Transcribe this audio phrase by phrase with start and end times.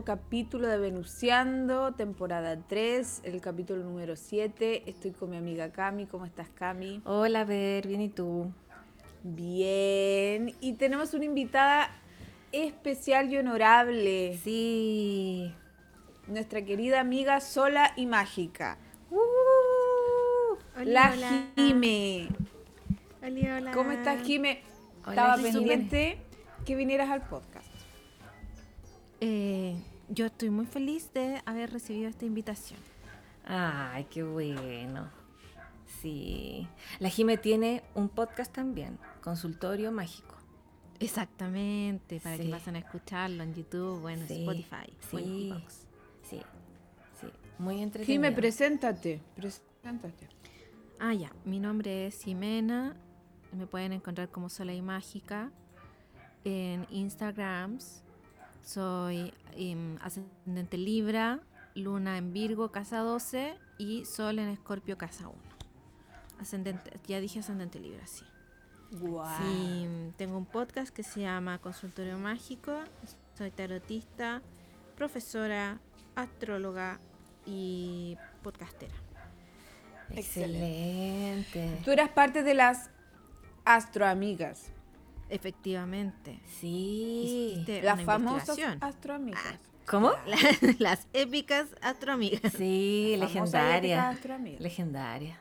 [0.00, 4.88] nuevo capítulo de Venuciando, temporada 3, el capítulo número 7.
[4.88, 7.02] Estoy con mi amiga Cami, ¿cómo estás Cami?
[7.04, 8.50] Hola, Ver, bien y tú.
[9.22, 11.90] Bien, y tenemos una invitada
[12.50, 15.52] especial y honorable, Sí.
[16.28, 18.78] nuestra querida amiga Sola y Mágica,
[19.10, 21.46] Uh, la hola.
[21.56, 22.28] Jime.
[23.22, 23.70] Hola, hola.
[23.72, 24.62] ¿Cómo estás Jime?
[25.02, 26.18] Hola, Estaba pendiente
[26.64, 27.68] que vinieras al podcast.
[29.20, 29.76] Eh,
[30.10, 32.78] yo estoy muy feliz de haber recibido esta invitación.
[33.44, 35.08] Ay, qué bueno.
[36.00, 36.68] Sí.
[36.98, 40.34] La Jime tiene un podcast también, Consultorio Mágico.
[41.00, 42.44] Exactamente, para Sí.
[42.44, 45.54] que pasen a escucharlo en YouTube o en Sí, Spotify sí.
[46.22, 46.40] Sí,
[47.20, 47.26] sí.
[47.58, 48.06] Muy entretenido.
[48.22, 50.28] Jime, preséntate, preséntate.
[50.98, 51.32] Ah, ya.
[51.46, 52.94] Mi nombre es Jimena.
[53.52, 55.50] Me pueden encontrar como Sola y Mágica
[56.44, 58.02] en Instagrams.
[58.62, 61.40] Soy em, ascendente Libra,
[61.74, 65.36] Luna en Virgo, casa 12 y Sol en Escorpio, casa 1.
[66.38, 68.24] Ascendente, ya dije ascendente Libra, sí.
[68.92, 69.28] Guau.
[69.42, 72.72] Sí, tengo un podcast que se llama Consultorio Mágico.
[73.36, 74.42] Soy tarotista,
[74.96, 75.80] profesora,
[76.16, 76.98] astróloga
[77.46, 78.94] y podcastera.
[80.10, 81.80] Excelente.
[81.84, 82.90] Tú eras parte de las
[83.64, 84.72] astroamigas,
[85.30, 86.40] Efectivamente.
[86.60, 87.52] Sí.
[87.54, 89.42] Hiciste las famosas astroamigas.
[89.86, 90.12] ¿Cómo?
[90.78, 92.52] Las épicas astroamigas.
[92.52, 93.96] Sí, Famosas y legendaria.
[93.96, 94.60] épicas astroamigas.
[94.60, 95.40] Legendaria.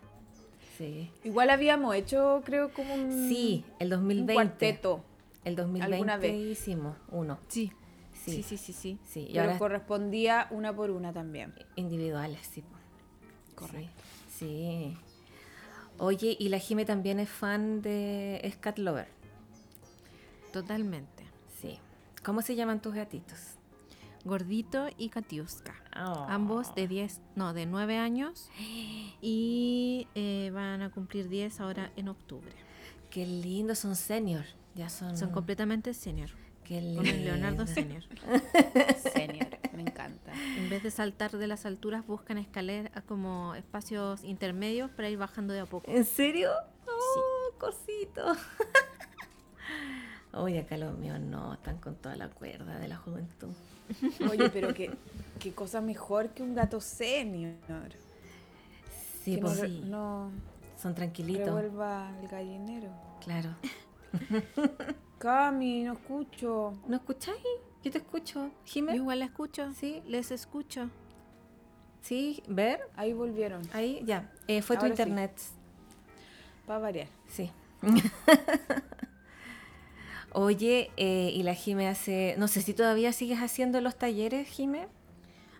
[0.78, 1.12] Sí.
[1.24, 4.32] Igual habíamos hecho, creo, como un, Sí, el 2020.
[4.32, 5.04] un cuarteto,
[5.46, 6.34] El 2020 alguna vez.
[6.36, 7.38] hicimos uno.
[7.48, 7.72] Sí.
[8.26, 8.98] Sí, Sí, sí, sí, sí.
[9.08, 9.20] sí.
[9.30, 11.54] Y pero ahora correspondía una por una también.
[11.76, 12.64] individuales, sí.
[13.56, 14.02] Correcto.
[14.36, 14.94] Sí.
[14.96, 14.98] sí.
[16.00, 19.08] Oye, y la Jime también es fan de Scat Lover.
[20.52, 21.24] Totalmente.
[21.62, 21.80] Sí.
[22.24, 23.60] ¿Cómo se llaman tus gatitos?
[24.26, 25.76] Gordito y Katiuska.
[25.96, 26.26] Oh.
[26.28, 28.50] Ambos de 10, no, de 9 años.
[29.22, 32.54] Y eh, van a cumplir 10 ahora en octubre.
[33.10, 34.46] Qué lindo, son senior.
[34.76, 35.18] Ya son.
[35.18, 36.30] Son completamente senior.
[36.64, 37.02] Qué lindo.
[37.02, 38.04] Con el Leonardo senior.
[39.14, 40.32] Senior, me encanta.
[40.56, 45.54] En vez de saltar de las alturas, buscan escaleras como espacios intermedios para ir bajando
[45.54, 45.92] de a poco.
[45.92, 46.52] ¿En serio?
[46.88, 48.24] Oh, cosito.
[50.34, 53.50] Oye, acá los míos no, están con toda la cuerda de la juventud.
[54.30, 54.92] Oye, pero qué,
[55.40, 57.54] qué cosa mejor que un gato senior.
[59.24, 60.32] Sí, que pues no, sí, no
[60.78, 61.46] son tranquilitos.
[61.48, 62.90] revuelva el gallinero.
[63.24, 63.56] Claro.
[65.18, 66.74] Cami, no escucho.
[66.88, 67.38] ¿No escucháis?
[67.84, 68.46] Yo te escucho.
[68.48, 68.96] Yo Jime.
[68.96, 69.72] igual la escucho.
[69.74, 70.02] Sí.
[70.08, 70.90] Les escucho.
[72.02, 72.80] Sí, ver.
[72.96, 74.32] Ahí volvieron, Ahí, ya.
[74.48, 75.02] Eh, fue tu Ahora sí.
[75.02, 75.34] internet.
[76.66, 77.08] para variar.
[77.28, 77.52] Sí.
[80.32, 82.36] Oye, eh, y la Jime hace.
[82.38, 84.88] No sé si todavía sigues haciendo los talleres, Jime.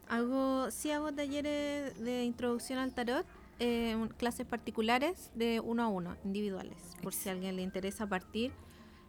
[0.08, 3.26] Hago, sí hago talleres de introducción al tarot,
[3.60, 6.78] eh, clases particulares de uno a uno, individuales.
[7.02, 8.52] Por si a alguien le interesa partir,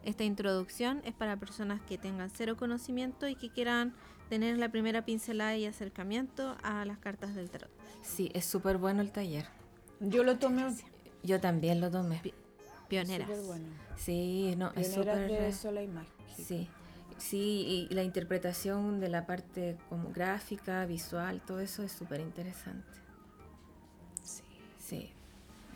[0.04, 3.94] esta introducción es para personas que tengan cero conocimiento y que quieran
[4.28, 7.70] tener la primera pincelada y acercamiento a las cartas del tarot.
[8.02, 9.46] Sí, es súper bueno el taller.
[10.00, 10.66] Yo lo tomé
[11.22, 12.22] Yo también lo tomé.
[12.90, 13.28] Pioneras.
[13.28, 13.64] súper bueno.
[13.96, 15.30] Sí, no, es súper.
[15.30, 16.12] de sola imagen.
[16.36, 16.68] Sí,
[17.18, 22.88] sí, y la interpretación de la parte como gráfica, visual, todo eso es súper interesante.
[24.24, 24.42] Sí.
[24.78, 25.12] Sí.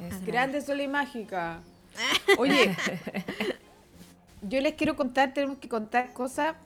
[0.00, 0.26] es-.
[0.26, 1.62] Grande sola y mágica.
[2.38, 2.76] Oye,
[4.42, 6.56] yo les quiero contar, tenemos que contar cosas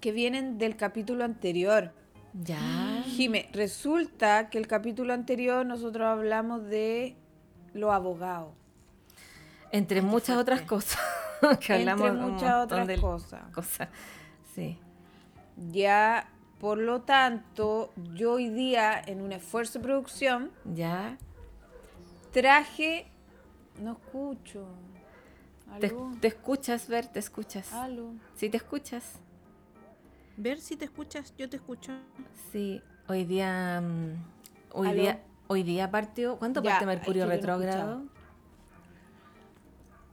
[0.00, 1.92] que vienen del capítulo anterior.
[2.32, 3.02] Ya.
[3.06, 7.16] Jime, resulta que el capítulo anterior nosotros hablamos de
[7.72, 8.52] los abogados.
[9.72, 10.98] Entre qué muchas otras cosas.
[11.60, 13.42] que hablamos Entre un muchas otras de cosas.
[13.52, 13.88] cosas.
[14.54, 14.78] Sí.
[15.70, 16.28] Ya,
[16.60, 21.16] por lo tanto, yo hoy día, en un esfuerzo de producción, Ya.
[22.32, 23.06] traje.
[23.80, 24.66] No escucho.
[26.20, 27.72] Te, escuchas, ver, te escuchas.
[27.72, 28.12] ¿Aló?
[28.36, 29.18] Sí, te escuchas.
[30.38, 31.92] Ver si te escuchas, yo te escucho.
[32.52, 32.80] Sí.
[33.08, 33.80] Hoy día.
[33.82, 34.14] mm,
[34.72, 35.00] hoy ¿Aló?
[35.02, 35.22] día.
[35.48, 36.36] Hoy día partió.
[36.38, 38.02] ¿Cuánto Ya, parte Mercurio retrógrado?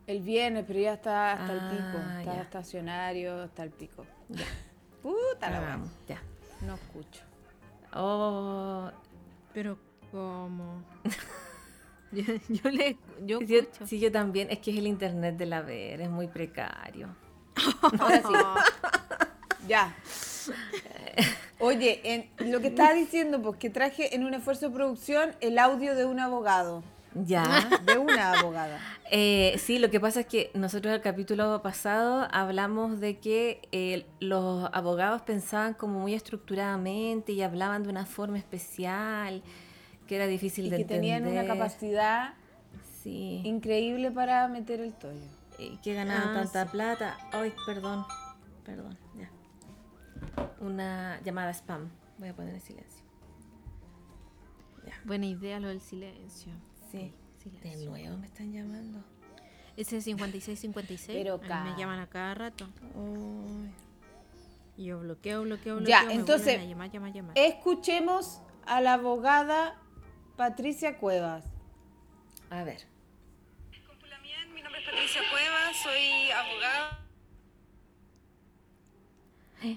[0.05, 1.97] El viernes, pero ya está hasta el pico.
[1.97, 2.41] Ah, Está ya.
[2.41, 4.05] estacionario hasta el pico.
[5.01, 5.15] Puta
[5.49, 5.61] la wea.
[5.61, 6.21] Cagamos, ya.
[6.61, 7.23] No escucho.
[7.93, 8.89] Oh,
[9.53, 9.77] Pero,
[10.11, 10.83] ¿cómo?
[12.11, 13.87] yo, yo le yo yo, escucho.
[13.87, 14.49] sí, yo también.
[14.51, 17.15] Es que es el internet de la ver, es muy precario.
[17.99, 19.67] Ahora sí.
[19.67, 19.95] ya.
[21.59, 25.57] Oye, en, lo que estaba diciendo, pues que traje en un esfuerzo de producción el
[25.59, 26.83] audio de un abogado.
[27.15, 27.43] Ya.
[27.85, 28.79] De una abogada.
[29.11, 34.05] Eh, sí, lo que pasa es que nosotros el capítulo pasado hablamos de que eh,
[34.19, 39.43] los abogados pensaban como muy estructuradamente y hablaban de una forma especial,
[40.07, 41.21] que era difícil Y de que entender.
[41.21, 42.33] tenían una capacidad
[43.03, 43.41] Sí.
[43.43, 45.19] increíble para meter el tollo.
[45.59, 47.17] Y que ganaban Ah, tanta plata.
[47.31, 48.05] Ay, perdón.
[48.65, 49.29] Perdón, ya.
[50.61, 51.89] Una llamada spam.
[52.17, 53.03] Voy a poner en silencio.
[55.05, 56.53] Buena idea lo del silencio.
[56.93, 57.11] Sí.
[57.61, 59.03] De nuevo me están llamando.
[59.75, 61.17] Ese es 5656.
[61.17, 62.67] Pero a mí ca- me llaman a cada rato.
[64.77, 65.89] Y yo bloqueo, bloqueo, bloqueo.
[65.89, 67.37] Ya, me entonces, vuelven a llamar, llamar, llamar.
[67.37, 69.75] Escuchemos a la abogada
[70.37, 71.43] Patricia Cuevas.
[72.49, 72.85] A ver.
[74.53, 76.99] Mi nombre es Patricia Cuevas, soy abogada.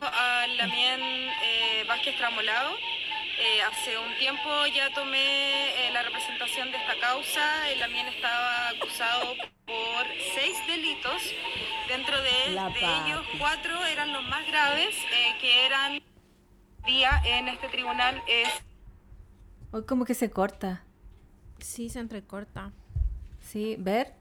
[0.02, 2.70] A Lamien eh, Vázquez Tramolado.
[3.38, 7.70] Eh, hace un tiempo ya tomé eh, la representación de esta causa.
[7.70, 9.34] El Lamien estaba acusado
[9.66, 11.22] por seis delitos.
[11.88, 16.00] Dentro de, ellos, cuatro eran los más graves, eh, que eran
[16.86, 18.48] día en este tribunal es
[19.72, 20.84] Hoy como que se corta.
[21.58, 22.72] Sí, se entrecorta.
[23.40, 24.14] Sí, ver.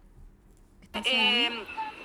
[0.81, 1.49] ¿Estás Eh?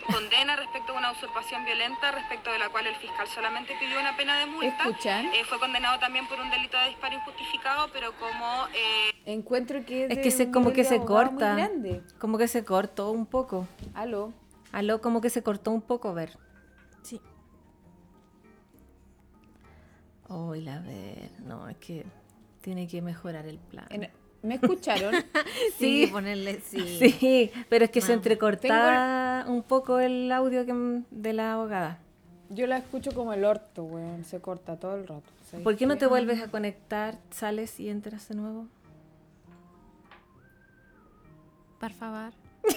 [0.00, 4.16] Condena respecto a una usurpación violenta, respecto de la cual el fiscal solamente pidió una
[4.16, 4.84] pena de multa.
[4.84, 5.26] ¿Escuchan?
[5.26, 10.06] Eh, fue condenado también por un delito de disparo injustificado, pero como eh, Encuentro que
[10.06, 11.56] es, que se, como que se corta.
[12.18, 13.66] Como que se cortó un poco.
[13.94, 14.32] Aló.
[14.72, 16.36] Aló, como que se cortó un poco, ver.
[17.02, 17.20] Sí.
[20.28, 21.30] Hoy la ver.
[21.40, 22.06] No, es que
[22.60, 23.86] tiene que mejorar el plan.
[23.90, 24.10] En-
[24.42, 25.14] ¿Me escucharon?
[25.78, 26.06] Sí, Sí.
[26.10, 26.98] ponerle sí.
[27.20, 31.98] Sí, pero es que se entrecortaba un poco el audio que de la abogada.
[32.48, 34.24] Yo la escucho como el orto, weón.
[34.24, 35.30] Se corta todo el rato.
[35.48, 38.66] ¿sabes ¿Por qué no te vuelves a conectar, sales y entras de nuevo?
[41.78, 42.32] Por favor.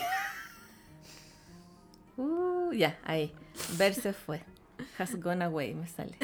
[2.16, 3.34] Uh, ya, ahí.
[3.76, 4.42] Ver se fue.
[5.00, 6.16] Has gone away, me sale.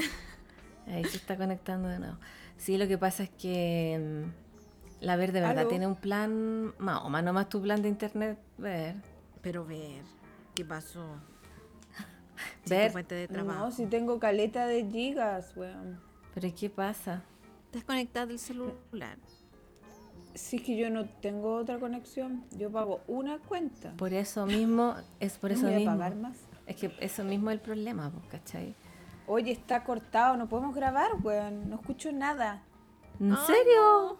[0.88, 2.18] Ahí se está conectando de nuevo.
[2.58, 4.49] Sí, lo que pasa es que mm,
[5.02, 5.70] la Ver de verdad Aló.
[5.70, 8.96] tiene un plan, más o menos más tu plan de internet, Ver.
[9.42, 10.04] Pero ver,
[10.56, 11.06] ¿qué pasó?
[12.64, 12.92] Sí, Ver.
[12.92, 13.60] fuente de trabajo.
[13.66, 16.00] No, si tengo caleta de gigas, weón.
[16.34, 17.22] Pero ¿y ¿qué pasa?
[17.72, 19.18] Desconectado del celular.
[20.36, 23.92] Si es que yo no tengo otra conexión, yo pago una cuenta.
[23.98, 25.92] Por eso mismo, es por No eso voy a mismo.
[25.94, 26.38] pagar más.
[26.66, 28.76] Es que eso mismo es el problema, pues, ¿cachai?
[29.28, 31.70] Oye, está cortado, no podemos grabar, weón.
[31.70, 32.62] No escucho nada.
[33.20, 34.18] ¿En serio?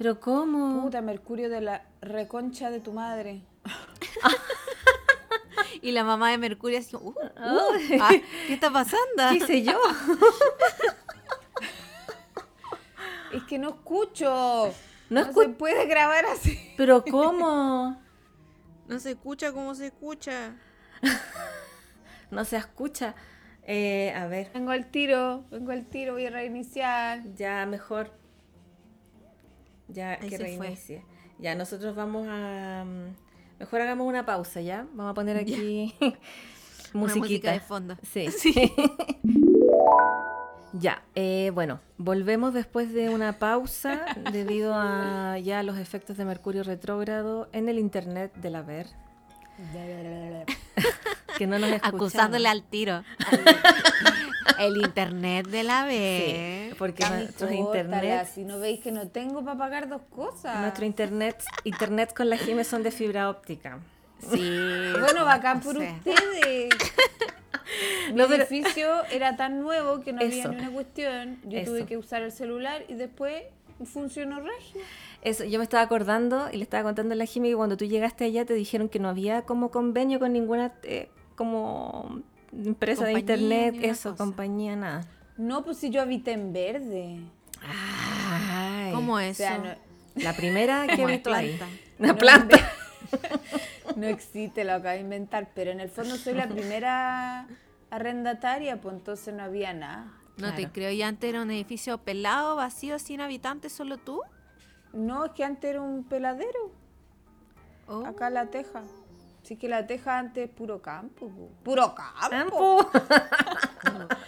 [0.00, 0.80] ¿Pero cómo?
[0.80, 3.42] Puta, Mercurio de la reconcha de tu madre.
[5.82, 7.14] Y la mamá de Mercurio así, uh, uh,
[8.00, 8.10] ah,
[8.46, 9.28] ¿qué está pasando?
[9.30, 9.78] ¿Qué hice yo?
[13.32, 14.72] Es que no escucho.
[15.10, 16.58] No No, escu- se puede grabar así.
[16.76, 18.00] ¿Pero cómo?
[18.88, 20.54] No se escucha como se escucha.
[22.30, 23.14] No se escucha.
[23.64, 27.22] Eh, a ver, Vengo al tiro, vengo al tiro, voy a reiniciar.
[27.34, 28.12] ya mejor.
[29.92, 30.46] Ya Ahí que fue.
[30.46, 31.04] reinicie.
[31.38, 32.84] Ya, nosotros vamos a...
[32.86, 33.14] mm,
[33.60, 34.86] Mejor hagamos una pausa, ¿ya?
[34.94, 35.94] Vamos a poner aquí
[36.94, 37.52] musiquita.
[37.52, 37.96] de fondo.
[38.02, 38.26] Sí.
[40.72, 46.62] ya, eh, bueno, volvemos después de una pausa debido a ya los efectos de Mercurio
[46.62, 48.86] retrógrado en el internet de la ver,
[51.38, 51.96] que no nos escuchaba.
[51.96, 53.02] Acusándole al tiro.
[54.58, 56.74] El internet de la Sí, B.
[56.78, 60.60] porque nuestros córtala, internet, Si no veis que no tengo para pagar dos cosas.
[60.60, 63.78] nuestro internet, internet con la Jime son de fibra óptica.
[64.30, 64.92] Sí.
[65.00, 65.86] Bueno, bacán por Sí.
[65.86, 66.68] ustedes.
[68.12, 70.48] Mi edificio era tan nuevo que no había Eso.
[70.52, 71.38] ni una cuestión.
[71.44, 71.70] Yo Eso.
[71.70, 73.44] tuve que usar el celular y después
[73.86, 74.80] funcionó regio.
[75.22, 77.84] Eso, yo me estaba acordando y le estaba contando a la Jime que cuando tú
[77.84, 82.22] llegaste allá te dijeron que no había como convenio con ninguna eh, como
[82.52, 84.24] empresa de internet, eso, cosa.
[84.24, 85.06] compañía, nada.
[85.36, 87.20] No, pues si yo habité en verde.
[87.62, 89.38] Ay, ¿Cómo O eso?
[89.38, 89.74] sea, no,
[90.22, 91.56] La primera que he visto ahí.
[91.56, 91.74] planta.
[91.98, 92.70] Una No, planta.
[93.96, 95.48] no existe, lo acabo de inventar.
[95.54, 97.46] Pero en el fondo soy la primera
[97.90, 100.12] arrendataria, pues entonces no había nada.
[100.36, 100.90] No te creo.
[100.90, 104.22] ¿Y antes era un edificio pelado, vacío, sin habitantes, solo tú?
[104.92, 106.72] No, es que antes era un peladero.
[107.86, 108.06] Oh.
[108.06, 108.82] acá en la teja.
[109.42, 111.28] Así que la teja antes es puro campo.
[111.28, 111.48] po.
[111.64, 112.28] Puro campo.
[112.30, 112.90] Campo.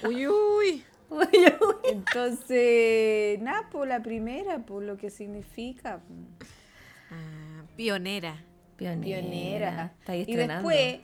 [0.08, 0.84] Uy, uy.
[1.08, 1.74] Uy, uy.
[1.84, 6.00] Entonces, nada, por la primera, por lo que significa.
[7.10, 8.42] Ah, pionera.
[8.76, 9.20] Pionera.
[9.20, 9.92] Pionera.
[10.00, 11.00] Está ahí Y después,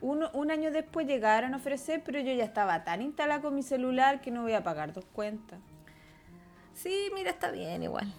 [0.00, 3.62] uno- un año después llegaron a ofrecer, pero yo ya estaba tan instalada con mi
[3.62, 5.58] celular que no voy a pagar dos cuentas.
[6.74, 8.12] Sí, mira, está bien igual.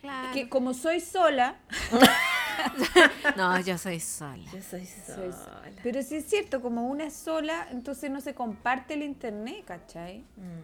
[0.00, 0.28] Claro.
[0.34, 1.56] Que como soy sola,
[3.36, 4.44] No, yo soy sola.
[4.52, 5.32] Yo soy soy sola.
[5.32, 5.70] sola.
[5.82, 10.20] Pero sí es cierto, como una es sola, entonces no se comparte el internet, ¿cachai?
[10.36, 10.60] Mm.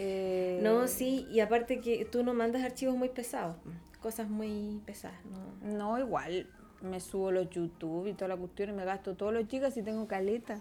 [0.00, 3.56] Eh, No, sí, y aparte que tú no mandas archivos muy pesados,
[4.00, 5.68] cosas muy pesadas, ¿no?
[5.76, 6.48] No, igual.
[6.82, 9.82] Me subo los YouTube y toda la cuestión y me gasto todos los gigas y
[9.82, 10.60] tengo caleta.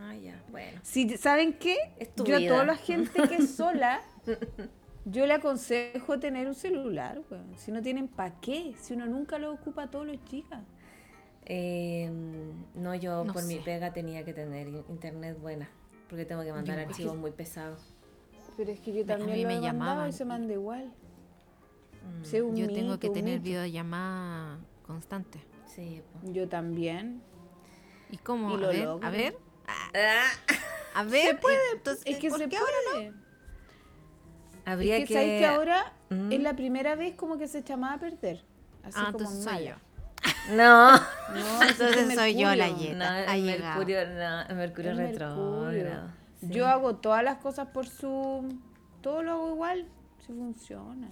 [0.00, 0.80] Ah, ya, bueno.
[0.82, 1.76] Si, ¿Saben qué?
[1.98, 2.50] Es tu yo vida.
[2.50, 4.00] a toda la gente que es sola,
[5.04, 7.46] yo le aconsejo tener un celular, weón.
[7.56, 10.62] Si no tienen para qué, si uno nunca lo ocupa todos los gigas.
[11.44, 12.10] Eh,
[12.74, 15.68] no, yo No por mi pega tenía que tener in- internet buena,
[16.10, 17.94] porque tengo que mandar Yo- archivos muy pesados.
[18.56, 20.08] Pero es que yo a también mí lo me llamaban.
[20.08, 20.86] y se manda igual.
[22.02, 22.22] Mm,
[22.56, 23.44] Yo tengo mito, que tener mito.
[23.44, 25.40] videollamada constante.
[25.66, 26.32] Sí, po.
[26.32, 27.22] Yo también.
[28.10, 28.50] ¿Y cómo?
[28.52, 29.06] Y a lo ver, logro.
[29.06, 29.38] a ver.
[29.66, 30.22] Ah,
[30.94, 31.38] A ver.
[31.74, 33.12] Entonces, Es que ¿por se qué puede.
[34.64, 35.14] habría es que, que...
[35.14, 36.30] ¿sabes que ahora Mm.
[36.30, 38.44] es la primera vez como que se echaba a perder?
[38.84, 39.66] Así Ah, como entonces soy mala.
[39.70, 39.76] yo.
[40.56, 43.24] No, No, Entonces soy yo la yeta.
[43.26, 43.42] no, el.
[43.42, 46.10] Mercurio, no, el Mercurio retrógrado.
[46.40, 46.48] Sí.
[46.48, 48.60] Yo hago todas las cosas por Zoom.
[49.02, 49.88] Todo lo hago igual.
[50.24, 51.08] Si funciona.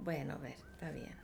[0.00, 1.14] Bueno, a ver, está bien.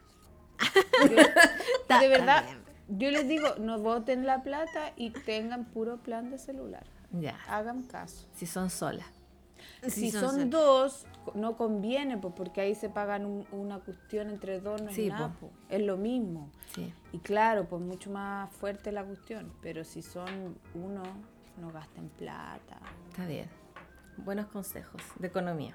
[2.00, 2.44] de verdad,
[2.88, 6.84] yo les digo, no voten la plata y tengan puro plan de celular.
[7.12, 8.26] Ya, Hagan caso.
[8.34, 9.06] si son solas.
[9.88, 14.80] Si son dos, no conviene, pues, porque ahí se pagan un- una cuestión entre dos,
[14.82, 15.32] no es Sí, nada.
[15.68, 16.50] Es lo mismo.
[16.74, 16.92] Sí.
[17.12, 19.52] Y claro, pues mucho más fuerte la cuestión.
[19.62, 21.02] Pero si son uno,
[21.60, 22.78] no gasten plata.
[23.10, 23.48] Está bien.
[24.18, 25.74] Buenos consejos de economía.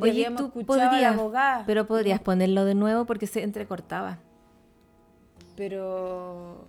[0.00, 1.16] Oye, tú podrías,
[1.66, 4.18] pero podrías ponerlo de nuevo porque se entrecortaba.
[5.56, 6.66] Pero.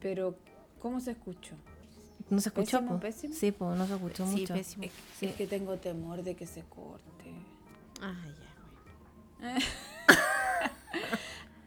[0.00, 0.36] Pero,
[0.80, 1.54] ¿cómo se escuchó?
[2.30, 2.78] ¿No se escuchó?
[2.78, 3.00] Pésimo, po?
[3.00, 3.34] pésimo.
[3.34, 4.54] Sí, pues no se escuchó Sí, mucho.
[4.54, 4.84] pésimo.
[5.18, 5.26] Sí.
[5.26, 7.32] Es que tengo temor de que se corte.
[8.02, 9.58] Ah, ya, bueno.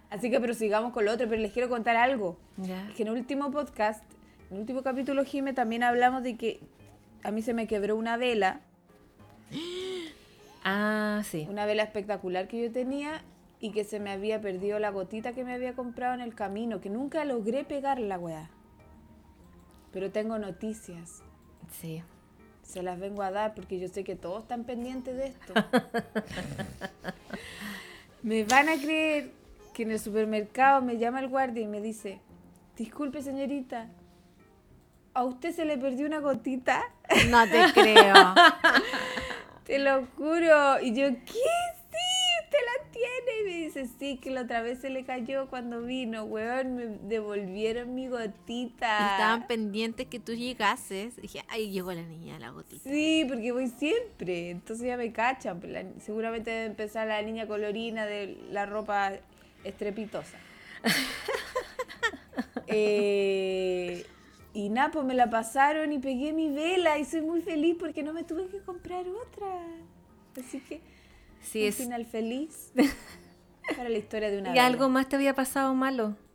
[0.10, 2.38] Así que prosigamos con lo otro, pero les quiero contar algo.
[2.58, 2.88] Ya.
[2.90, 4.04] Es que en el último podcast,
[4.50, 6.60] en el último capítulo, Jime, también hablamos de que
[7.24, 8.62] a mí se me quebró una vela,
[10.70, 11.48] Ah, sí.
[11.50, 13.22] una vela espectacular que yo tenía
[13.62, 16.82] y que se me había perdido la gotita que me había comprado en el camino,
[16.82, 18.50] que nunca logré pegar la weá.
[19.94, 21.24] Pero tengo noticias.
[21.72, 22.04] Sí.
[22.64, 25.54] Se las vengo a dar porque yo sé que todos están pendientes de esto.
[28.24, 29.32] me van a creer
[29.74, 32.20] que en el supermercado me llama el guardia y me dice,
[32.76, 33.88] disculpe señorita,
[35.14, 36.84] ¿a usted se le perdió una gotita?
[37.30, 38.16] No te creo.
[39.68, 40.80] Te lo juro.
[40.82, 41.34] Y yo, ¿qué?
[41.34, 43.42] Sí, usted la tiene.
[43.42, 46.76] Y me dice, sí, que la otra vez se le cayó cuando vino, weón.
[46.76, 49.12] Me devolvieron mi gotita.
[49.12, 51.16] Estaban pendientes que tú llegases.
[51.22, 52.90] Dije, ay, llegó la niña de la gotita.
[52.90, 54.52] Sí, porque voy siempre.
[54.52, 55.60] Entonces ya me cachan.
[55.60, 59.12] pues, la- seguramente debe empezar la niña colorina de la ropa
[59.64, 60.38] estrepitosa.
[62.70, 64.06] Eh,
[64.58, 68.02] y nada, pues me la pasaron y pegué mi vela y soy muy feliz porque
[68.02, 69.48] no me tuve que comprar otra.
[70.40, 70.82] Así que
[71.42, 71.76] Sí, un es.
[71.76, 72.72] final feliz
[73.78, 74.66] para la historia de una ¿Y vela.
[74.66, 76.16] algo más te había pasado malo?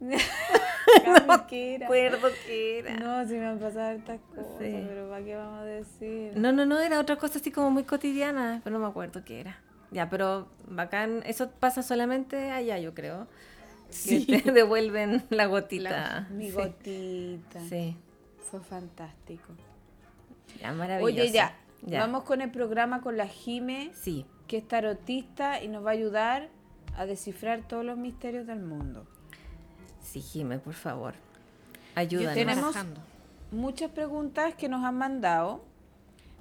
[1.48, 1.88] ¿qué era?
[1.88, 2.96] Recuerdo que era.
[2.96, 4.84] No, si me han pasado estas cosas, Sí.
[4.88, 6.32] pero ¿para qué vamos a decir?
[6.36, 9.40] No, no, no, era otra cosa así como muy cotidiana, pero no me acuerdo qué
[9.40, 9.58] era.
[9.90, 13.26] Ya, pero bacán, eso pasa solamente allá, yo creo.
[14.06, 16.26] Que te devuelven la gotita.
[16.30, 16.52] Mi Sí.
[16.52, 17.60] gotita.
[17.68, 17.96] Sí,
[18.50, 19.52] Fue fantástico.
[20.60, 21.04] ya, maravilloso.
[21.22, 22.00] Oye, ya, Ya.
[22.00, 25.92] Vamos con el programa con la Jime, Sí, que es tarotista y nos va a
[25.92, 26.48] ayudar
[26.96, 29.06] a descifrar todos los misterios del mundo.
[30.00, 31.14] sí, Jime, por favor.
[31.94, 32.34] Ayúdanos.
[32.34, 33.00] tenemos- Barajando.
[33.52, 35.64] Muchas preguntas que nos han mandado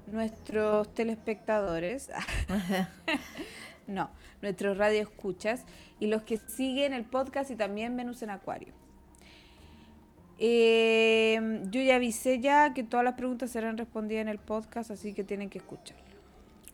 [0.07, 2.09] nuestros telespectadores.
[3.87, 4.09] no,
[4.41, 5.65] nuestros radioescuchas
[5.99, 8.73] y los que siguen el podcast y también Venus en Acuario.
[10.37, 15.13] Eh, yo ya avisé ya que todas las preguntas serán respondidas en el podcast, así
[15.13, 16.03] que tienen que escucharlo.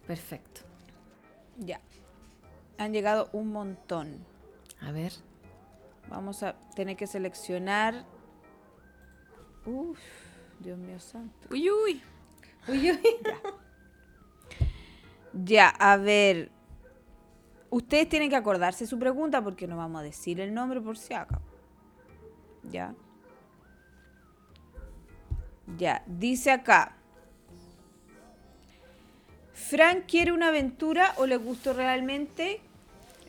[0.07, 0.61] Perfecto.
[1.57, 1.79] Ya.
[2.77, 4.25] Han llegado un montón.
[4.81, 5.13] A ver.
[6.09, 8.05] Vamos a tener que seleccionar.
[9.65, 9.99] Uf,
[10.59, 11.47] Dios mío santo.
[11.51, 12.01] Uy, uy.
[12.67, 12.99] Uy, uy.
[15.33, 16.51] Ya, a ver.
[17.71, 21.13] Ustedes tienen que acordarse su pregunta porque no vamos a decir el nombre por si
[21.13, 21.41] acaso.
[22.69, 22.93] Ya.
[25.77, 26.97] Ya, dice acá.
[29.53, 32.59] ¿Frank quiere una aventura o le gustó realmente?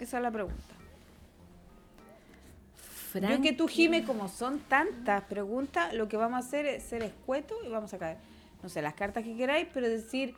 [0.00, 0.72] Esa es la pregunta.
[3.14, 7.02] Yo que tú, Jime, como son tantas preguntas, lo que vamos a hacer es ser
[7.02, 8.16] escueto y vamos a caer,
[8.62, 10.34] no sé, las cartas que queráis, pero decir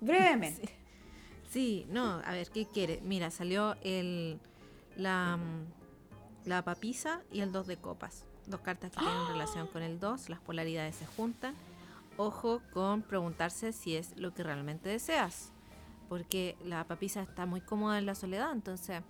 [0.00, 0.68] brevemente.
[0.78, 0.83] Sí,
[1.88, 3.00] no, a ver, ¿qué quiere?
[3.02, 4.40] Mira, salió el
[4.96, 8.24] la, mm, la papisa y el dos de copas.
[8.46, 11.54] Dos cartas que tienen relación con el 2, las polaridades se juntan.
[12.16, 15.50] Ojo con preguntarse si es lo que realmente deseas,
[16.08, 19.02] porque la papisa está muy cómoda en la soledad, entonces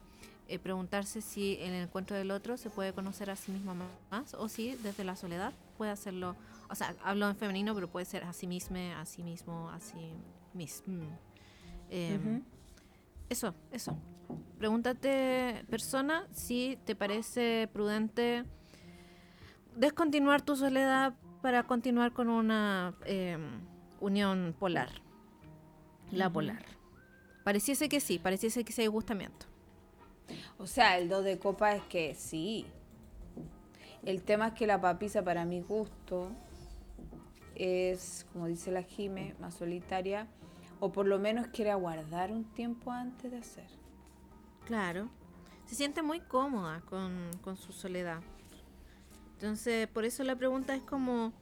[0.47, 3.75] eh, preguntarse si en el encuentro del otro se puede conocer a sí mismo
[4.11, 6.37] más o si desde la soledad puede hacerlo,
[6.71, 9.81] o sea, hablo en femenino, pero puede ser a sí mismo, a sí mismo, a
[9.81, 10.13] sí
[10.55, 11.05] mismo.
[11.91, 12.43] Em,
[13.29, 13.97] eso, eso.
[14.59, 18.45] Pregúntate, persona, si te parece prudente
[19.77, 23.61] descontinuar tu soledad para continuar con una em,
[24.01, 24.91] unión polar.
[26.11, 26.65] La polar.
[27.45, 29.47] Pareciese que sí, pareciese que sí hay gustamiento.
[30.59, 32.67] O sea, el 2 de copa es que sí.
[34.03, 36.31] El tema es que la papisa para mi gusto
[37.55, 40.27] es, como dice la Jime, más solitaria,
[40.85, 43.67] o por lo menos quiere aguardar un tiempo antes de hacer.
[44.67, 45.09] Claro.
[45.65, 48.21] Se siente muy cómoda con, con su soledad.
[49.33, 51.33] Entonces, por eso la pregunta es como,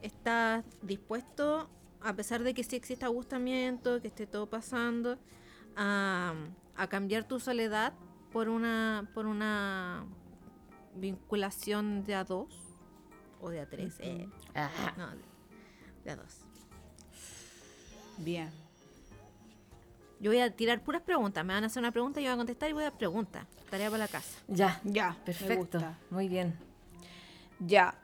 [0.00, 1.68] ¿estás dispuesto,
[2.00, 5.18] a pesar de que sí exista agustamiento, que esté todo pasando,
[5.74, 6.32] a,
[6.76, 7.94] a cambiar tu soledad
[8.32, 10.06] por una, por una
[10.94, 12.54] vinculación de a dos
[13.40, 13.96] o de a tres.
[13.98, 14.28] Eh,
[14.96, 15.08] no,
[16.04, 16.44] de, a dos.
[18.18, 18.63] Bien.
[20.24, 21.44] Yo voy a tirar puras preguntas.
[21.44, 23.46] Me van a hacer una pregunta, yo voy a contestar y voy a preguntar.
[23.68, 24.38] Tarea para la casa.
[24.48, 25.14] Ya, ya.
[25.22, 25.78] Perfecto.
[26.08, 26.58] Muy bien.
[27.60, 27.94] Ya.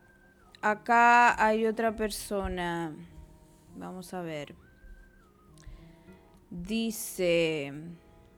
[0.61, 2.93] Acá hay otra persona.
[3.75, 4.55] Vamos a ver.
[6.51, 7.73] Dice.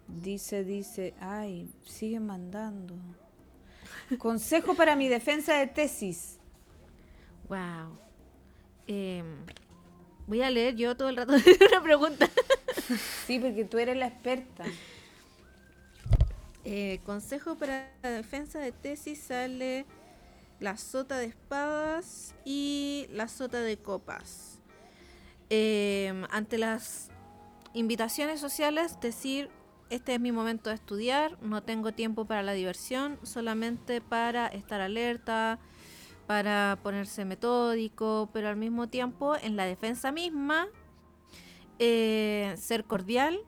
[0.07, 2.95] Dice, dice, ay, sigue mandando.
[4.17, 6.39] Consejo para mi defensa de tesis.
[7.49, 7.99] Wow.
[8.87, 9.45] Em,
[10.33, 11.35] voy a leer yo todo el rato
[11.71, 12.27] una pregunta.
[13.27, 14.65] sí, porque tú eres la experta.
[16.65, 19.85] Eh, consejo para la defensa de tesis sale
[20.59, 24.59] la sota de espadas y la sota de copas.
[25.51, 27.11] Em, ante las
[27.75, 29.51] invitaciones sociales, decir
[29.91, 34.81] este es mi momento de estudiar, no tengo tiempo para la diversión, solamente para estar
[34.81, 35.59] alerta,
[36.27, 40.69] para ponerse metódico, pero al mismo tiempo en la defensa misma,
[41.79, 43.41] eh, ser cordial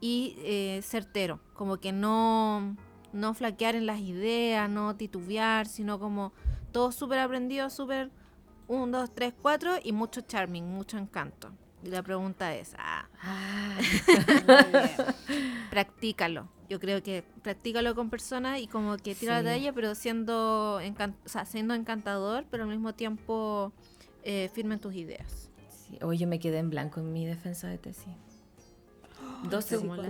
[0.00, 2.76] y eh, certero, como que no,
[3.12, 6.32] no flaquear en las ideas, no titubear, sino como
[6.72, 8.10] todo súper aprendido, súper
[8.68, 11.50] 1, 2, 3, 4 y mucho charming, mucho encanto.
[11.84, 13.78] Y la pregunta es, ah, ah.
[15.70, 16.55] practícalo.
[16.68, 20.80] Yo creo que practícalo con personas y como que tira de ella, pero siendo,
[21.44, 23.72] siendo encantador, pero al mismo tiempo
[24.24, 25.50] eh, firme en tus ideas.
[25.68, 25.98] Sí.
[26.02, 28.12] Hoy yo me quedé en blanco en mi defensa de tesis.
[29.48, 30.06] dos segundos,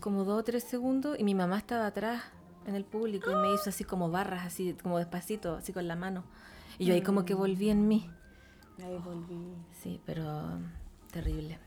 [0.00, 2.22] como, dos o tres segundos y mi mamá estaba atrás
[2.66, 5.96] en el público y me hizo así como barras, así como despacito, así con la
[5.96, 6.24] mano.
[6.78, 8.08] Y yo ahí como que volví en mí.
[8.82, 9.54] Ahí volví.
[9.82, 10.58] Sí, pero
[11.12, 11.58] terrible.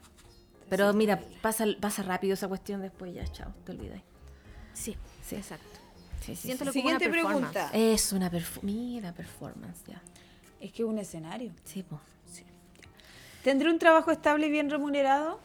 [0.69, 4.02] Pero mira, pasa, pasa rápido esa cuestión después ya, chao, te olvidas.
[4.73, 5.80] Sí, sí, exacto.
[6.21, 7.69] Sí, sí, Siguiente pregunta.
[7.73, 8.63] Es una performance.
[8.63, 10.02] Mira, performance, ya.
[10.60, 11.52] Es que es un escenario.
[11.65, 12.02] Sí, pues.
[12.26, 12.43] Sí.
[13.43, 15.39] ¿Tendré un trabajo estable y bien remunerado?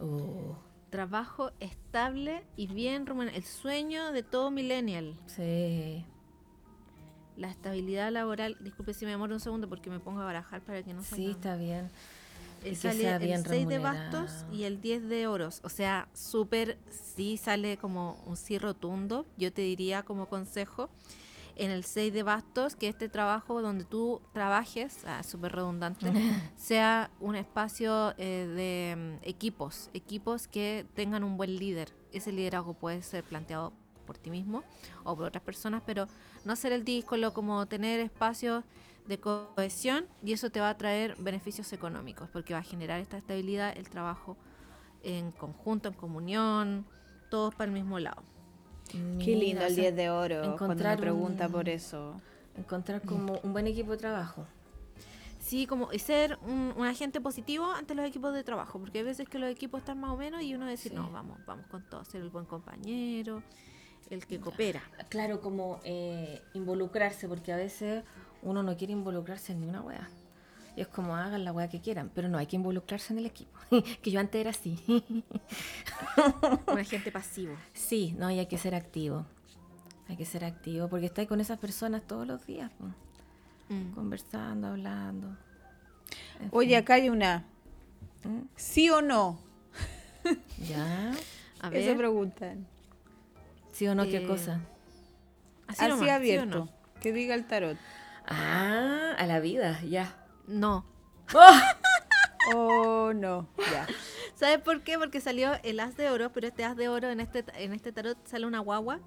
[0.00, 0.56] Oh.
[0.90, 3.38] Trabajo estable y bien remunerado.
[3.38, 5.16] El sueño de todo millennial.
[5.26, 6.04] Sí
[7.36, 10.82] la estabilidad laboral, disculpe si me demoro un segundo porque me pongo a barajar para
[10.82, 11.90] que no se Sí, está bien.
[12.64, 15.60] El sale el 6 de bastos y el 10 de oros.
[15.64, 19.26] O sea, súper, sí sale como un sí rotundo.
[19.36, 20.88] Yo te diría como consejo,
[21.56, 26.06] en el 6 de bastos, que este trabajo donde tú trabajes, ah, súper redundante,
[26.56, 31.92] sea un espacio eh, de mm, equipos, equipos que tengan un buen líder.
[32.12, 33.72] Ese liderazgo puede ser planteado
[34.06, 34.62] por ti mismo
[35.04, 36.06] o por otras personas, pero
[36.44, 38.64] no hacer el disco, como tener espacios
[39.06, 43.16] de cohesión y eso te va a traer beneficios económicos porque va a generar esta
[43.16, 44.36] estabilidad, el trabajo
[45.02, 46.86] en conjunto, en comunión,
[47.30, 48.22] todos para el mismo lado.
[48.90, 52.20] Qué lindo el 10 de oro encontrar cuando me pregunta por eso.
[52.56, 54.46] Encontrar como un buen equipo de trabajo.
[55.40, 59.04] Sí, como y ser un, un agente positivo ante los equipos de trabajo, porque hay
[59.04, 60.96] veces que los equipos están más o menos y uno decir, Sí.
[60.96, 63.42] no, vamos, vamos con todo, ser el buen compañero,
[64.08, 64.82] el que coopera.
[65.10, 68.04] Claro, como eh, involucrarse, porque a veces
[68.44, 70.08] uno no quiere involucrarse en ninguna wea.
[70.76, 73.26] Y es como hagan la wea que quieran, pero no, hay que involucrarse en el
[73.26, 73.58] equipo.
[74.02, 74.78] que yo antes era así.
[76.66, 77.54] un agente pasivo.
[77.72, 79.24] sí, no, y hay que ser activo.
[80.08, 82.70] Hay que ser activo, porque estáis con esas personas todos los días,
[83.70, 83.92] Mm.
[83.94, 85.28] conversando, hablando.
[86.38, 86.76] En Oye, fin.
[86.78, 87.44] acá hay una.
[88.24, 88.40] ¿Mm?
[88.56, 89.38] ¿Sí o no?
[90.68, 91.12] ¿Ya?
[91.60, 92.66] A Eso ver, preguntan.
[93.72, 94.04] ¿Sí o no?
[94.04, 94.60] ¿Qué Eh, cosa?
[95.66, 96.58] así, Así nomás, ¿sí abierto.
[96.58, 96.68] no?
[97.00, 97.78] Que diga el tarot.
[98.26, 100.16] Ah, a la vida, ya.
[100.46, 100.84] No.
[102.52, 103.48] Oh, no.
[103.56, 103.86] Ya.
[104.34, 104.98] ¿Sabes por qué?
[104.98, 107.92] Porque salió el as de oro, pero este as de oro en este, en este
[107.92, 109.00] tarot sale una guagua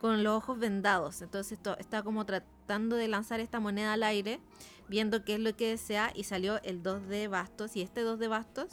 [0.00, 1.22] con los ojos vendados.
[1.22, 4.40] Entonces esto, está como tratando de lanzar esta moneda al aire,
[4.88, 7.76] viendo qué es lo que desea, y salió el 2 de bastos.
[7.76, 8.70] Y este 2 de bastos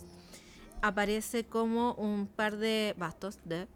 [0.82, 3.68] aparece como un par de bastos de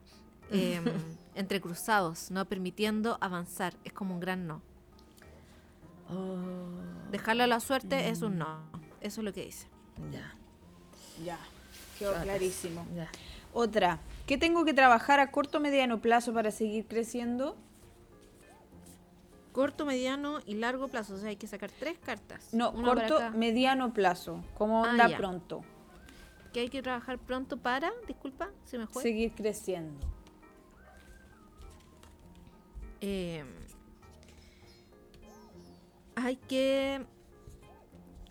[0.52, 0.84] em,
[1.36, 3.76] entrecruzados, no permitiendo avanzar.
[3.84, 4.62] Es como un gran no.
[6.10, 8.60] Oh, Dejarlo a la suerte es un no.
[9.02, 9.68] Eso es lo que dice.
[10.12, 10.34] ya.
[11.24, 11.38] Ya.
[11.98, 12.86] Quedó clarísimo.
[12.94, 13.10] Ya.
[13.54, 14.00] Otra.
[14.28, 17.56] ¿Qué tengo que trabajar a corto o mediano plazo para seguir creciendo?
[19.54, 21.14] Corto, mediano y largo plazo.
[21.16, 22.54] O sea, hay que sacar tres cartas.
[22.54, 24.44] No, Una corto, mediano plazo.
[24.58, 25.16] Como Ah, onda ya.
[25.18, 25.64] pronto.
[26.52, 29.02] que hay que trabajar pronto para, disculpa, se me fue.
[29.04, 30.06] Seguir creciendo.
[33.02, 33.44] Eh,
[36.16, 37.06] hay que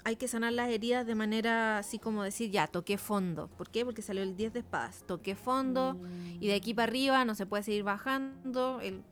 [0.04, 3.48] hay que sanar las heridas de manera así como decir, ya, toqué fondo.
[3.56, 3.86] ¿Por qué?
[3.86, 5.02] Porque salió el 10 de espadas.
[5.06, 5.98] Toqué fondo
[6.40, 8.80] y de aquí para arriba no se puede seguir bajando.
[8.82, 9.02] El,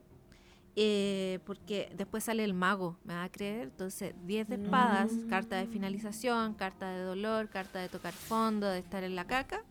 [0.75, 3.63] eh, porque después sale el mago, ¿me va a creer?
[3.63, 8.79] Entonces, 10 de espadas, carta de finalización, carta de dolor, carta de tocar fondo, de
[8.79, 9.63] estar en la caca.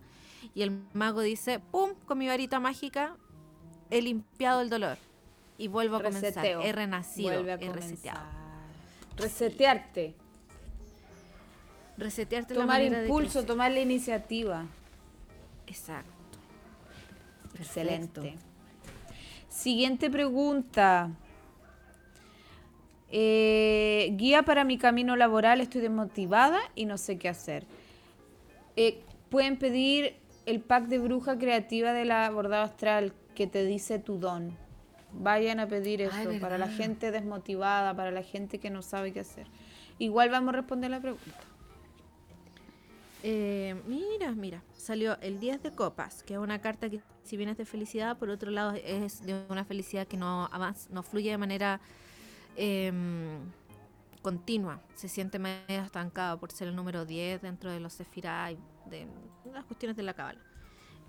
[0.54, 1.90] Y el mago dice, ¡pum!
[2.04, 3.16] Con mi varita mágica
[3.90, 4.98] he limpiado el dolor.
[5.56, 6.32] Y vuelvo a Reseteo.
[6.32, 6.66] comenzar.
[6.66, 8.41] He renacido, a he reseteado.
[9.16, 10.14] Resetearte.
[11.96, 14.66] Resetearte la Tomar manera de impulso, tomar la iniciativa.
[15.66, 16.10] Exacto.
[17.58, 18.34] Excelente.
[19.48, 21.10] Siguiente pregunta.
[23.10, 27.66] Eh, guía para mi camino laboral, estoy desmotivada y no sé qué hacer.
[28.76, 33.98] Eh, pueden pedir el pack de bruja creativa de la bordado astral que te dice
[33.98, 34.56] tu don.
[35.14, 39.12] Vayan a pedir eso Ay, para la gente desmotivada, para la gente que no sabe
[39.12, 39.46] qué hacer.
[39.98, 41.32] Igual vamos a responder la pregunta.
[43.22, 47.48] Eh, mira, mira, salió el 10 de copas, que es una carta que si bien
[47.48, 51.30] es de felicidad, por otro lado es de una felicidad que no avanza, no fluye
[51.30, 51.80] de manera
[52.56, 53.38] em,
[54.22, 58.58] continua, se siente medio estancado por ser el número 10 dentro de los Sefirah y
[58.86, 59.06] de
[59.52, 60.40] las cuestiones de la cábala.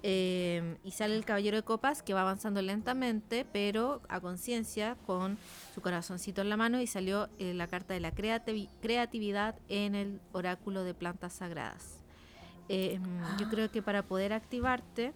[0.06, 5.38] Em, y sale el caballero de copas que va avanzando lentamente, pero a conciencia, con
[5.74, 9.96] su corazoncito en la mano, y salió eh, la carta de la creativi- creatividad en
[9.96, 12.02] el oráculo de plantas sagradas.
[12.70, 15.14] Mm, Yo creo que para poder activarte,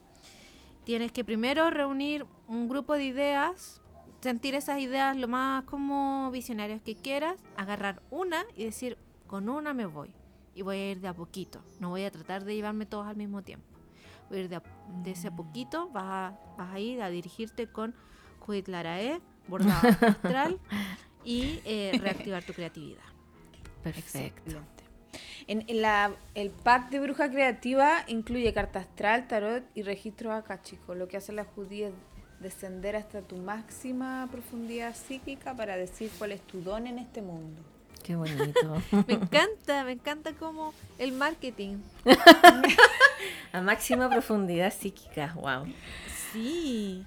[0.85, 3.81] tienes que primero reunir un grupo de ideas,
[4.21, 8.97] sentir esas ideas lo más como visionarias que quieras, agarrar una y decir,
[9.27, 10.11] con una me voy.
[10.55, 11.61] Y voy a ir de a poquito.
[11.81, 13.76] No voy a tratar de llevarme todos al mismo tiempo.
[14.31, 14.63] Ir de, a-
[15.03, 17.93] de ese a poquito, vas a, vas a ir a dirigirte con
[18.45, 20.59] Huitlarae, bordado astral
[21.23, 23.03] y eh, reactivar tu creatividad.
[23.83, 24.39] Perfecto.
[24.41, 24.83] Excelente.
[25.47, 30.93] En, en la, el pack de bruja creativa incluye carta astral, tarot y registro acáchico.
[30.95, 31.93] Lo que hace la judía es
[32.41, 37.61] descender hasta tu máxima profundidad psíquica para decir cuál es tu don en este mundo.
[38.07, 38.81] Qué bonito.
[39.05, 41.79] Me encanta, me encanta como el marketing.
[43.51, 45.65] a máxima profundidad psíquica, wow.
[46.31, 47.03] Sí.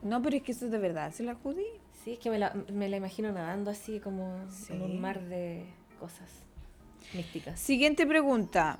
[0.00, 1.66] No, pero es que eso es de verdad, ¿es la judía?
[2.02, 5.66] Sí, es que me la, me la imagino nadando así como en un mar de
[6.00, 6.30] cosas
[7.12, 7.60] místicas.
[7.60, 8.78] Siguiente pregunta.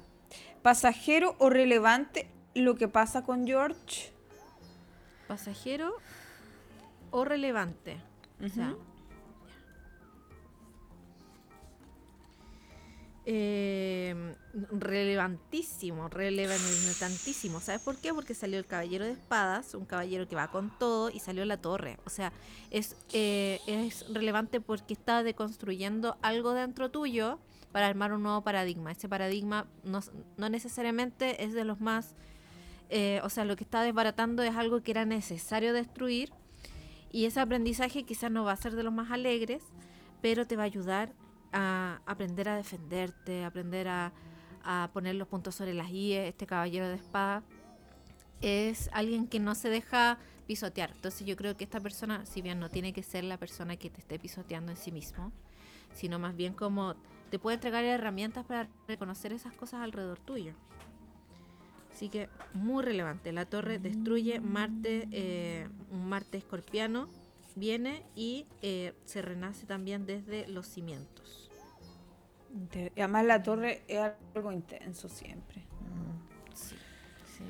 [0.63, 4.11] ¿Pasajero o relevante lo que pasa con George?
[5.27, 5.93] Pasajero
[7.11, 7.99] o relevante.
[8.43, 8.75] O sea,
[13.31, 14.35] eh,
[14.73, 17.61] relevantísimo, relevantísimo.
[17.61, 18.15] ¿Sabes por qué?
[18.15, 21.59] Porque salió el caballero de espadas, un caballero que va con todo, y salió la
[21.59, 21.99] torre.
[22.07, 22.33] O sea,
[22.71, 27.39] es, eh, es relevante porque está deconstruyendo algo dentro tuyo
[27.71, 28.93] para armar un nuevo paradigma.
[28.93, 30.01] Ese paradigma no,
[30.39, 32.15] no necesariamente es de los más...
[32.89, 36.33] eh, o sea, lo que está desbaratando es algo que era necesario destruir.
[37.13, 39.63] Y ese aprendizaje quizás no va a ser de los más alegres,
[40.23, 41.13] pero te va a ayudar
[41.53, 44.13] a, aprender a defenderte, aprender a,
[44.65, 47.43] a poner los puntos sobre las IE, este caballero de espada,
[48.41, 50.91] es alguien que no se deja pisotear.
[50.95, 53.91] Entonces yo creo que esta persona, si bien no tiene que ser la persona que
[53.91, 55.33] te esté pisoteando en sí mismo,
[55.95, 56.95] sino más bien como
[57.31, 60.55] te puede entregar herramientas para reconocer esas cosas alrededor tuyo.
[61.93, 63.33] Así que muy relevante.
[63.33, 67.09] La torre destruye Marte, eh, un Marte escorpiano
[67.59, 71.51] viene y eh, se renace también desde los cimientos.
[72.75, 74.01] Y Además la torre es
[74.35, 75.63] algo intenso siempre.
[76.55, 76.75] Sí,
[77.37, 77.45] sí.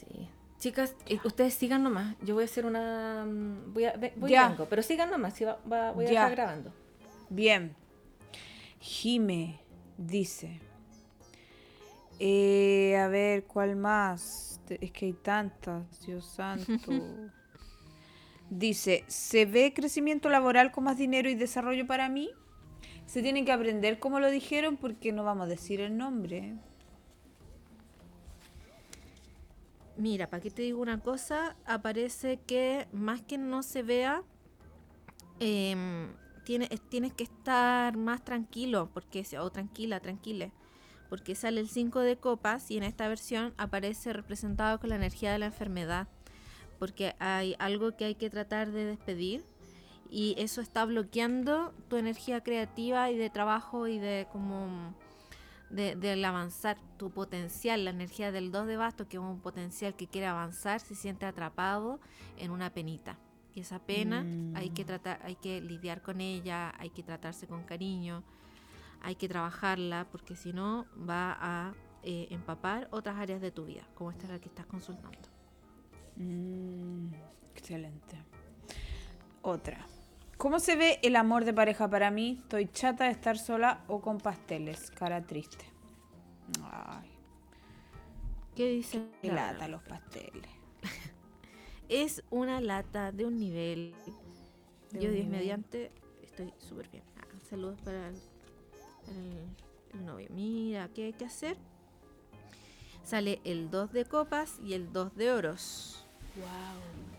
[0.00, 0.28] Sí.
[0.58, 2.16] Chicas, eh, ustedes sigan nomás.
[2.22, 3.24] Yo voy a hacer una.
[3.26, 4.48] mm, Voy a, voy Ya.
[4.48, 5.34] vengo, pero sigan nomás.
[5.34, 6.22] si va- va- voy a Ya.
[6.22, 6.72] estar grabando.
[7.30, 7.74] Bien.
[8.80, 9.60] Jime
[9.96, 10.60] dice.
[12.20, 14.60] eh, a ver, ¿cuál más?
[14.68, 16.66] Es que hay tantas, Dios santo.
[18.50, 22.30] Dice, ¿se ve crecimiento laboral con más dinero y desarrollo para mí?
[23.06, 26.54] Se tienen que aprender como lo dijeron porque no vamos a decir el nombre.
[29.96, 34.22] Mira, para que te digo una cosa, aparece que más que no se vea,
[35.38, 40.52] tiene- es- tienes que estar más tranquilo, porque o tranquila, tranquile,
[41.08, 45.32] porque sale el 5 de copas y en esta versión aparece representado con la energía
[45.32, 46.08] de la enfermedad,
[46.78, 49.44] porque hay algo que hay que tratar de despedir
[50.10, 54.94] y eso está bloqueando tu energía creativa y de trabajo y de como
[55.70, 59.94] de, del avanzar, tu potencial, la energía del 2 de basto, que es un potencial
[59.94, 62.00] que quiere avanzar, se siente atrapado
[62.38, 63.18] en una penita.
[63.54, 67.64] Y esa pena hay que tratar, hay que lidiar con ella, hay que tratarse con
[67.64, 68.22] cariño,
[69.02, 73.82] hay que trabajarla, porque si no va a eh, empapar otras áreas de tu vida,
[73.94, 75.27] como esta es la que estás consultando.
[76.18, 77.08] Mm,
[77.54, 78.16] excelente.
[79.42, 79.86] Otra.
[80.36, 82.38] ¿Cómo se ve el amor de pareja para mí?
[82.42, 84.90] Estoy chata de estar sola o con pasteles.
[84.92, 85.64] Cara triste.
[86.62, 87.08] Ay,
[88.54, 89.02] ¿Qué dice?
[89.22, 90.50] qué lata los pasteles.
[91.88, 93.94] Es una lata de un nivel.
[94.92, 95.28] De Yo, un Dios nivel.
[95.30, 95.90] mediante,
[96.22, 97.02] estoy súper bien.
[97.16, 98.14] Ah, saludos para el,
[99.08, 99.56] el-
[99.94, 100.28] el novio.
[100.30, 101.56] Mira, ¿qué hay que hacer?
[103.04, 106.04] Sale el 2 de copas y el 2 de oros.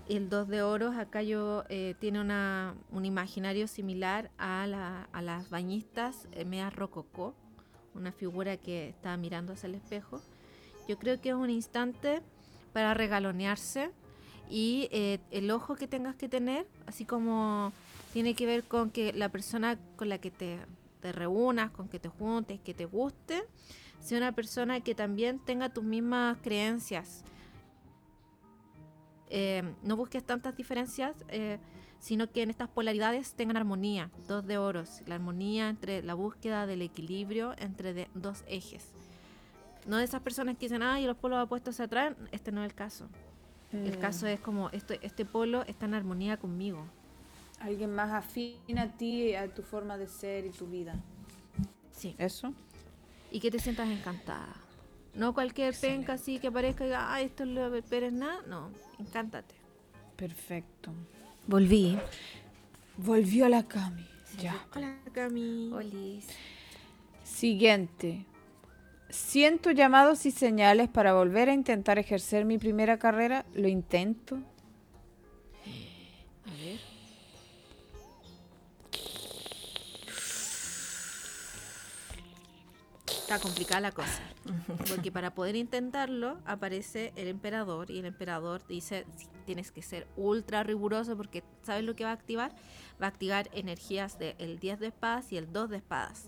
[0.07, 5.21] El 2 de oros, acá yo eh, tiene una, un imaginario similar a, la- a
[5.21, 7.35] las bañistas eh, Mea Rococó,
[7.93, 10.21] una figura que está mirando hacia el espejo.
[10.87, 12.21] Yo creo que es un instante
[12.73, 13.91] para regalonearse
[14.49, 17.71] y eh, el ojo que tengas que tener, así como
[18.11, 20.57] tiene que ver con que la persona con la que te,
[21.01, 23.43] te reúnas, con que te juntes, que te guste,
[24.01, 27.23] sea una persona que también tenga tus mismas creencias.
[29.29, 31.59] Eh, no busques tantas diferencias, eh,
[31.99, 36.65] sino que en estas polaridades tengan armonía, dos de oros, la armonía entre la búsqueda
[36.65, 38.87] del equilibrio entre de- dos ejes.
[39.85, 42.69] No de esas personas que dicen, ay, los polos opuestos se atraen, este no es
[42.71, 43.07] el caso.
[43.71, 44.01] El Mm.
[44.01, 46.85] caso es como, este, este polo está en armonía conmigo.
[47.59, 50.95] Alguien más afín a ti, a tu forma de ser y tu vida.
[51.91, 52.15] Sí.
[52.17, 52.53] ¿Eso?
[53.31, 54.55] Y que te sientas encantada.
[55.13, 58.41] No cualquier penca así que parezca, y diga, ay, esto es lo pero es nada.
[58.47, 59.55] No, encántate.
[60.15, 60.91] Perfecto.
[61.47, 61.97] Volví.
[62.97, 64.05] Volvió a la Cami.
[64.39, 64.55] Ya.
[64.75, 65.71] Hola, Cami.
[65.73, 66.27] Olis.
[67.23, 68.25] Siguiente.
[69.09, 73.45] Siento llamados y señales para volver a intentar ejercer mi primera carrera.
[73.55, 74.39] Lo intento.
[83.29, 84.23] Está complicada la cosa.
[84.87, 90.07] Porque para poder intentarlo aparece el emperador y el emperador dice "Sí, tienes que ser
[90.17, 92.55] ultra riguroso porque ¿sabes lo que va a activar?
[92.99, 96.27] Va a activar energías del 10 de espadas y el 2 de espadas.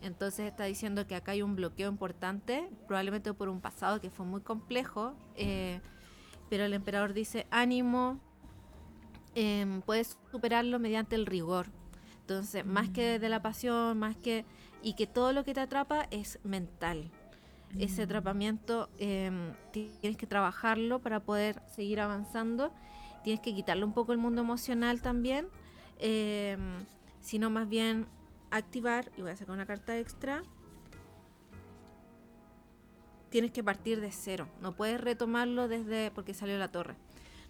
[0.00, 4.24] Entonces está diciendo que acá hay un bloqueo importante, probablemente por un pasado que fue
[4.24, 5.82] muy complejo, eh,
[6.48, 8.20] pero el emperador dice ánimo,
[9.34, 11.66] em, puedes superarlo mediante el rigor.
[12.28, 14.46] Entonces, más que de la pasión, más que...
[14.82, 17.10] Y que todo lo que te atrapa es mental.
[17.78, 22.72] Ese atrapamiento em, ti- tienes que trabajarlo para poder seguir avanzando.
[23.24, 25.48] Tienes que quitarle un poco el mundo emocional también.
[25.98, 26.86] em,
[27.20, 28.06] sino más bien
[28.50, 30.42] activar, y voy a sacar una carta extra.
[33.30, 34.48] Tienes que partir de cero.
[34.62, 36.10] No puedes retomarlo desde...
[36.12, 36.94] porque salió la torre.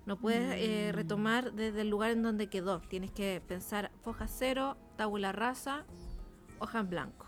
[0.06, 2.80] No puedes eh, retomar desde el lugar en donde quedó.
[2.80, 5.84] Tienes que pensar foja cero, tabula rasa,
[6.58, 7.26] hoja en blanco.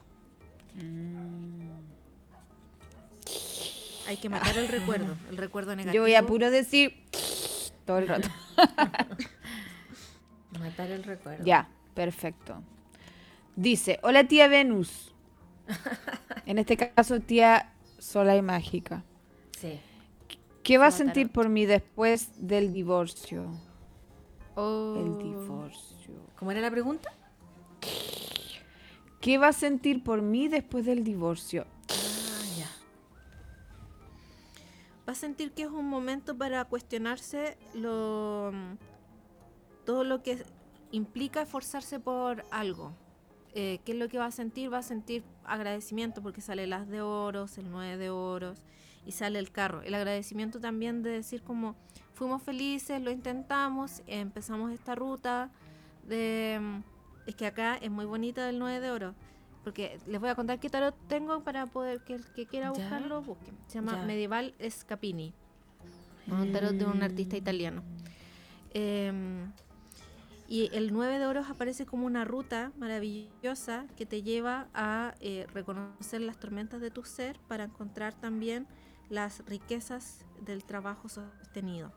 [4.06, 5.94] Hay que matar el recuerdo, el recuerdo negativo.
[5.94, 7.04] Yo voy a puro decir
[7.84, 8.28] todo el rato.
[10.58, 11.44] Matar el recuerdo.
[11.44, 12.62] Ya, perfecto.
[13.56, 15.14] Dice, hola tía Venus.
[16.46, 19.04] en este caso, tía sola y mágica.
[19.58, 19.80] Sí.
[20.62, 23.50] ¿Qué va a sentir por mí después del divorcio?
[24.54, 24.94] Oh.
[24.96, 26.14] El divorcio.
[26.36, 27.12] ¿Cómo era la pregunta?
[29.20, 31.66] ¿Qué va a sentir por mí después del divorcio?
[31.90, 32.30] Ah.
[35.10, 38.52] Va a sentir que es un momento para cuestionarse lo
[39.84, 40.44] todo lo que
[40.92, 42.92] implica esforzarse por algo.
[43.54, 44.72] Eh, ¿Qué es lo que va a sentir?
[44.72, 48.62] Va a sentir agradecimiento porque sale el as de oros, el nueve de oros
[49.04, 49.82] y sale el carro.
[49.82, 51.74] El agradecimiento también de decir como
[52.14, 55.50] fuimos felices, lo intentamos, empezamos esta ruta
[56.06, 56.82] de...
[57.26, 59.14] Es que acá es muy bonita el 9 de oro.
[59.64, 63.22] Porque les voy a contar qué tarot tengo para poder que el que quiera buscarlo
[63.22, 63.52] busque.
[63.66, 64.06] Se llama Ya.
[64.06, 65.34] Medieval Scapini.
[66.28, 67.82] Un tarot de un artista italiano.
[68.72, 69.52] Em,
[70.48, 75.46] y el 9 de oros aparece como una ruta maravillosa que te lleva a eh,
[75.52, 78.66] reconocer las tormentas de tu ser para encontrar también
[79.10, 81.92] las riquezas del trabajo sostenido.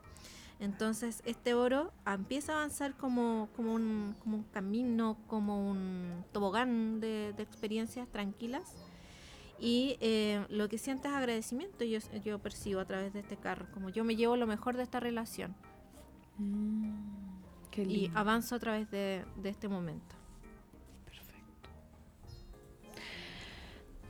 [0.63, 7.01] Entonces este oro empieza a avanzar como, como, un, como un camino, como un tobogán
[7.01, 8.73] de, de experiencias tranquilas.
[9.59, 13.67] Y eh, lo que sientes es agradecimiento, yo, yo percibo a través de este carro,
[13.73, 15.53] como yo me llevo lo mejor de esta relación
[17.69, 18.17] Qué y lindo.
[18.17, 20.15] avanzo a través de, de este momento.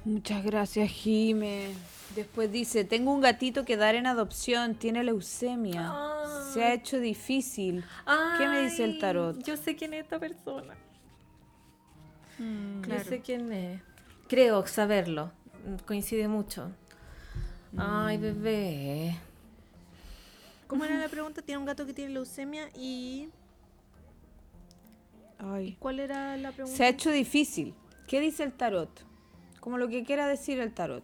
[0.05, 1.73] Muchas gracias, Jime.
[2.15, 5.91] Después dice, tengo un gatito que dar en adopción, tiene leucemia.
[6.53, 7.83] Se ha hecho difícil.
[8.37, 9.43] ¿Qué me dice el tarot?
[9.43, 10.75] Yo sé quién es esta persona.
[12.81, 13.03] Claro.
[13.03, 13.81] Yo sé quién es.
[14.27, 15.31] Creo saberlo.
[15.87, 16.71] Coincide mucho.
[17.77, 19.17] Ay, bebé.
[20.67, 21.41] ¿Cómo era la pregunta?
[21.41, 23.29] Tiene un gato que tiene leucemia y
[25.39, 25.75] Ay.
[25.79, 26.77] ¿cuál era la pregunta?
[26.77, 27.73] Se ha hecho difícil.
[28.07, 28.89] ¿Qué dice el tarot?
[29.59, 31.03] Como lo que quiera decir el tarot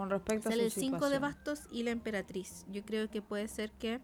[0.00, 2.64] con respecto Sale a el su 5 de bastos y la emperatriz.
[2.72, 4.00] Yo creo que puede ser que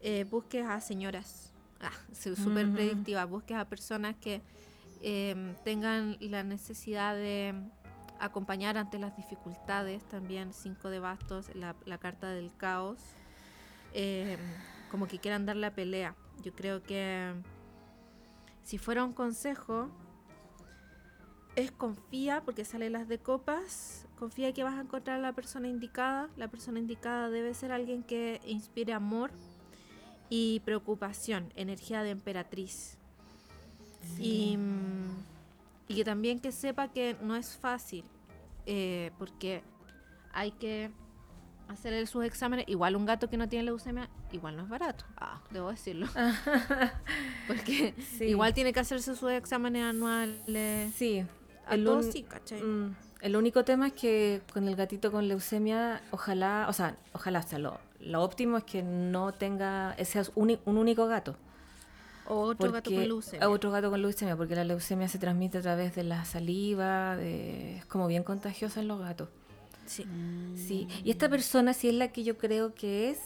[0.00, 1.52] eh, busques a señoras.
[1.80, 3.24] Ah, súper predictiva.
[3.24, 4.42] Busques a personas que
[5.02, 7.54] eh, tengan la necesidad de
[8.18, 10.02] acompañar ante las dificultades.
[10.08, 12.98] También 5 de bastos, la, la carta del caos.
[13.92, 14.36] Eh,
[14.90, 16.16] como que quieran dar la pelea.
[16.42, 17.34] Yo creo que
[18.64, 19.90] si fuera un consejo,
[21.56, 25.68] es confía, porque sale las de copas, confía que vas a encontrar a la persona
[25.68, 26.28] indicada.
[26.36, 29.30] La persona indicada debe ser alguien que inspire amor
[30.30, 32.98] y preocupación, energía de emperatriz.
[34.18, 35.24] Y, mm,
[35.88, 38.04] y que también que sepa que no es fácil,
[38.66, 39.62] eh, porque
[40.32, 40.90] hay que
[41.68, 42.66] hacer sus exámenes.
[42.68, 46.06] Igual un gato que no tiene leucemia, igual no es barato, ah, debo decirlo.
[47.46, 48.24] porque Sí.
[48.24, 50.92] igual tiene que hacerse sus exámenes anuales.
[50.94, 51.24] Sí.
[51.66, 52.62] A El todos un- sí, ¿cachai?
[52.62, 57.42] Mm, El único tema es que con el gatito con leucemia, ojalá, o sea, ojalá,
[57.42, 61.36] sea, lo, lo óptimo es que no tenga, ese es uni- un único gato.
[62.26, 63.48] O otro gato con leucemia.
[63.48, 67.78] Otro gato con leucemia, porque la leucemia se transmite a través de la saliva, de-
[67.78, 69.28] es como bien contagiosa en los gatos.
[69.86, 70.06] Sí.
[70.56, 73.18] Sí, y esta persona, si es la que yo creo que es,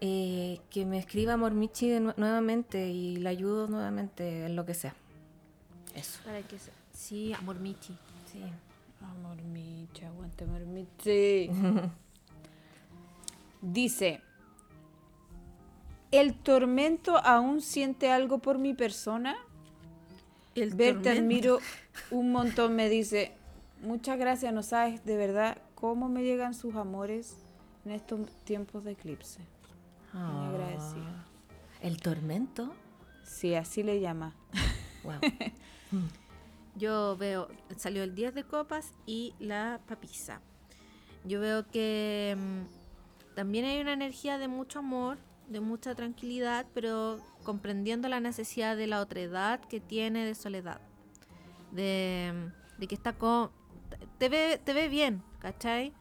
[0.00, 4.74] eh, que me escriba Mormichi de nue- nuevamente y la ayudo nuevamente en lo que
[4.74, 4.94] sea.
[5.94, 6.20] Eso.
[6.24, 7.96] Para que se- Sí, amor Michi.
[8.32, 8.42] Sí.
[9.02, 11.50] Amor Michi, aguante amor Michi.
[13.60, 14.20] Dice,
[16.10, 19.36] ¿el tormento aún siente algo por mi persona?
[20.54, 21.58] El Ver, te admiro
[22.10, 23.32] un montón, me dice,
[23.82, 27.36] muchas gracias, no sabes de verdad cómo me llegan sus amores
[27.84, 29.40] en estos tiempos de eclipse.
[30.12, 31.26] Muy agradecida.
[31.26, 31.26] Ah.
[31.80, 32.72] El tormento.
[33.24, 34.34] Sí, así le llama.
[35.02, 35.14] Wow.
[36.76, 40.40] Yo veo, salió el 10 de copas y la papisa.
[41.24, 47.18] Yo veo que mm, también hay una energía de mucho amor, de mucha tranquilidad, pero
[47.44, 50.80] comprendiendo la necesidad de la otredad que tiene de soledad.
[51.72, 53.50] De, mm, de que está con...
[54.18, 55.92] Te ve, te ve bien, ¿cachai?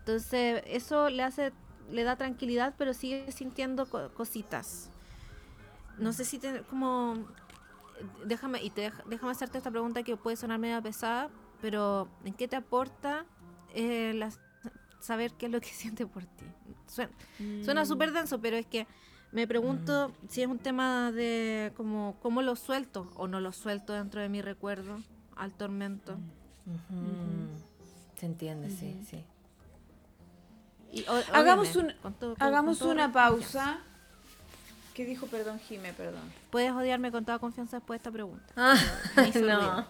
[0.00, 1.52] Entonces eso le hace,
[1.90, 4.90] le da tranquilidad, pero sigue sintiendo co- cositas.
[5.98, 7.26] No sé si te, como
[8.24, 11.30] déjame y te dej- déjame hacerte esta pregunta que puede sonar medio pesada,
[11.60, 13.24] pero ¿en qué te aporta
[13.74, 14.38] eh, las-
[15.00, 16.44] saber qué es lo que siente por ti?
[16.86, 17.12] Suena,
[17.64, 18.86] suena súper denso, pero es que
[19.32, 23.92] me pregunto si es un tema de como cómo lo suelto o no lo suelto
[23.92, 24.98] dentro de mi recuerdo
[25.36, 26.12] al tormento.
[26.66, 27.48] Ujú.
[28.16, 29.24] Se entiende, sí, sí.
[30.92, 33.80] Y o- Hagamos, un- con todo- con- hagamos con una pausa
[34.94, 36.32] ¿Qué dijo, perdón, Jime, perdón?
[36.50, 38.52] Puedes odiarme con toda confianza después de esta pregunta.
[38.56, 38.76] Ah,
[39.34, 39.86] no.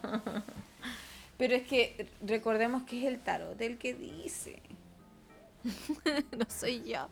[1.37, 4.63] Pero es que recordemos que es el tarot el que dice,
[5.65, 7.07] no soy yo.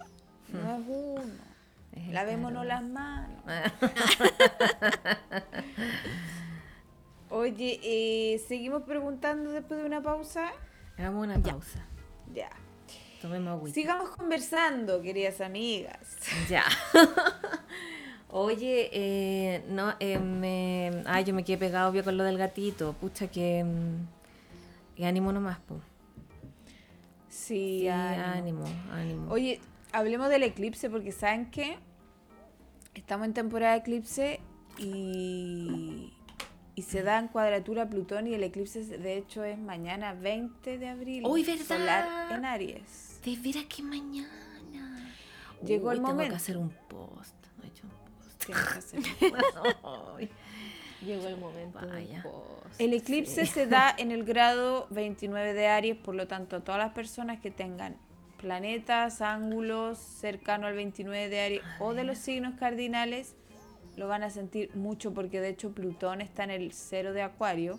[0.49, 1.53] no es uno.
[1.95, 2.69] Es Lavémonos tarot.
[2.69, 3.45] las manos.
[7.29, 10.53] Oye, eh, seguimos preguntando después de una pausa.
[10.97, 11.85] Hagamos una pausa.
[12.33, 12.51] Ya.
[13.21, 13.75] Tomemos agüita.
[13.75, 16.17] Sigamos conversando, queridas amigas.
[16.49, 16.65] Ya.
[18.33, 21.03] Oye, eh, no, eh, me...
[21.07, 22.95] Ay, yo me quedé pegado obvio con lo del gatito.
[22.95, 23.63] Pucha que...
[23.63, 25.81] mm, que ánimo nomás, po.
[27.29, 28.65] Sí, Sí, ánimo.
[28.65, 29.31] ánimo, ánimo.
[29.33, 29.61] Oye,
[29.93, 31.77] hablemos del eclipse porque ¿saben qué?
[32.95, 34.41] Estamos en temporada de eclipse
[34.79, 36.13] y,
[36.75, 40.89] y se da en cuadratura Plutón y el eclipse de hecho es mañana 20 de
[40.89, 41.25] abril.
[41.27, 41.65] ¡Uy, verdad!
[41.79, 43.21] Solar en Aries.
[43.25, 44.29] De veras que mañana.
[45.65, 46.31] Llegó el Uy, Tengo momento.
[46.33, 47.35] que hacer un post.
[47.59, 48.02] No he hecho un
[48.47, 48.55] que
[51.05, 51.81] Llegó el momento.
[51.85, 52.25] Vaya.
[52.79, 56.93] El eclipse se da en el grado 29 de Aries, por lo tanto, todas las
[56.93, 57.97] personas que tengan
[58.39, 63.35] planetas, ángulos cercanos al 29 de Aries o de los signos cardinales
[63.97, 67.79] lo van a sentir mucho porque de hecho Plutón está en el cero de Acuario,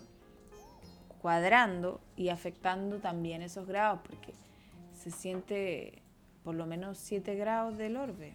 [1.20, 4.32] cuadrando y afectando también esos grados porque
[4.92, 6.02] se siente
[6.44, 8.34] por lo menos 7 grados del orbe.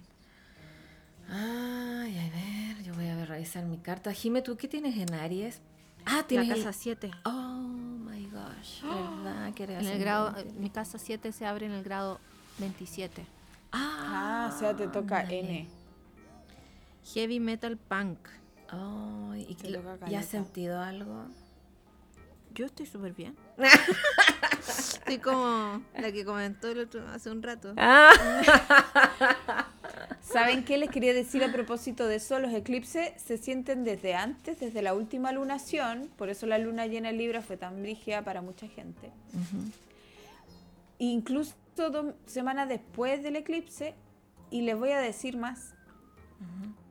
[1.32, 2.30] Ay, a
[2.76, 4.12] ver, yo voy a ver, revisar mi carta.
[4.14, 5.62] Jime, ¿tú qué tienes en Aries?
[6.06, 7.12] Ah, La tienes casa el- 7.
[7.26, 9.54] Oh my gosh, ¿verdad?
[9.60, 12.20] Eres En el grado, mi casa 7 se abre en el grado
[12.58, 13.26] 27.
[13.72, 15.24] Ah, o sea, te toca.
[15.24, 15.68] N.
[17.14, 18.18] Heavy Metal Punk.
[18.70, 21.26] Ay, ¿y, ¿y has sentido algo?
[22.54, 23.36] Yo estoy súper bien.
[24.68, 27.74] estoy como la que comentó el otro hace un rato.
[27.78, 28.12] Ah.
[30.32, 32.40] ¿Saben qué les quería decir a propósito de eso?
[32.40, 37.10] Los eclipses se sienten desde antes, desde la última lunación, por eso la luna llena
[37.10, 39.12] en Libra fue tan brígida para mucha gente.
[41.00, 43.96] Incluso dos semanas después del eclipse,
[44.52, 45.74] y les voy a decir más,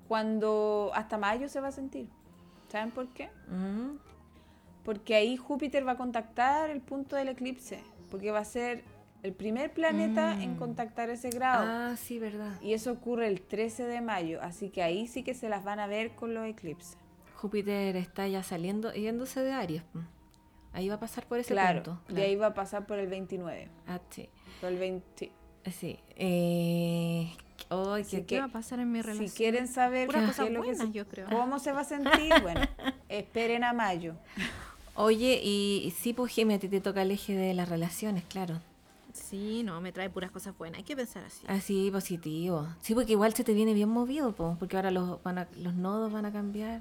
[0.09, 2.09] cuando hasta mayo se va a sentir.
[2.72, 3.30] ¿Saben por qué?
[4.84, 8.82] Porque ahí Júpiter va a contactar el punto del eclipse, porque va a ser
[9.22, 10.58] el primer planeta en Mm.
[10.58, 11.64] contactar ese grado.
[11.66, 12.60] Ah, sí, verdad.
[12.62, 15.80] Y eso ocurre el 13 de mayo, así que ahí sí que se las van
[15.80, 16.96] a ver con los eclipses.
[17.34, 19.82] Júpiter está ya saliendo, yéndose de Aries.
[20.72, 22.14] Ahí va a pasar por ese claro, punto.
[22.14, 23.68] de ahí va a pasar por el 29.
[23.86, 24.28] Ah, sí.
[24.60, 25.32] Por el 20.
[25.70, 25.98] Sí.
[26.16, 27.30] Eh,
[27.70, 29.28] Así que- ¿Qué va a pasar en mi relación?
[29.28, 30.18] Si quieren saber lo que
[30.58, 31.28] buenas, se- yo creo.
[31.28, 32.60] cómo se va a sentir, bueno,
[33.08, 34.14] esperen a mayo.
[34.94, 38.24] Oye, y y sí, pues Jimmy, a ti te toca el eje de las relaciones,
[38.24, 38.60] claro.
[39.18, 40.78] Sí, no, me trae puras cosas buenas.
[40.78, 41.44] Hay que pensar así.
[41.48, 42.66] Así, positivo.
[42.80, 45.74] Sí, porque igual se te viene bien movido, po, porque ahora los, van a- los
[45.74, 46.80] nodos van a cambiar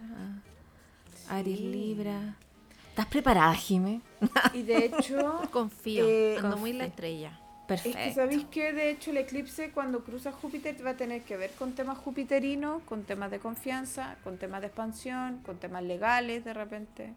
[1.30, 2.36] a Aries Libra.
[2.90, 4.02] ¿Estás preparada, Jime?
[4.54, 6.06] Y de hecho, Confío.
[6.08, 6.78] Eh, ando muy confío.
[6.80, 7.30] la estrella.
[7.30, 7.98] es Perfecto.
[8.00, 11.52] que sabéis que de hecho el eclipse cuando cruza Júpiter va a tener que ver
[11.60, 16.54] con temas jupiterinos, con temas de confianza, con temas de expansión, con temas legales de
[16.54, 17.14] repente.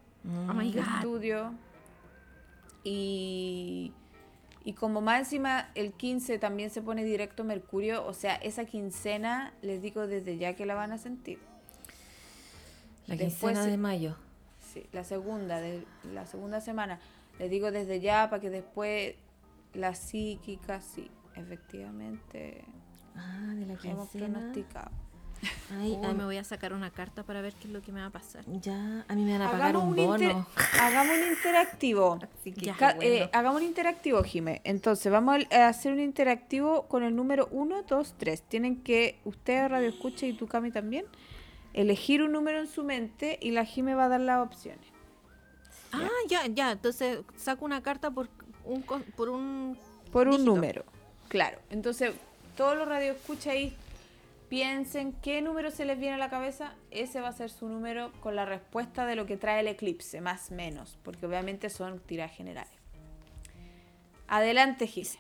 [0.49, 0.89] Oh my de God.
[0.97, 1.53] estudio.
[2.85, 3.93] Y,
[4.65, 9.55] y como más encima el 15 también se pone directo Mercurio, o sea, esa quincena
[9.63, 11.39] les digo desde ya que la van a sentir.
[13.07, 14.17] La quincena de mayo.
[14.73, 17.01] Sí, la segunda, de, la segunda semana.
[17.39, 19.15] Les digo desde ya para que después
[19.75, 22.65] la psíquica, sí, efectivamente,
[23.17, 24.39] Ah, de la hemos quincena.
[24.39, 24.91] pronosticado.
[25.79, 28.01] Ay, a- me voy a sacar una carta para ver qué es lo que me
[28.01, 28.45] va a pasar.
[28.61, 30.47] ya, a mí me van a pagar un Hagamos un, inter- bono.
[30.81, 32.19] hagamos un interactivo.
[32.57, 32.75] Ya.
[32.77, 33.11] Ca- bueno.
[33.11, 34.61] eh, hagamos un interactivo, Jime.
[34.65, 38.43] Entonces, vamos a hacer un interactivo con el número 1, 2, 3.
[38.43, 41.05] Tienen que, usted, Radio Escucha y tú, Cami, también,
[41.73, 44.85] elegir un número en su mente y la Jime va a dar las opciones.
[45.93, 46.73] Ah, ya, ya.
[46.73, 48.29] Entonces saco una carta por
[48.65, 48.83] un,
[49.17, 49.79] por un
[50.13, 50.55] Por un Dígito.
[50.55, 50.85] número.
[51.29, 51.59] Claro.
[51.71, 52.13] Entonces,
[52.57, 53.75] todos los Radio Escucha ahí
[54.51, 56.75] piensen qué número se les viene a la cabeza.
[56.91, 60.21] Ese va a ser su número con la respuesta de lo que trae el eclipse,
[60.21, 60.99] más menos.
[61.03, 62.73] Porque obviamente son tiradas generales.
[64.29, 65.19] Adelante, Gise.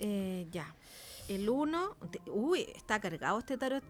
[0.00, 0.74] Eh, ya.
[1.28, 1.96] El 1.
[2.26, 3.84] Uy, está cargado este tarot.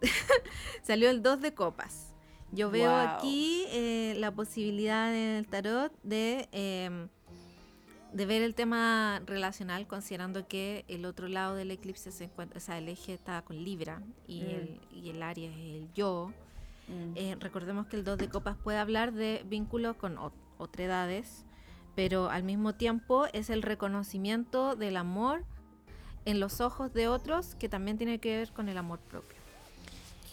[0.82, 2.14] Salió el 2 de copas.
[2.52, 3.00] Yo veo Wow.
[3.18, 7.08] aquí eh, la posibilidad en el tarot de, em,
[8.14, 12.60] de ver el tema relacional, considerando que el otro lado del eclipse se encuentra, o
[12.60, 14.46] sea, el eje está con Libra y, Mm.
[14.50, 16.32] el, y el área es el yo.
[17.16, 21.44] Eh, recordemos que el 2 de copas puede hablar de vínculos con ot- otredades,
[21.96, 25.44] pero al mismo tiempo es el reconocimiento del amor
[26.26, 29.38] en los ojos de otros que también tiene que ver con el amor propio.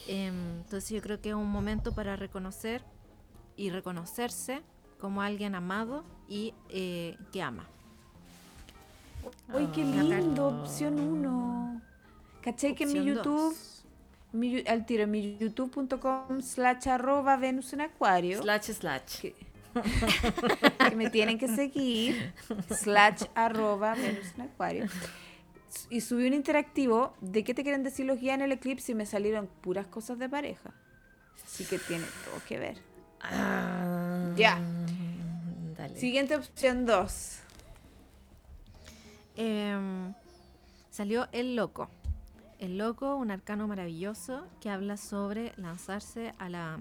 [0.07, 2.83] Em, entonces yo creo que es un momento para reconocer
[3.55, 4.61] y reconocerse
[5.01, 7.67] como alguien amado y eh, que ama.
[9.53, 10.03] Uy, qué Ah.
[10.03, 11.81] lindo, opción 1.
[12.41, 13.55] ¿Cachai que en mi YouTube,
[14.31, 19.19] mi al tiro, en mi youtube.com slash arroba Venus en Acuario, Slash, slash.
[19.21, 19.35] que,
[20.89, 22.33] que me tienen que seguir,
[22.69, 24.85] slash arroba Venus en Acuario,
[25.89, 28.95] y subí un interactivo de qué te quieren decir los guías en el eclipse y
[28.95, 30.73] me salieron puras cosas de pareja.
[31.45, 32.90] Así que tiene todo que ver.
[33.23, 34.59] Ah, Ya.
[35.77, 35.95] Dale.
[35.99, 37.39] Siguiente opción 2.
[39.35, 40.13] Em,
[40.89, 41.89] salió El Loco.
[42.59, 46.77] El Loco, un arcano maravilloso que habla sobre lanzarse a la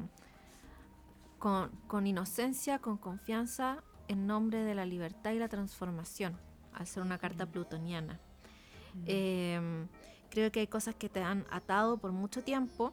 [1.39, 6.37] con, con inocencia, con confianza, en nombre de la libertad y la transformación,
[6.75, 8.21] al ser una carta plutoniana.
[9.07, 9.87] Em,
[10.31, 12.93] creo que hay cosas que te han atado por mucho tiempo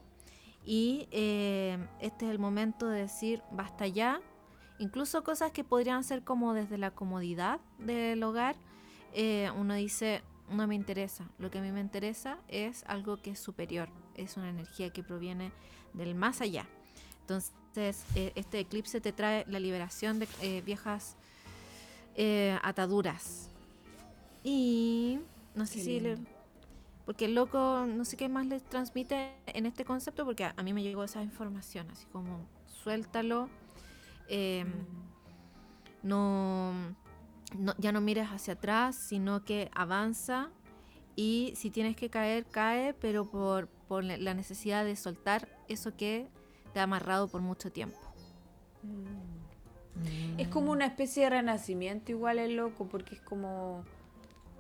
[0.68, 4.20] y em, este es el momento de decir basta ya.
[4.80, 8.58] Incluso cosas que podrían ser como desde la comodidad del hogar,
[9.14, 11.30] eh, uno dice, no me interesa.
[11.40, 15.04] Lo que a mí me interesa es algo que es superior, es una energía que
[15.04, 15.54] proviene
[15.94, 16.68] del más allá.
[17.22, 21.16] Entonces, eh, este eclipse te trae la liberación de eh, viejas
[22.16, 23.50] eh, ataduras.
[24.44, 25.20] Y
[25.56, 26.37] no sé Qué si le-.
[27.08, 30.62] Porque el loco, no sé qué más les transmite en este concepto, porque a, a
[30.62, 32.46] mí me llegó esa información, así como
[32.84, 33.50] suéltalo,
[34.28, 34.66] eh,
[36.04, 36.74] no,
[37.58, 40.50] no- ya no mires hacia atrás, sino que avanza
[41.16, 45.96] y si tienes que caer, cae, pero por, por la la necesidad de soltar eso
[45.96, 46.28] que
[46.74, 47.98] te ha amarrado por mucho tiempo.
[50.38, 53.84] Es como una especie de renacimiento igual el loco, porque es como,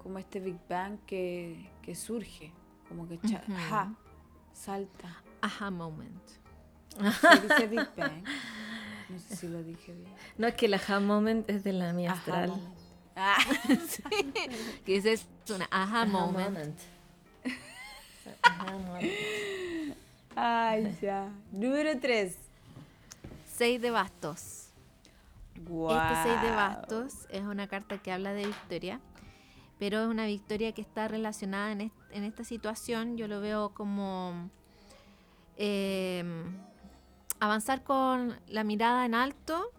[0.07, 2.53] como este Big Bang que, que surge,
[2.87, 3.57] como que cha- Ujú.
[3.57, 3.93] ajá,
[4.53, 5.21] salta.
[5.41, 6.23] Aha moment.
[6.95, 8.23] Se dice Big Bang.
[9.09, 10.09] No sé si lo dije bien.
[10.37, 12.49] No, es que el aha moment es de la mía Ajá, astral.
[12.51, 12.77] moment.
[13.17, 13.37] Ah,
[14.85, 16.79] Que ese es una aha moment.
[18.43, 19.11] Aha moment.
[20.37, 21.29] ay, ya.
[21.51, 22.33] Número 3.
[23.57, 24.69] Seis de bastos.
[25.67, 25.91] Wow.
[25.91, 29.01] Este 6 de bastos es una carta que habla de victoria,
[29.79, 33.17] pero es una victoria que está relacionada en, est- en esta situación.
[33.17, 34.49] Yo lo veo como
[35.57, 36.23] eh,
[37.39, 39.71] avanzar con la mirada en alto,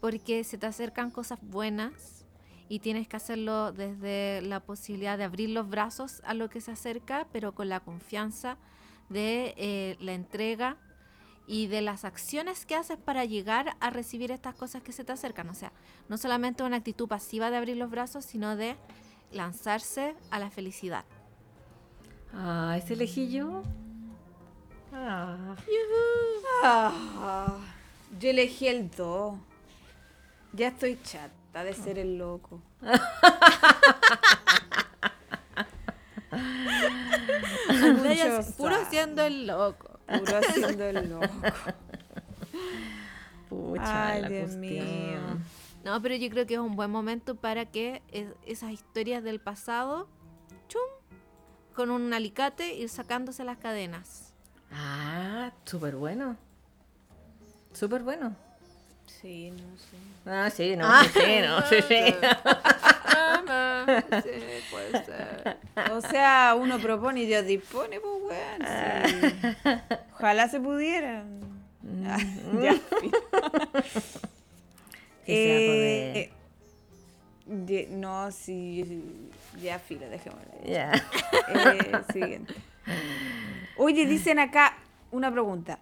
[0.00, 2.24] porque se te acercan cosas buenas
[2.68, 6.72] y tienes que hacerlo desde la posibilidad de abrir los brazos a lo que se
[6.72, 8.56] acerca, pero con la confianza
[9.10, 10.76] de eh, la entrega
[11.46, 15.12] y de las acciones que haces para llegar a recibir estas cosas que se te
[15.12, 15.48] acercan.
[15.50, 15.72] O sea,
[16.08, 18.76] no solamente una actitud pasiva de abrir los brazos, sino de
[19.32, 21.04] lanzarse a la felicidad.
[22.34, 23.62] Ah, ¿ese elegí yo?
[24.92, 25.56] Ah.
[26.64, 27.58] Ah,
[28.18, 29.38] yo elegí el 2.
[30.52, 32.60] Ya estoy chata de ser el loco.
[38.56, 39.98] Puro siendo el loco.
[40.06, 41.28] Puro haciendo el loco.
[43.48, 44.60] Pucha, Ay, la Dios cuestión.
[44.60, 45.18] mío.
[45.84, 49.40] No, pero yo creo que es un buen momento para que es- esas historias del
[49.40, 50.08] pasado,
[50.68, 50.80] chum,
[51.74, 54.32] con un alicate ir sacándose las cadenas.
[54.70, 56.36] Ah, súper bueno.
[57.72, 58.36] Súper bueno.
[59.06, 59.96] Sí, no sé.
[60.30, 62.14] Ah, sí, no, sí, sí, no, sí, sí.
[64.22, 64.30] sí,
[64.70, 65.58] puede ser.
[65.92, 68.62] O sea, uno propone y Dios dispone, pues, weón.
[68.68, 69.96] sí.
[70.14, 71.24] Ojalá se pudiera.
[72.06, 72.18] Ah,
[72.62, 72.76] ya.
[75.26, 76.30] Que sea Eh,
[77.66, 79.02] ye- no, sí.
[79.62, 80.46] Ya, filo, dejémoslo.
[80.66, 80.92] Ya.
[81.48, 82.54] Eh, siguiente.
[83.76, 84.76] Oye, dicen acá
[85.10, 85.78] una pregunta.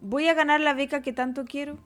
[0.00, 1.78] ¿Voy a ganar la beca que tanto quiero?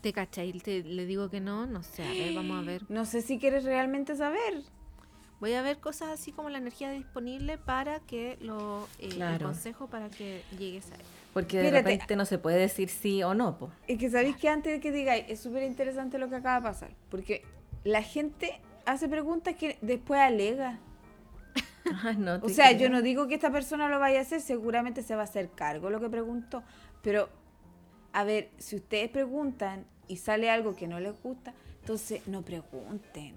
[0.00, 0.52] ¿Te cachai?
[0.60, 2.82] Te- le digo que no, no sé, a ver, vamos a ver.
[2.90, 4.62] No sé si quieres realmente saber.
[5.38, 9.46] Voy a ver cosas así como la energía disponible para que lo eh, el Claro.
[9.46, 11.00] consejo para que llegues a él.
[11.32, 13.70] Porque de repente no se puede decir sí o no, po.
[13.88, 16.62] Es que sabéis que antes de que digáis, es súper interesante lo que acaba de
[16.62, 16.90] pasar.
[17.10, 17.42] Porque
[17.84, 20.78] la gente hace preguntas que después alega.
[22.16, 22.82] No O sea, creo.
[22.82, 25.50] yo no digo que esta persona lo vaya a hacer, seguramente se va a hacer
[25.50, 26.62] cargo lo que preguntó.
[27.02, 27.28] Pero,
[28.12, 33.34] a ver, si ustedes preguntan y sale algo que no les gusta, entonces no pregunten.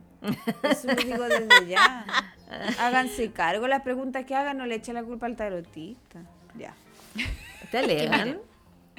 [0.64, 2.06] Eso lo digo desde ya.
[2.80, 6.22] Háganse cargo las preguntas que hagan, no le echen la culpa al tarotista.
[6.60, 6.74] Ya.
[7.72, 8.40] ¿Te alegan?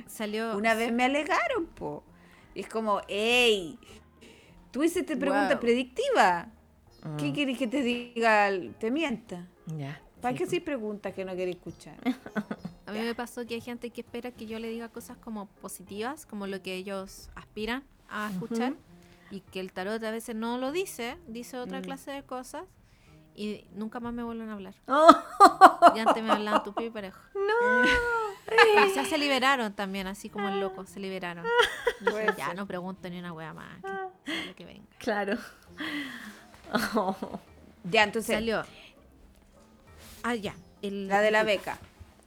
[0.08, 0.56] Salió.
[0.56, 2.02] Una vez me alegaron, po.
[2.54, 3.78] Y es como, hey,
[4.72, 5.60] tú hiciste pregunta Wow.
[5.60, 6.48] predictiva.
[7.18, 8.50] ¿Qué Mm, quieres que te diga?
[8.78, 9.46] ¿Te mienta?
[9.78, 10.00] Ya.
[10.20, 11.96] ¿Para qué si preguntas que no queréis escuchar?
[12.86, 15.46] A mí me pasó que hay gente que espera que yo le diga cosas como
[15.60, 18.74] positivas, como lo que ellos aspiran a escuchar,
[19.30, 21.84] y que el tarot a veces no lo dice, dice otra Mm.
[21.84, 22.62] clase de cosas,
[23.36, 24.74] y nunca más me vuelven a hablar.
[24.88, 25.08] Oh,
[25.94, 27.20] Y antes me hablaban tu y parejo.
[27.34, 27.82] no.
[28.48, 31.44] O sea, se liberaron también, así como el loco, se liberaron.
[32.00, 33.82] Dije, ya no pregunto ni una wea más,
[34.24, 34.86] que sea lo que venga.
[34.98, 35.36] Claro.
[36.94, 37.16] Oh.
[37.90, 38.64] Ya, entonces, Salió.
[40.24, 40.54] Ah, ya.
[40.82, 41.78] el- la de la beca.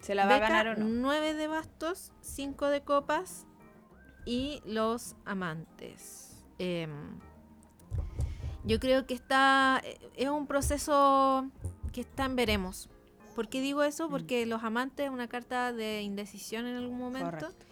[0.02, 0.86] ¿Se la va a ganar o no?
[0.86, 3.46] 9 de bastos, 5 de copas
[4.26, 6.42] y los amantes.
[6.60, 7.20] Em,
[8.64, 9.82] yo creo que está.
[9.84, 11.48] eh, Es un proceso
[11.94, 12.90] que está en veremos.
[13.36, 13.86] ¿Por qué digo Mm.
[13.86, 14.10] eso?
[14.10, 17.32] Porque los amantes es una carta de indecisión en algún momento.
[17.48, 17.66] Correcto.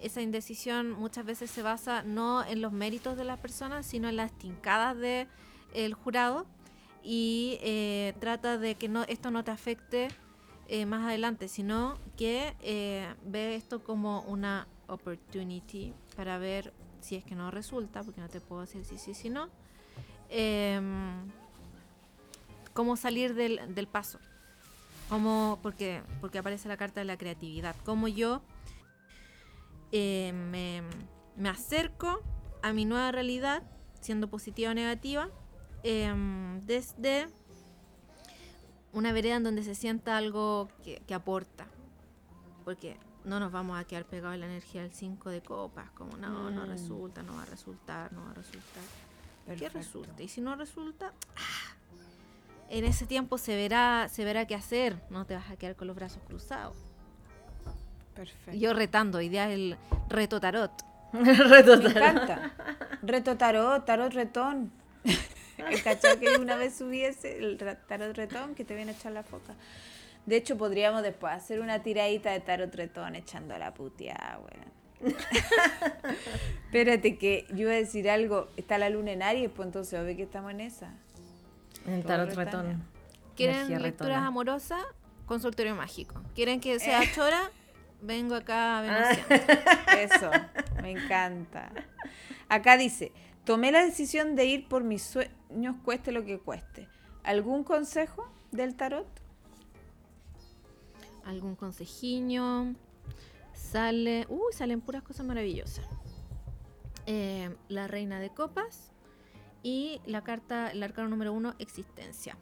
[0.00, 4.16] Esa indecisión muchas veces se basa no en los méritos de las personas, sino en
[4.16, 6.46] las tincadas del jurado
[7.02, 10.08] y eh, trata de que no esto no te afecte
[10.68, 17.24] eh, más adelante, sino que eh, ve esto como una opportunity para ver si es
[17.24, 19.48] que no resulta, porque no te puedo decir si sí, si no,
[20.28, 21.30] em,
[22.74, 24.18] cómo salir del, del paso,
[25.08, 28.42] cómo, porque, porque aparece la carta de la creatividad, cómo yo
[29.92, 30.82] eh, me,
[31.36, 32.20] me acerco
[32.62, 33.62] a mi nueva realidad,
[34.00, 35.28] siendo positiva o negativa,
[35.82, 37.28] em, desde
[38.92, 41.66] una vereda en donde se sienta algo que, que aporta.
[42.64, 46.16] Porque no nos vamos a quedar pegados en la energía del 5 de copas, como
[46.16, 46.68] no, no Mm.
[46.68, 48.82] resulta, no va a resultar, no va a resultar.
[49.54, 49.78] ¿Qué Perfecto.
[49.78, 50.22] resulta?
[50.22, 51.74] Y si no resulta, ¡ah!
[52.70, 55.86] en ese tiempo se verá, se verá qué hacer, no te vas a quedar con
[55.86, 56.76] los brazos cruzados.
[58.14, 58.52] Perfecto.
[58.52, 59.76] Y Yo retando, idea el
[60.08, 60.72] reto tarot.
[61.12, 62.52] Me encanta.
[63.02, 64.70] Reto tarot, tarot retón.
[65.58, 69.10] El cachado que una vez subí ese, el tarot retón que te viene a echar
[69.10, 69.54] la foca.
[70.24, 74.70] De hecho, podríamos después hacer una tiradita de tarot retón echando la puteada, weón.
[76.66, 78.48] Espérate que yo iba a decir algo.
[78.56, 80.92] Está la luna en Aries, pues entonces obvio que estamos en esa.
[81.86, 82.82] En Todo tarot retón.
[83.36, 84.26] ¿Quieren Energía lecturas retona.
[84.26, 84.82] amorosas?
[85.26, 86.20] Consultorio mágico.
[86.34, 86.80] ¿Quieren que Eh.
[86.80, 87.50] sea chora?
[88.00, 89.12] Vengo acá a Ah.
[89.98, 90.30] Eso,
[90.82, 91.70] me encanta.
[92.48, 93.12] Acá dice,
[93.44, 96.88] tomé la decisión de ir por mis sueños, cueste lo que cueste.
[97.24, 99.06] ¿Algún consejo del tarot?
[101.24, 102.74] Algún consejiño.
[103.70, 104.26] Sale.
[104.28, 105.86] Uy, salen puras cosas maravillosas.
[107.06, 108.90] Eh, la reina de copas.
[109.62, 112.36] Y la carta, el arcano número uno, existencia.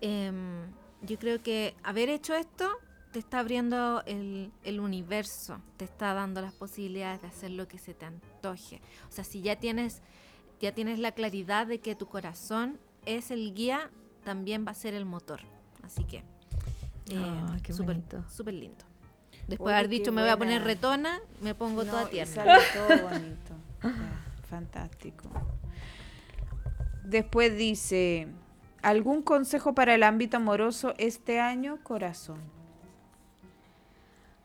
[0.00, 0.70] Em,
[1.02, 2.70] yo creo que haber hecho esto
[3.12, 7.78] te está abriendo el, el universo, te está dando las posibilidades de hacer lo que
[7.78, 8.80] se te antoje.
[9.08, 10.02] O sea, si ya tienes,
[10.60, 13.90] ya tienes la claridad de que tu corazón es el guía,
[14.22, 15.40] también va a ser el motor.
[15.82, 18.22] Así que, eh, Ah, bonito.
[18.28, 18.84] súper lindo.
[19.48, 22.34] Después de haber dicho me voy a poner retona, me pongo No, toda tierna.
[22.34, 23.54] sale todo bonito.
[24.48, 25.28] Fantástico.
[27.04, 28.26] Después dice,
[28.82, 32.40] ¿algún consejo para el ámbito amoroso este año, corazón?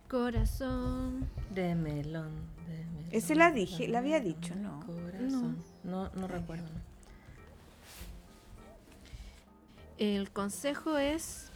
[0.07, 1.27] Corazón.
[1.53, 2.31] De melón.
[2.67, 4.81] de melón, Ese la dije, la había dicho, ¿no?
[4.85, 5.63] Corazón.
[5.83, 6.67] No, no, recuerdo.
[9.97, 11.50] El consejo es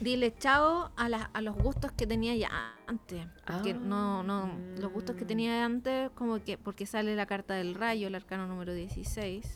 [0.00, 2.48] dile chao a, las- a los gustos que tenía ya
[2.86, 3.26] antes.
[3.46, 7.74] Porque no, no, los gustos que tenía antes, como que, porque sale la carta del
[7.74, 9.46] rayo, el arcano número 16,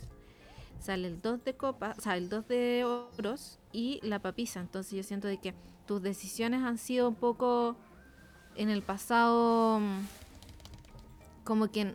[0.80, 4.60] sale el 2 de copas, o sea, el 2 de oros y la papisa.
[4.60, 5.54] Entonces yo siento de que
[5.86, 7.76] tus decisiones han sido un poco
[8.56, 10.00] en el pasado mm,
[11.44, 11.94] como que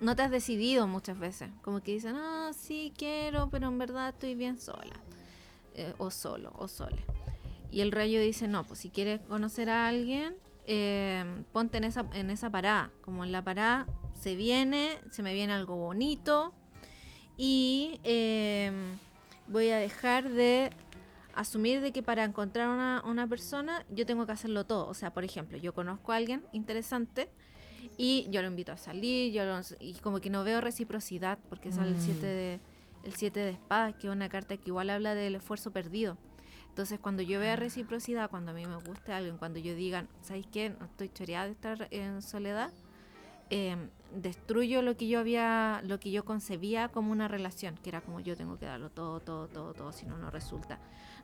[0.00, 1.50] no te has decidido muchas veces.
[1.62, 4.94] Como que dicen, ah, sí quiero, pero en verdad estoy bien sola.
[5.74, 7.04] Eh, o solo, o sole.
[7.70, 10.34] Y el rayo dice, no, pues si quieres conocer a alguien,
[10.66, 12.90] eh, ponte en esa, en esa parada.
[13.02, 16.52] Como en la parada se viene, se me viene algo bonito.
[17.36, 18.72] Y eh,
[19.46, 20.70] voy a dejar de
[21.34, 24.88] asumir de que para encontrar una, una persona yo tengo que hacerlo todo.
[24.88, 27.28] O sea, por ejemplo, yo conozco a alguien interesante
[27.96, 31.70] y yo lo invito a salir, yo lo- y como que no veo reciprocidad porque
[31.70, 32.00] sale el Mm.
[32.00, 32.60] 7 de
[33.04, 36.18] el 7 de espadas, que es una carta que igual habla del esfuerzo perdido.
[36.68, 40.46] Entonces, cuando yo vea reciprocidad, cuando a mí me guste alguien, cuando yo digan, ¿sabes
[40.52, 40.70] qué?
[40.70, 42.70] No estoy choreada de estar en soledad,
[43.50, 43.76] eh,
[44.14, 48.20] destruyo lo que yo había, lo que yo concebía como una relación, que era como
[48.20, 50.78] yo tengo que darlo todo, todo, todo, todo, si no, no resulta.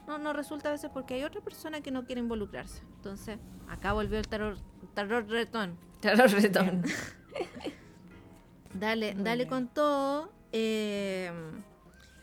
[0.08, 2.82] No, no resulta a veces porque hay otra persona que no quiere involucrarse.
[2.96, 3.38] Entonces,
[3.68, 4.58] acá volvió el tarot,
[4.94, 5.78] tarot retón.
[6.00, 6.82] Tarot retón.
[8.74, 9.48] Dale, Muy dale bien.
[9.48, 11.30] con todo eh,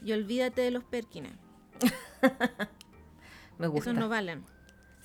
[0.04, 1.32] y olvídate de los Perkines.
[3.62, 3.92] me gusta.
[3.92, 4.44] Esos no valen.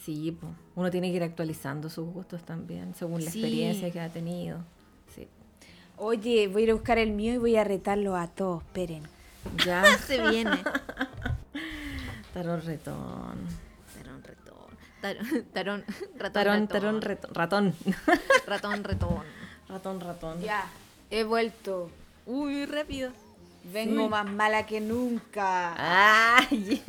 [0.05, 0.49] Sí, po.
[0.75, 3.41] uno tiene que ir actualizando sus gustos también, según la Sí.
[3.41, 4.59] experiencia que ha tenido.
[5.15, 5.27] Sí.
[5.97, 8.63] Oye, voy a ir a buscar el mío y voy a retarlo a todos.
[8.63, 9.03] Esperen.
[9.65, 10.51] Ya, Se viene.
[12.35, 13.39] tarón retón.
[13.95, 14.57] Tarón, retón.
[15.01, 15.85] Tarón, tarón,
[16.19, 16.69] ratón, Tarón, ratón.
[16.69, 17.35] tarón, retón.
[17.35, 17.75] Ratón.
[18.47, 19.19] Ratón, retón.
[19.69, 20.41] Ratón, ratón.
[20.41, 20.67] Ya,
[21.11, 21.91] he vuelto.
[22.27, 23.11] Uy, rápido.
[23.73, 25.75] Vengo más mala que nunca.
[26.39, 26.83] Ay,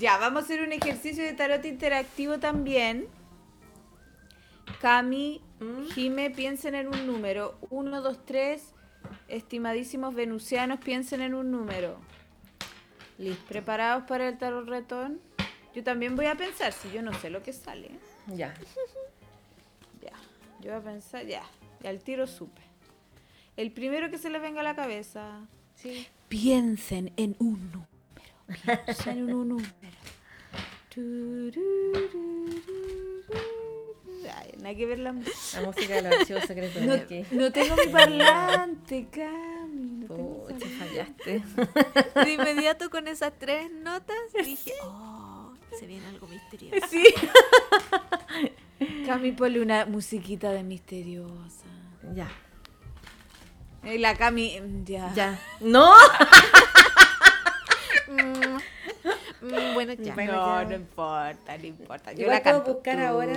[0.00, 3.06] Ya, vamos a hacer un ejercicio de tarot interactivo también.
[4.80, 5.42] Cami,
[5.94, 7.58] Jime, piensen en un número.
[7.68, 8.72] Uno, dos, tres.
[9.28, 12.00] Estimadísimos venusianos, piensen en un número.
[13.18, 13.44] Listo.
[13.46, 15.20] ¿Preparados para el tarot retón?
[15.74, 17.90] Yo también voy a pensar, si yo no sé lo que sale.
[18.26, 18.54] Ya.
[20.00, 20.12] Ya,
[20.62, 21.42] yo voy a pensar, ya.
[21.84, 22.62] Y al tiro supe.
[23.58, 25.46] El primero que se les venga a la cabeza.
[25.74, 26.06] Sí.
[26.30, 27.89] Piensen en un número.
[29.06, 29.70] En un número.
[34.62, 35.60] Ay, que ver la música.
[35.60, 37.24] La música de los archivos secretos No, de aquí.
[37.32, 40.06] no tengo mi parlante, Cami.
[40.06, 41.40] No Pucha, parlante.
[41.40, 41.42] fallaste.
[42.24, 46.86] De inmediato con esas tres notas dije, oh, se viene algo misterioso.
[46.88, 47.04] Sí.
[49.06, 51.64] Cami, ponle una musiquita de misteriosa.
[52.14, 52.28] Ya.
[53.84, 55.12] Y la Cami, ya.
[55.14, 55.38] Ya.
[55.60, 55.94] ¡No!
[59.50, 60.14] Mm, bueno, ya.
[60.14, 60.68] Bueno, no, ya.
[60.68, 62.12] no importa, no importa.
[62.12, 62.74] Yo Igual la puedo canto.
[62.74, 63.32] buscar ahora.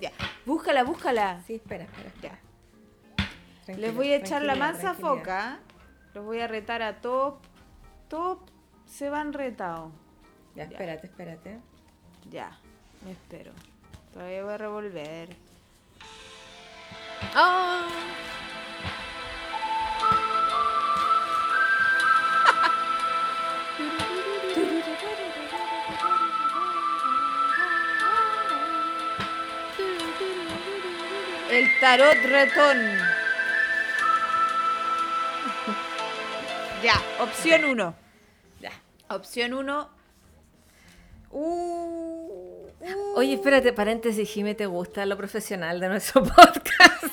[0.00, 0.12] Ya.
[0.44, 1.42] Búscala, búscala.
[1.46, 2.10] Sí, espera, espera.
[2.22, 2.38] Ya.
[3.76, 5.60] Les voy a echar la mansa foca.
[6.14, 7.36] Los voy a retar a top.
[8.08, 8.40] Top
[8.86, 9.92] se van retados.
[10.54, 11.60] Ya, espérate, espérate.
[12.30, 12.58] Ya,
[13.04, 13.52] me espero.
[14.12, 15.36] Todavía voy a revolver.
[17.36, 17.86] Oh,
[31.52, 32.78] El tarot retón.
[36.82, 37.94] Ya, opción 1.
[38.60, 38.70] Ya.
[39.08, 39.90] Opción 1.
[41.30, 43.14] Uh, uh.
[43.16, 47.04] Oye, espérate, paréntesis, Jime, ¿te gusta lo profesional de nuestro podcast?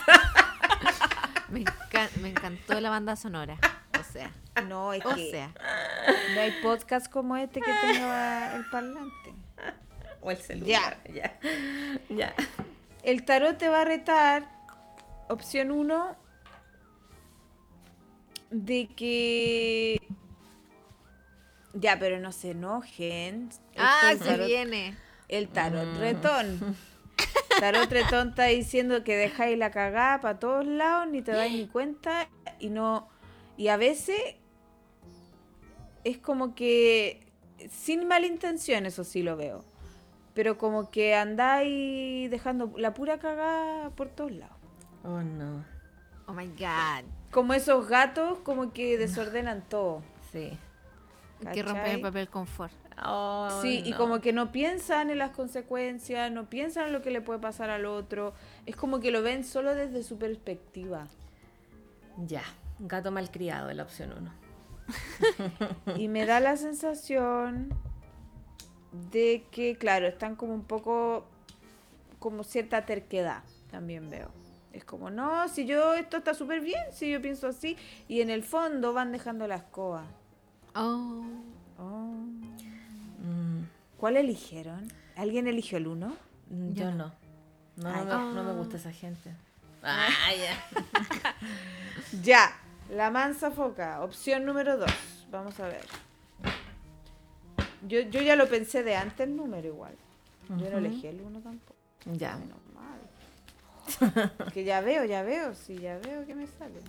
[1.50, 3.58] me, encan- me encantó la banda sonora.
[4.00, 4.32] O sea,
[4.68, 5.52] No, es o que sea.
[6.34, 9.34] no hay podcast como este que tenga el parlante.
[10.22, 10.98] o el celular.
[11.14, 11.38] Ya.
[12.10, 12.34] Ya.
[13.04, 14.50] El tarot te va a retar,
[15.30, 16.16] opción 1,
[18.52, 20.02] de que...
[21.74, 23.50] Ya, pero no se enojen.
[23.78, 24.98] Ah, se tarot- viene.
[25.28, 26.76] El tarot retón.
[27.60, 31.68] Tarot retón está diciendo que dejáis la cagada para todos lados, ni te dais ni
[31.68, 32.28] cuenta,
[32.60, 33.08] y no.
[33.56, 34.20] Y a veces
[36.04, 37.28] es como que.
[37.70, 39.64] Sin mala intención, eso sí lo veo.
[40.40, 44.56] Pero como que andáis dejando la pura cagada por todos lados.
[45.04, 45.66] Oh, no.
[46.28, 47.04] Oh my god.
[47.30, 50.02] Como esos gatos, como que desordenan todo.
[50.32, 50.58] Sí.
[51.52, 51.96] Que rompen ¿Cachai?
[51.96, 52.72] el papel confort.
[53.06, 57.12] Oh, Sí, y como que no piensan en las consecuencias, no piensan en lo que
[57.12, 58.34] le puede pasar al otro.
[58.66, 61.10] Es como que lo ven solo desde su perspectiva.
[62.16, 62.44] Ya.
[62.80, 64.14] Gato malcriado, la opción
[65.86, 65.98] 1.
[65.98, 67.78] Y me da la sensación
[69.12, 71.26] de que, claro, están como un poco,
[72.20, 74.30] como cierta terquedad, también veo.
[74.74, 77.76] Es como, no, si yo, esto está súper bien, si yo pienso así,
[78.08, 80.06] y en el fondo van dejando la escoba.
[80.76, 81.24] Oh.
[81.78, 82.26] Oh.
[83.24, 83.64] Mm,
[83.98, 84.92] ¿Cuál eligieron?
[85.16, 86.16] ¿Alguien eligió el uno?
[86.50, 87.12] mm, yo no.
[87.78, 89.34] No, me, no me gusta esa gente.
[89.82, 90.82] Ah, ya.
[92.24, 92.52] Ya,
[92.90, 94.92] la mansa foca, opción número dos.
[95.32, 95.86] Vamos a ver.
[97.88, 99.96] Yo, yo ya lo pensé de antes el número igual.
[100.50, 101.80] Yo no elegí el uno tampoco.
[102.06, 102.38] Ya.
[102.38, 104.32] Menos mal.
[104.54, 106.80] Que ya veo, ya veo, sí, ya veo que me sale.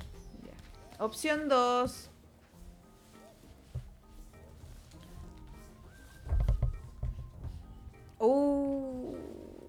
[0.45, 1.05] Ya.
[1.05, 2.11] Opción 2.
[8.18, 9.14] Uh,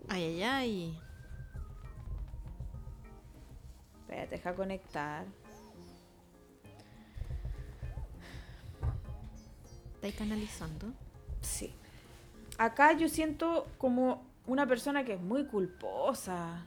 [0.09, 0.99] Ay, ay, ay.
[4.01, 5.25] espérate, deja conectar.
[9.95, 10.87] ¿Estáis canalizando?
[11.41, 11.73] Sí.
[12.57, 16.65] Acá yo siento como una persona que es muy culposa.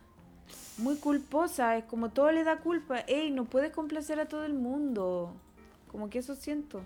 [0.79, 2.99] Muy culposa, es como todo le da culpa.
[3.01, 5.33] Ey, no puedes complacer a todo el mundo.
[5.91, 6.83] Como que eso siento.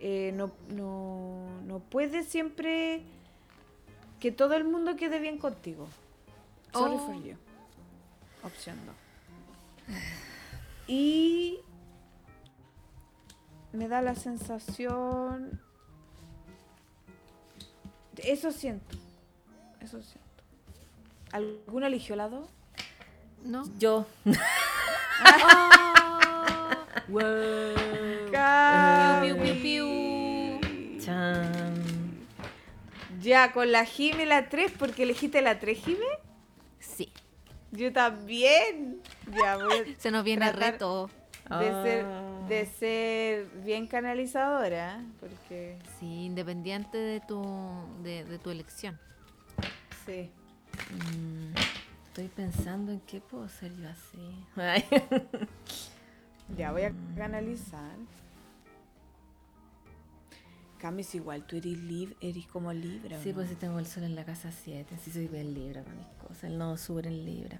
[0.00, 3.02] Eh, no, no, no puedes siempre
[4.20, 5.86] que todo el mundo quede bien contigo.
[6.72, 7.06] Sorry Oh.
[7.06, 7.36] for you.
[8.42, 8.94] Opción 2.
[10.86, 11.60] Y
[13.72, 15.60] me da la sensación
[18.18, 18.96] eso siento.
[19.80, 20.20] Eso siento.
[21.32, 22.48] ¿Alguno eligió la dos?
[23.44, 23.64] ¿No?
[23.78, 24.06] Yo.
[28.32, 29.32] Cami.
[29.32, 31.00] Piu, piu, piu.
[31.00, 31.74] Chan.
[33.20, 36.06] Ya, con la Jime la 3, porque elegiste la 3, Jime.
[36.80, 37.10] Sí.
[37.72, 39.00] Yo también.
[39.32, 41.10] Ya, voy a Se nos viene Tratar- reto.
[41.50, 42.46] De, ser, Ah.
[42.48, 47.42] de ser bien canalizadora, porque Sí, independiente de tu,
[48.02, 48.98] de, de tu elección.
[50.06, 50.30] sí.
[50.90, 51.54] Mm,
[52.08, 54.44] Estoy pensando en qué puedo ser yo así.
[54.56, 54.84] Ay.
[56.58, 57.96] Ya voy a canalizar.
[60.78, 63.16] Camis igual, tú eres libre, eres como libre.
[63.16, 63.36] ¿o Sí, no?
[63.36, 66.06] pues si tengo el sol en la casa 7, sí soy bien libre para mis
[66.18, 66.44] cosas.
[66.44, 67.58] El nodo sur en libra.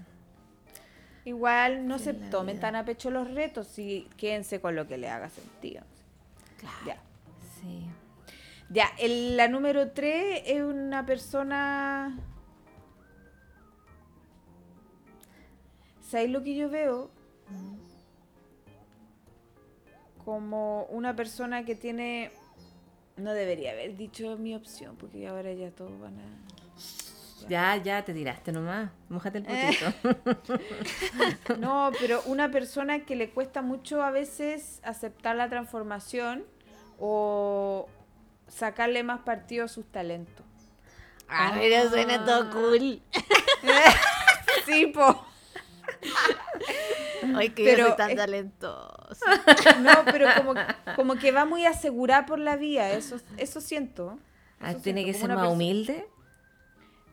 [1.25, 2.61] Igual no se tomen vida.
[2.61, 5.83] tan a pecho los retos y quédense con lo que le haga sentido.
[6.59, 6.75] Claro.
[6.85, 6.97] Ya.
[7.61, 7.87] Sí.
[8.69, 12.17] Ya, el- la número 3 es una persona.
[16.07, 17.09] ¿Sabéis lo que yo veo?
[20.23, 22.31] Como una persona que tiene.
[23.17, 26.23] No debería haber dicho mi opción, porque ahora ya todos van a.
[27.49, 28.89] Ya, ya te tiraste nomás.
[29.09, 30.53] Mójate el potito.
[31.59, 36.43] No, pero una persona que le cuesta mucho a veces aceptar la transformación
[36.99, 37.87] o
[38.47, 40.45] sacarle más partido a sus talentos.
[41.29, 43.01] Ah, pero suena todo cool.
[44.65, 45.23] Sí, po.
[47.35, 49.43] Ay, que Pero yo soy tan es- talentosa.
[49.81, 50.53] No, pero como,
[50.95, 54.17] como que va muy asegurada por la vía, eso, eso siento.
[54.59, 56.07] Ah, Tiene que ser más humilde.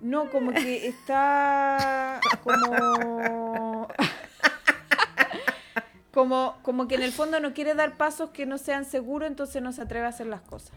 [0.03, 3.89] No, como que está como...
[6.13, 9.63] Como, como que en el fondo no quiere dar pasos que no sean seguros, entonces
[9.63, 10.73] no se atreve a hacer las cosas.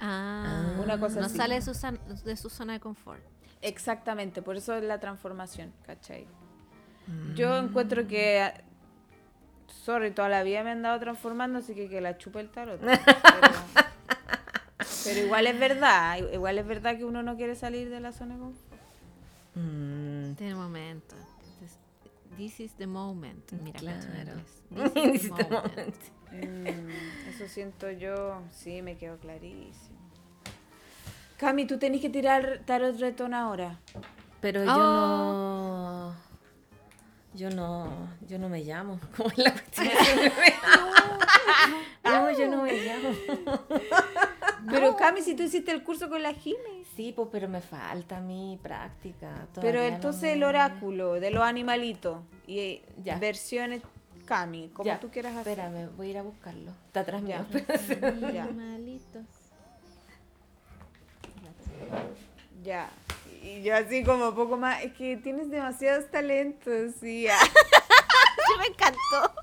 [0.00, 1.36] Ah, Una cosa no así.
[1.36, 1.72] sale de su,
[2.24, 3.20] de su zona de confort.
[3.62, 6.26] Exactamente, por eso es la transformación, ¿cachai?
[7.36, 8.52] Yo encuentro que,
[9.68, 12.80] sorry, toda la vida me han dado transformando, así que que la chupe el tarot.
[12.80, 12.98] Pero,
[15.04, 18.34] pero igual es verdad, igual es verdad que uno no quiere salir de la zona
[18.34, 18.69] de confort.
[19.54, 21.14] Mm, Este es el momento.
[22.36, 23.50] This, is the moment.
[23.52, 24.70] Mira, cacho en claro.
[24.94, 25.50] This is the moment.
[25.50, 25.98] momento.
[26.32, 26.90] Mm,
[27.28, 29.98] eso siento yo, sí, me quedó clarísimo.
[31.36, 33.78] Cami, tú tenés que tirar tarot retón ahora.
[34.40, 36.14] Pero yo no.
[37.34, 38.08] Yo no.
[38.28, 39.00] Yo no me llamo.
[39.16, 39.88] ¿Cómo es la cuestión?
[42.04, 43.10] no, yo no me llamo.
[44.68, 46.84] Pero Cami, si tú hiciste el curso con la Jime.
[46.96, 49.46] Sí, pues, pero me falta mi práctica.
[49.60, 53.18] Pero entonces no el oráculo de los animalitos y eh, Ya.
[53.18, 53.82] versiones
[54.26, 55.58] Cami, como Ya, tú quieras hacer.
[55.58, 56.72] Espérame, voy a ir a buscarlo.
[56.86, 57.42] Está atrás Ya.
[57.50, 58.32] mío.
[58.32, 58.42] Ya.
[58.44, 59.24] Animalitos.
[62.62, 62.90] Ya.
[63.42, 67.26] Y yo así como poco más, es que tienes demasiados talentos y,
[68.46, 69.34] Sí, me encantó.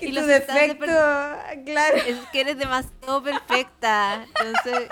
[0.00, 1.96] Y, tu los de defecto, claro.
[2.06, 4.24] Es que eres demasiado perfecta.
[4.26, 4.88] Entonces.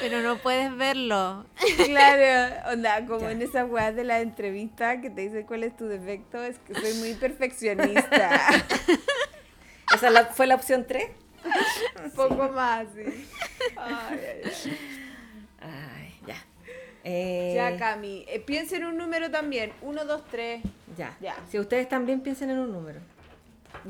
[0.00, 1.46] Pero no puedes verlo.
[1.84, 5.86] Claro, onda, como en esas weas de la entrevista que te dicen cuál es tu
[5.86, 8.40] defecto, es que soy muy perfeccionista.
[9.94, 11.08] ¿Esa la- fue la opción 3?
[12.04, 13.26] Un poco más, sí.
[13.76, 14.78] Ay, ay, ay.
[15.60, 16.36] Ay, ya.
[17.04, 19.72] Eh, Ya, Cami, eh, piensa en un número también.
[19.82, 20.62] Uno, dos, tres.
[20.96, 21.16] ya.
[21.20, 21.34] Ya.
[21.50, 23.00] Si ustedes también piensen en un número.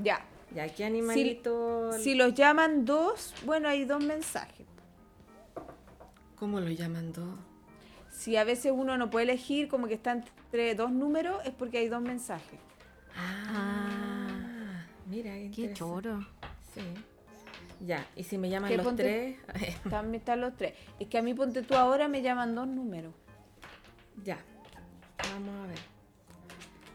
[0.03, 0.25] Ya.
[0.55, 1.93] Ya, ¿qué animalito?
[1.99, 4.67] Si los llaman dos, bueno, hay dos mensajes.
[6.37, 7.39] ¿Cómo lo llaman dos?
[8.11, 11.79] Si a veces uno no puede elegir, como que está entre dos números, es porque
[11.79, 12.61] hay dos mensajes.
[13.17, 16.21] Ah, mira, qué, Qué choro.
[16.75, 16.83] Sí.
[17.87, 20.75] Ya, y si me llaman ¿Qué los ponte- tres, También están los tres.
[21.01, 23.13] Es que a mí, ponte tú ahora, me llaman dos números.
[24.23, 24.39] ya.
[25.33, 25.79] Vamos a ver.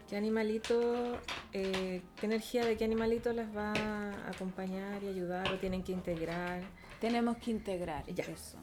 [0.10, 1.20] ¿Qué animalito,
[1.52, 5.92] eh, qué energía de qué animalito las va a acompañar y ayudar o tienen que
[5.92, 6.62] integrar?
[7.02, 8.24] Tenemos que integrar Ya.
[8.24, 8.58] eso.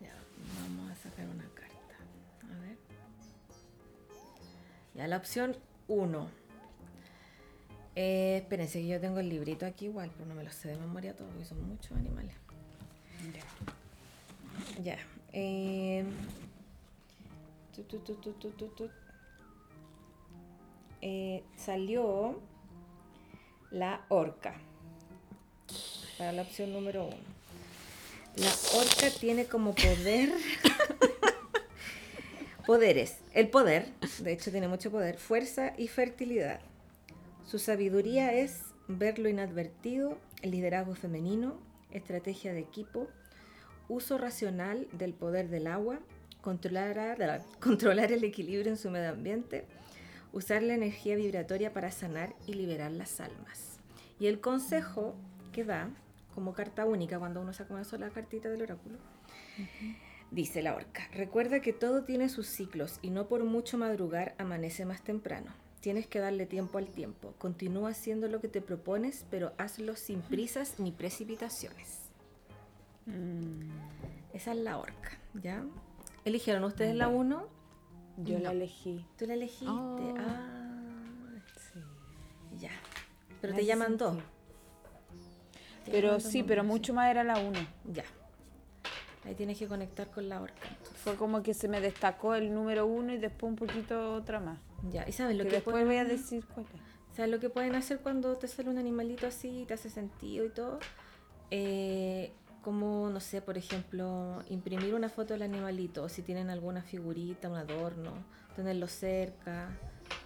[0.00, 0.14] Ya,
[0.62, 1.96] vamos a sacar una carta.
[2.50, 2.78] A ver.
[4.94, 5.54] Ya, la opción
[5.88, 6.28] 1.
[7.96, 10.78] Eh, espérense que yo tengo el librito aquí igual, pero no me lo sé de
[10.78, 12.34] memoria todo, porque son muchos animales.
[14.82, 14.96] Ya.
[15.32, 16.04] eh,
[17.74, 18.90] tu, tu, tu, tu, tu.
[21.06, 22.40] Eh, salió
[23.70, 24.54] la orca.
[26.16, 27.16] Para la opción número uno.
[28.36, 28.50] La
[28.80, 30.32] orca tiene como poder.
[32.66, 33.18] poderes.
[33.34, 35.18] El poder, de hecho, tiene mucho poder.
[35.18, 36.60] Fuerza y fertilidad.
[37.44, 41.58] Su sabiduría es ver lo inadvertido, el liderazgo femenino,
[41.90, 43.08] estrategia de equipo,
[43.90, 46.00] uso racional del poder del agua,
[46.40, 49.66] controlar, controlar el equilibrio en su medio ambiente,
[50.34, 53.78] usar la energía vibratoria para sanar y liberar las almas.
[54.18, 55.14] Y el consejo
[55.52, 55.90] que da,
[56.34, 58.98] como carta única, cuando uno saca una sola cartita del oráculo,
[60.32, 64.84] dice la orca, recuerda que todo tiene sus ciclos y no por mucho madrugar amanece
[64.84, 65.52] más temprano.
[65.80, 67.34] Tienes que darle tiempo al tiempo.
[67.38, 72.08] Continúa haciendo lo que te propones, pero hazlo sin prisas ni precipitaciones.
[73.06, 73.68] Mm.
[74.32, 75.64] Esa es la orca, ¿ya?
[76.24, 77.63] ¿Eligieron ustedes la 1?
[78.18, 79.04] Yo la elegí.
[79.18, 79.66] ¿Tú la elegiste?
[79.68, 80.14] Oh.
[80.18, 81.40] Ah,
[81.72, 81.80] sí.
[82.58, 82.70] Ya.
[83.40, 84.16] Pero te llaman dos.
[85.90, 87.58] Pero sí, pero mucho más era la 1.
[87.92, 88.04] Ya.
[89.24, 90.68] Ahí tienes que conectar con la orca.
[90.96, 94.58] Fue como que se me destacó el número 1 y después un poquito otra más.
[94.90, 97.16] Ya, ¿y sabes lo que, después voy a decir cuál es?
[97.16, 100.44] ¿Sabes lo que pueden hacer cuando te sale un animalito así y te hace sentido
[100.44, 100.78] y todo?
[101.50, 102.32] Eh,
[102.64, 107.48] como, no sé, por ejemplo, imprimir una foto del animalito, o si tienen alguna figurita,
[107.48, 108.12] un adorno,
[108.56, 109.68] tenerlo cerca,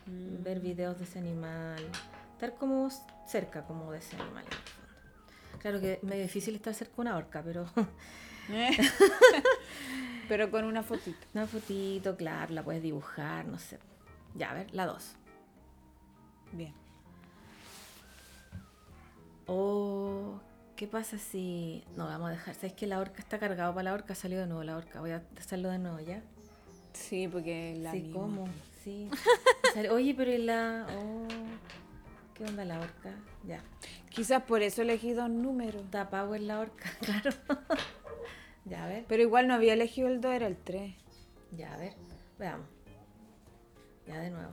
[0.07, 0.43] mm.
[0.43, 1.85] ver videos de ese animal,
[2.33, 2.89] estar como
[3.27, 4.45] cerca como de ese animal
[5.59, 7.67] Claro que es medio difícil estar cerca de una orca, pero...
[10.29, 11.19] pero con una fotito.
[11.35, 13.79] Una fotito, claro, la puedes dibujar, no sé.
[14.37, 15.17] Ya, a ver, la dos.
[16.53, 16.73] Bien.
[19.47, 20.41] Oh,
[20.79, 21.83] ¿Qué pasa si.?
[21.97, 22.55] No, vamos a dejar.
[22.55, 24.15] ¿Sabes que la horca está cargado para la horca?
[24.15, 25.01] Salió de nuevo la horca.
[25.01, 26.23] Voy a hacerlo de nuevo, ¿ya?
[26.93, 27.91] Sí, porque la.
[27.91, 28.49] Sí, ¿cómo?
[28.85, 29.11] Sí.
[29.91, 30.87] Oye, pero la.
[30.97, 31.27] Oh,
[32.33, 33.11] ¿Qué onda la horca?
[33.45, 33.61] Ya.
[34.09, 35.83] Quizás por eso elegí dos números.
[35.91, 37.31] Da power la horca, claro.
[38.65, 39.05] ya, a ver.
[39.09, 40.95] Pero igual no había elegido el 2, era el 3.
[41.57, 41.95] Ya, a ver.
[42.39, 42.69] Veamos.
[44.07, 44.53] Ya de nuevo.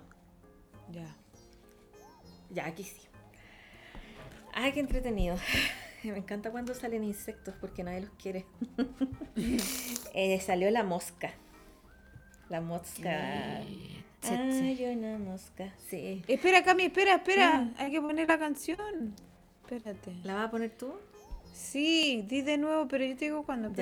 [0.92, 1.16] Ya.
[2.50, 3.02] Ya, aquí sí.
[4.54, 5.38] Ay, qué entretenido.
[6.12, 8.46] Me encanta cuando salen insectos porque nadie los quiere.
[10.18, 11.34] Eh, salió la mosca.
[12.48, 13.58] La mosca.
[13.58, 15.74] Ay, una mosca.
[15.90, 16.24] Sí.
[16.26, 17.70] Espera, Cami, espera, espera.
[17.78, 19.14] Hay que poner la canción.
[19.62, 20.16] Espérate.
[20.24, 20.94] ¿La vas a poner tú?
[21.54, 23.74] Sí, di de nuevo, pero yo te digo cuando.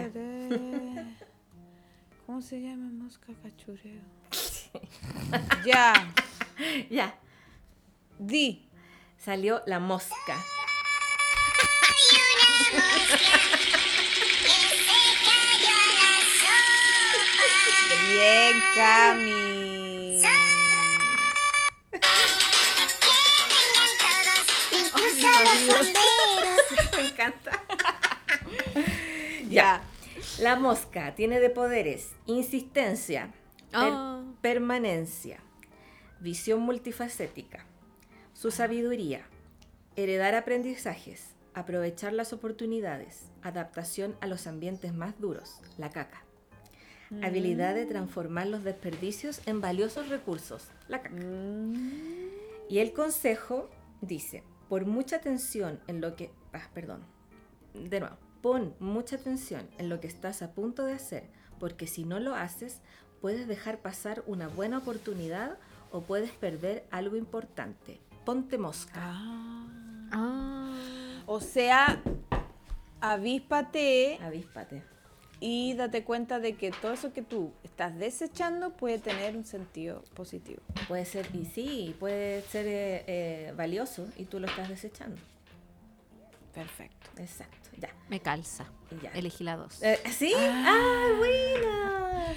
[2.25, 4.01] ¿Cómo se llama mosca cachureo?
[5.65, 5.93] ya.
[6.89, 7.15] Ya.
[8.17, 8.67] Di.
[9.19, 10.35] Salió la mosca.
[18.09, 19.33] Bien, Cami.
[26.97, 27.63] Me encanta.
[29.49, 29.81] ya.
[30.39, 33.31] La mosca tiene de poderes insistencia,
[33.73, 34.23] oh.
[34.41, 35.39] permanencia,
[36.19, 37.65] visión multifacética,
[38.33, 39.25] su sabiduría,
[39.95, 46.23] heredar aprendizajes, aprovechar las oportunidades, adaptación a los ambientes más duros, la caca.
[47.21, 51.15] Habilidad de transformar los desperdicios en valiosos recursos, la caca.
[51.15, 51.73] Mm.
[52.69, 53.69] Y el consejo
[54.01, 56.31] dice, por mucha atención en lo que...
[56.53, 57.05] Ah, perdón.
[57.73, 61.29] De nuevo, pon mucha atención en lo que estás a punto de hacer,
[61.59, 62.81] porque si no lo haces,
[63.21, 65.57] puedes dejar pasar una buena oportunidad
[65.91, 68.01] o puedes perder algo importante.
[68.25, 68.93] Ponte mosca.
[68.95, 69.67] Ah.
[70.11, 70.92] ah.
[71.25, 72.01] O sea,
[73.01, 74.19] avíspate.
[74.21, 74.83] Avíspate.
[75.39, 80.01] Y date cuenta de que todo eso que tú estás desechando puede tener un sentido
[80.13, 80.61] positivo.
[80.87, 85.17] Puede ser, y sí, puede ser eh, eh, valioso y tú lo estás desechando.
[86.53, 87.09] Perfecto.
[87.17, 87.89] Exacto, ya.
[88.09, 88.65] Me calza.
[89.01, 89.09] Ya.
[89.11, 89.81] Elegí la dos.
[89.83, 90.33] Eh, ¿Sí?
[90.37, 92.35] ¡Ah, ah buena!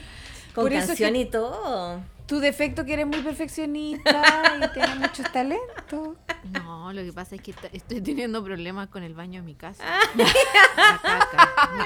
[0.54, 2.02] Con canción y todo.
[2.26, 6.16] Tu defecto que eres muy perfeccionista y tienes muchos talentos.
[6.44, 9.84] No, lo que pasa es que estoy teniendo problemas con el baño de mi casa.
[10.16, 11.84] la caca, me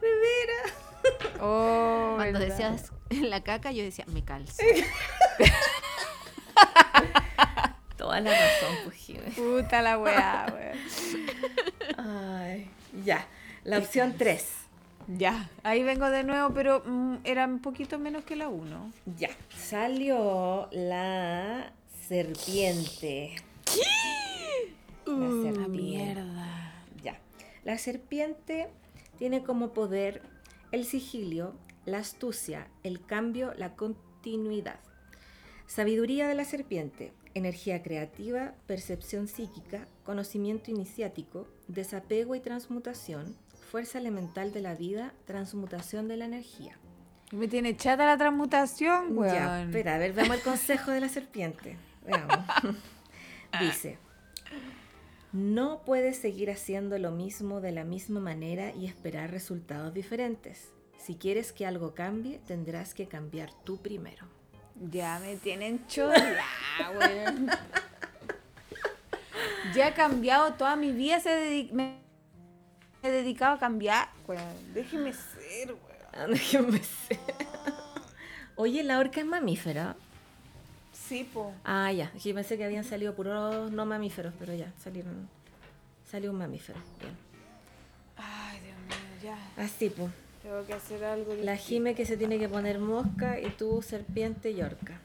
[0.00, 0.72] De veras.
[1.44, 4.62] Oh, Cuando decías la caca, yo decía, me calzo.
[7.96, 10.46] Toda la razón, pues, Puta la weá,
[11.96, 12.70] Ay,
[13.04, 13.26] ya.
[13.64, 14.61] La opción 3.
[15.18, 18.92] Ya, ahí vengo de nuevo, pero mm, era un poquito menos que la 1.
[19.16, 21.72] Ya, salió la
[22.08, 23.34] serpiente.
[23.64, 24.72] ¿Qué?
[25.06, 25.68] La uh, serpiente.
[25.68, 26.84] mierda.
[27.02, 27.18] Ya.
[27.64, 28.68] La serpiente
[29.18, 30.22] tiene como poder
[30.70, 31.54] el sigilio,
[31.84, 34.80] la astucia, el cambio, la continuidad.
[35.66, 43.36] Sabiduría de la serpiente, energía creativa, percepción psíquica, conocimiento iniciático, desapego y transmutación,
[43.72, 46.76] fuerza elemental de la vida, transmutación de la energía.
[47.30, 49.32] Me tiene chata la transmutación, güey.
[49.32, 51.78] Ya, espera, a ver, veamos el consejo de la serpiente.
[52.04, 52.36] Veamos.
[53.60, 53.96] Dice,
[55.32, 60.68] No puedes seguir haciendo lo mismo de la misma manera y esperar resultados diferentes.
[60.98, 64.26] Si quieres que algo cambie, tendrás que cambiar tú primero.
[64.90, 66.44] Ya me tienen chola,
[66.98, 67.48] weón.
[69.74, 72.01] Ya he cambiado toda mi vida, se dedi- me
[73.02, 74.08] he dedicado a cambiar.
[74.26, 76.32] Weón, déjeme ser, weón.
[76.32, 77.18] Déjame ser.
[78.56, 79.96] Oye, la orca es mamífera.
[80.92, 81.52] Sí, po.
[81.64, 82.12] Ah, ya.
[82.14, 85.28] Yo pensé que habían salido puros no mamíferos, pero ya, salieron.
[86.10, 86.78] Salió un mamífero.
[87.00, 87.16] Bien.
[88.16, 89.62] Ay, Dios mío, ya.
[89.62, 90.10] Así, pues.
[90.42, 91.34] Tengo que hacer algo.
[91.42, 91.56] La.
[91.56, 95.00] Jime que se tiene que poner mosca y tú serpiente y orca.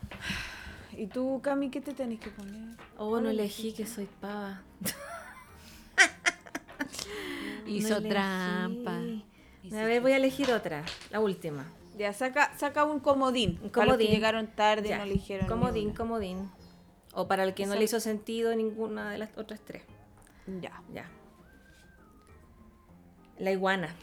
[0.95, 2.75] ¿Y tú, Cami, qué te tenés que poner?
[2.97, 4.63] Oh, no elegí que soy pava.
[7.67, 8.97] Hizo No trampa.
[9.71, 11.65] A ver, voy a elegir otra, la última.
[11.97, 13.59] Ya, saca, saca un comodín.
[13.63, 14.11] Un Para los que comodín.
[14.11, 14.97] llegaron tarde y Ya.
[14.99, 15.47] no eligieron.
[15.47, 15.97] Comodín, ninguna.
[15.97, 16.51] comodín.
[17.13, 19.83] O para el que no Esa- le hizo sentido ninguna de las otras tres.
[20.61, 20.81] Ya.
[20.93, 21.09] Ya.
[23.39, 23.93] La iguana.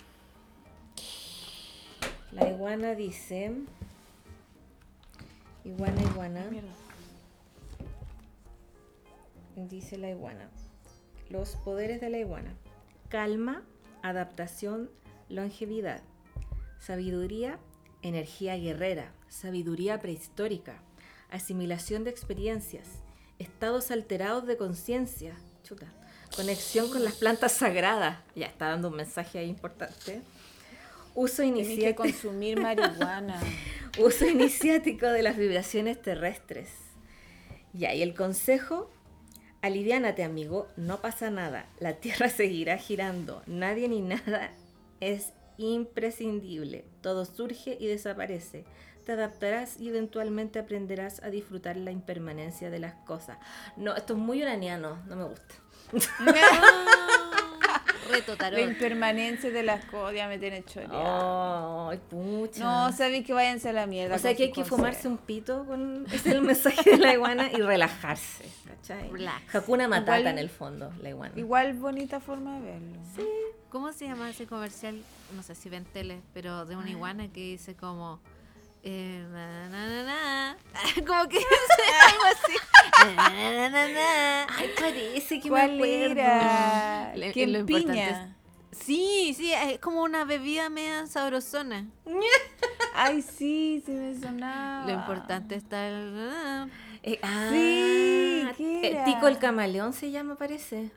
[2.32, 3.52] La iguana dice.
[5.64, 6.44] Iguana, iguana.
[9.56, 10.48] Dice la iguana.
[11.30, 12.52] Los poderes de la iguana.
[13.14, 13.62] Calma,
[14.02, 14.90] adaptación,
[15.28, 16.02] longevidad.
[16.80, 17.60] Sabiduría,
[18.02, 19.12] energía guerrera.
[19.28, 20.82] Sabiduría prehistórica.
[21.30, 22.88] Asimilación de experiencias.
[23.38, 25.36] Estados alterados de conciencia.
[25.62, 25.86] Chuta.
[26.34, 28.18] Conexión con las plantas sagradas.
[28.34, 30.20] Ya está dando un mensaje ahí importante.
[31.14, 33.40] Uso que iniciático, consumir marihuana.
[34.00, 36.68] uso iniciático de las vibraciones terrestres.
[37.72, 38.90] Ya, y el consejo,
[39.64, 44.50] aliviánate amigo, no pasa nada, la Tierra seguirá girando, nadie ni nada
[45.00, 48.64] es imprescindible, todo surge y desaparece.
[49.06, 53.38] Te adaptarás y eventualmente aprenderás a disfrutar la impermanencia de las cosas.
[53.76, 55.54] No, esto es muy uraniano, no me gusta.
[58.11, 58.61] Reto La tarot.
[58.61, 59.84] impermanencia de las
[60.14, 61.90] ya me tiene choreada.
[61.90, 62.62] Ay, pucha.
[62.62, 64.16] No, sabéis que váyanse a la mierda.
[64.16, 65.18] O sea que hay que fumarse consejos.
[65.20, 69.11] un pito con es el mensaje de la iguana y relajarse, ¿cachai?
[69.11, 69.55] Relax.
[69.55, 71.32] Hakuna Matata Igual- en el fondo, la iguana.
[71.36, 72.98] Igual bonita forma de verlo.
[73.70, 75.02] ¿Cómo se llama ese comercial?
[75.34, 78.20] No sé si ven tele, pero de una iguana que dice como.
[78.87, 80.57] Eh, na, na, na,
[81.07, 81.39] como que
[82.09, 83.16] algo así.
[83.16, 84.47] Na, na, na, na.
[84.59, 86.20] Ay, parece que ¿Cuál me acuerdo.
[86.20, 87.12] era?
[87.16, 88.37] Le- ¿Quién lo piña?
[88.72, 91.87] Sí, sí, es como una bebida media sabrosona.
[92.95, 94.87] Ay, sí, se me sonaba.
[94.87, 96.68] Lo importante está el.
[97.03, 99.05] Eh, ah, Sí, ¿qué eh, era?
[99.05, 100.91] Tico el camaleón se llama, parece.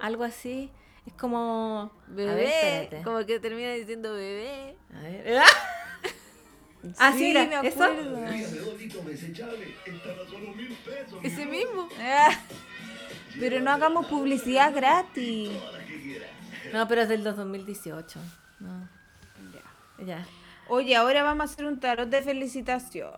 [0.00, 0.70] Algo así.
[1.06, 1.90] Es como.
[2.06, 2.88] Bebé.
[2.90, 4.76] Ver, como que termina diciendo bebé.
[4.94, 5.42] A ver.
[6.98, 7.84] Ah, sí, mira, me ¿eso?
[7.84, 8.18] acuerdo.
[11.22, 11.88] Ese mismo.
[12.00, 12.30] Ah,
[13.38, 15.50] Pero no hagamos publicidad gratis.
[16.72, 18.20] No, pero es del 2018.
[18.60, 18.88] No.
[20.04, 20.26] Ya.
[20.68, 23.12] Oye, ahora vamos a hacer un tarot de felicitación.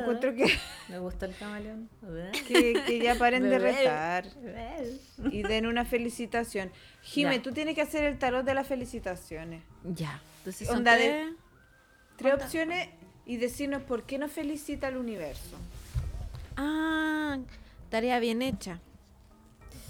[0.00, 0.46] Encuentro que,
[0.88, 1.88] Me gustó el camaleón.
[2.48, 4.26] que, que ya paren de retar
[5.30, 6.70] y den una felicitación.
[7.02, 7.42] Jime, Ya.
[7.42, 9.62] tú tienes que hacer el tarot de las felicitaciones.
[9.84, 10.20] Ya.
[10.38, 11.32] Entonces son Onda de-
[12.24, 12.44] tres.
[12.44, 12.88] Opciones
[13.26, 15.56] y decirnos por qué nos felicita el universo.
[16.56, 17.38] Ah,
[17.90, 18.80] tarea bien hecha.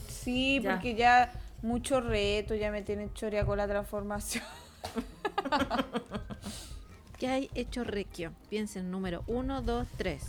[0.08, 0.72] Sí, Ya.
[0.72, 1.32] porque ya
[1.62, 4.44] mucho reto, ya me tienen chorea con la transformación.
[7.18, 8.32] ¿Qué hay hecho requio?
[8.48, 10.22] Piensen número 1, 2, 3.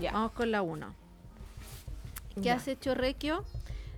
[0.00, 0.12] Ya.
[0.12, 0.94] Vamos con la 1.
[2.36, 2.54] ¿Qué Ya.
[2.54, 3.44] has hecho requio?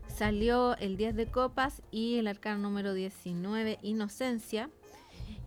[0.08, 4.70] Salió el 10 de copas y el arcano número 19, inocencia.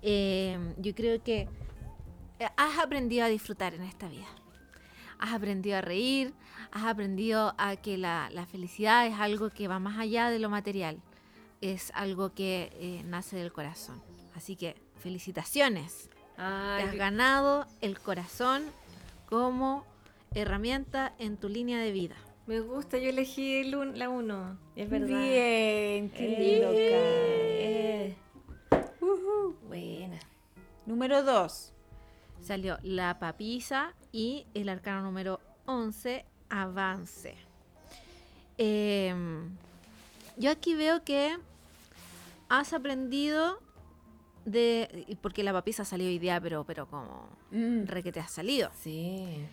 [0.07, 1.47] Eh, yo creo que
[2.39, 4.27] eh, has aprendido a disfrutar en esta vida.
[5.17, 6.33] Has aprendido a reír,
[6.71, 10.49] has aprendido a que la, la felicidad es algo que va más allá de lo
[10.49, 11.01] material.
[11.61, 13.99] Es algo que eh, nace del corazón.
[14.35, 16.09] Así que felicitaciones.
[16.35, 18.63] Te has ganado el corazón
[19.27, 19.85] como
[20.35, 22.15] herramienta en tu línea de vida.
[22.45, 24.59] me gusta, yo elegí el un- la 1.
[24.75, 25.07] Es verdad.
[25.07, 26.27] Bien, qué
[26.67, 28.15] Eh,
[29.05, 29.55] Ujú.
[29.67, 30.19] Buena.
[30.85, 31.71] Número dos.
[32.41, 37.35] Salió la papisa y el arcano número 11, avance.
[38.57, 39.49] Em,
[40.37, 41.37] yo aquí veo que
[42.49, 43.59] has aprendido
[44.45, 45.17] de...
[45.21, 47.85] Porque la papisa salió hoy día, pero, pero como Mm.
[47.85, 48.69] re que te ha salido.
[48.81, 49.45] Sí.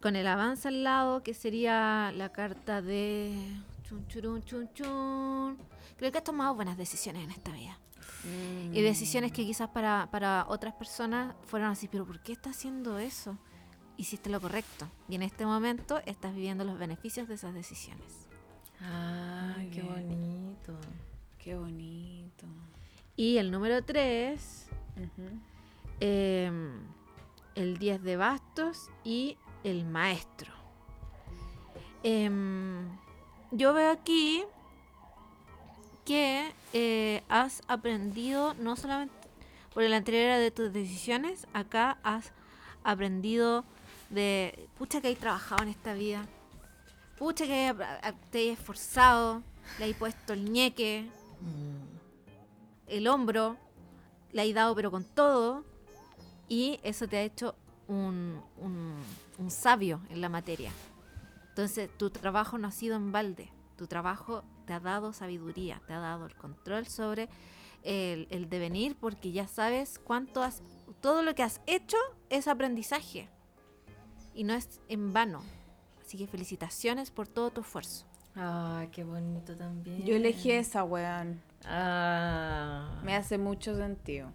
[0.00, 3.34] Con el avance al lado, que sería la carta de...
[3.82, 5.58] Chun, churun, chun, chun.
[5.96, 7.76] Creo que has tomado buenas decisiones en esta vida.
[8.72, 12.98] Y decisiones que quizás para, para otras personas fueron así, pero ¿por qué estás haciendo
[12.98, 13.36] eso?
[13.96, 14.88] Hiciste lo correcto.
[15.08, 18.28] Y en este momento estás viviendo los beneficios de esas decisiones.
[18.80, 19.88] Ah, qué bien.
[19.88, 20.78] bonito.
[21.38, 22.46] Qué bonito.
[23.16, 24.66] Y el número 3,
[24.96, 25.38] Ujú.
[26.00, 30.52] el 10 de bastos y el maestro.
[32.02, 32.88] Em,
[33.50, 34.42] yo veo aquí
[36.10, 39.14] que eh, has aprendido no solamente
[39.72, 42.32] por el anterior era de tus decisiones, acá has
[42.82, 43.64] aprendido
[44.08, 46.26] de, pucha que hay trabajado en esta vida,
[47.16, 47.72] pucha que
[48.32, 49.42] te hay esforzado,
[49.78, 51.08] le hay puesto el ñeque,
[51.40, 52.88] Mm.
[52.88, 53.56] el hombro,
[54.32, 55.64] le hay dado pero con todo
[56.48, 57.54] y eso te ha hecho
[57.86, 59.00] un, un-
[59.38, 60.72] un sabio en la materia.
[61.50, 65.94] Entonces tu trabajo no ha sido en balde, tu trabajo te ha dado sabiduría, te
[65.94, 67.28] ha dado el control sobre
[67.82, 70.62] el, el devenir porque ya sabes cuánto has,
[71.00, 71.96] todo lo que has hecho
[72.28, 73.28] es aprendizaje
[74.32, 75.42] y no es en vano.
[76.00, 78.06] Así que felicitaciones por todo tu esfuerzo.
[78.36, 80.04] Ah, qué bonito también.
[80.04, 81.42] Yo elegí esa, weón.
[81.64, 83.00] Ah.
[83.02, 84.30] Me hace mucho sentido.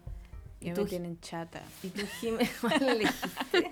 [0.60, 1.62] ¿Y tú, me tienen chata.
[1.82, 3.72] ¿Y tú, Jimé, cuál elegiste?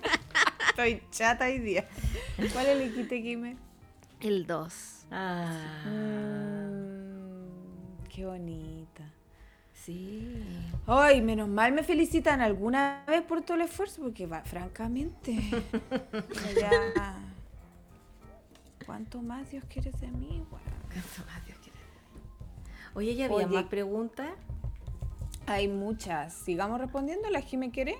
[0.70, 1.86] Estoy chata hoy día.
[2.54, 3.58] ¿Cuál elegiste, Kime?
[4.20, 4.93] El 2.
[5.10, 5.82] Ah.
[5.86, 9.04] Mm, qué bonita.
[9.72, 10.42] Sí.
[10.86, 15.36] Ay, menos mal me felicitan alguna vez por todo el esfuerzo, porque va, francamente.
[16.60, 17.18] ya.
[18.86, 20.62] ¿Cuánto más Dios quiere de mí, weón?
[20.86, 21.78] Cuánto más Dios quiere.
[22.94, 23.46] Oye, ¿ya había Oye.
[23.46, 24.30] más preguntas?
[25.46, 26.32] Hay muchas.
[26.34, 27.28] Sigamos respondiendo.
[27.30, 27.96] ¿La Jime quiere?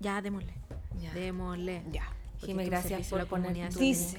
[0.00, 0.52] Ya, démosle.
[1.00, 1.12] Ya.
[1.14, 1.82] Démosle.
[1.90, 2.04] Ya.
[2.46, 4.18] Un gracias por la poner tu- Dice.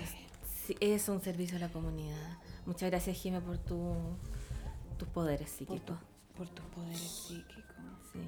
[0.68, 2.38] Sí, es un servicio a la comunidad.
[2.66, 3.96] Muchas gracias, Jimé, por tu,
[4.98, 5.82] tus poderes Por, psíquicos.
[5.86, 7.76] tu- por tus poderes psíquicos.
[8.12, 8.20] Sí.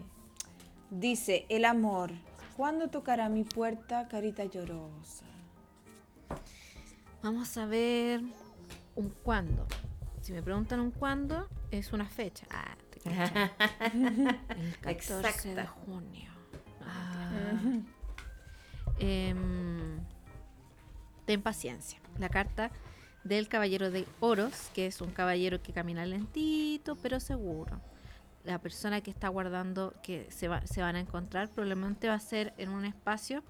[0.89, 2.11] Dice, el amor.
[2.55, 5.25] ¿Cuándo tocará mi puerta, carita llorosa?
[7.21, 8.21] Vamos a ver
[8.95, 9.65] un cuándo.
[10.21, 12.45] Si me preguntan un cuándo, es una fecha.
[12.51, 12.99] Ah, te.
[13.93, 14.89] El 14 de
[15.61, 15.67] Exacta.
[15.67, 16.31] junio.
[16.85, 17.59] Ah,
[19.01, 19.99] Em,
[21.25, 21.99] ten paciencia.
[22.19, 22.71] La carta
[23.23, 27.79] del caballero de oros, que es un caballero que camina lentito pero seguro.
[28.43, 32.19] La persona que está guardando que se, va- se van a encontrar probablemente va a
[32.19, 33.43] ser en un espacio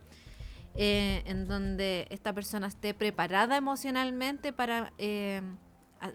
[0.76, 5.42] eh, en donde esta persona esté preparada emocionalmente para eh,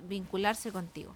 [0.09, 1.15] vincularse contigo.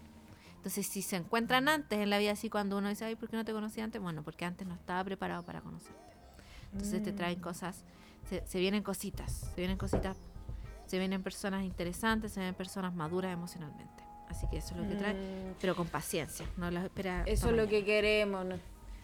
[0.56, 3.36] Entonces, si se encuentran antes en la vida así, cuando uno dice, ay, ¿por qué
[3.36, 4.00] no te conocí antes?
[4.02, 5.98] Bueno, porque antes no estaba preparado para conocerte.
[6.72, 7.84] Entonces te traen cosas,
[8.28, 10.16] se, se vienen cositas, se vienen cositas,
[10.88, 14.02] se vienen personas interesantes, se vienen personas maduras emocionalmente.
[14.28, 17.22] Así que eso es lo que trae, Mm, pero con paciencia, no las espera.
[17.26, 18.44] Eso es lo que queremos.
[18.44, 18.58] no-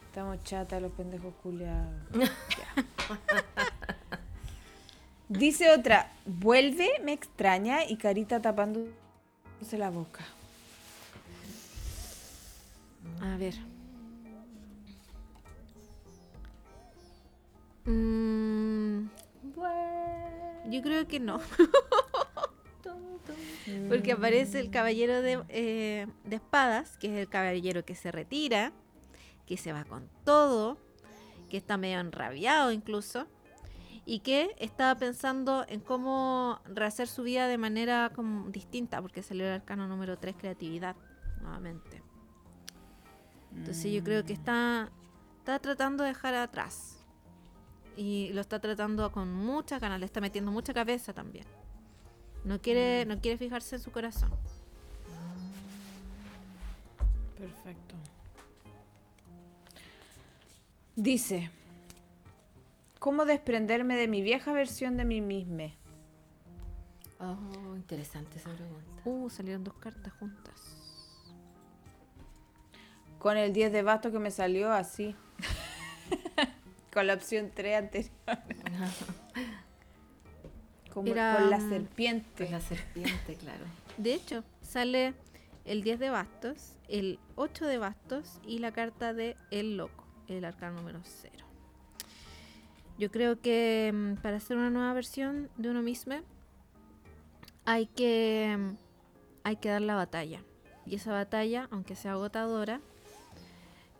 [0.06, 1.92] Estamos chatas los pendejos culiados.
[5.28, 8.92] Dice otra, vuelve, me extraña y carita tapándose
[9.76, 10.24] la boca.
[13.22, 13.54] A ver.
[17.86, 19.08] Mm,
[20.70, 21.40] yo creo que no.
[23.88, 28.72] Porque aparece el caballero de, eh, de espadas, que es el caballero que se retira,
[29.46, 30.78] que se va con todo,
[31.48, 33.26] que está medio enrabiado incluso,
[34.06, 39.46] y que estaba pensando en cómo rehacer su vida de manera como distinta, porque salió
[39.46, 40.94] el arcano número 3, creatividad,
[41.40, 42.02] nuevamente.
[43.56, 44.90] Entonces yo creo que está,
[45.38, 47.03] está tratando de dejar atrás.
[47.96, 51.46] Y lo está tratando con mucha ganas, le está metiendo mucha cabeza también.
[52.44, 54.30] No quiere, no quiere fijarse en su corazón.
[57.38, 57.94] Perfecto.
[60.96, 61.50] Dice,
[62.98, 65.72] ¿cómo desprenderme de mi vieja versión de mí misma?
[67.18, 69.02] Oh, interesante esa pregunta.
[69.04, 70.76] Uh, salieron dos cartas juntas.
[73.18, 75.16] Con el 10 de basto que me salió así.
[76.94, 78.12] con la opción 3 anterior.
[80.94, 82.44] Como Era, con la mm, serpiente.
[82.44, 83.64] Es la serpiente, claro.
[83.98, 85.14] De hecho, sale
[85.64, 90.44] el 10 de bastos, el 8 de bastos y la carta de El Loco, el
[90.44, 91.32] arcano número 0.
[92.96, 96.14] Yo creo que mm, para hacer una nueva versión de uno mismo
[97.64, 98.76] hay que, mm,
[99.42, 100.42] hay que dar la batalla.
[100.86, 102.80] Y esa batalla, aunque sea agotadora,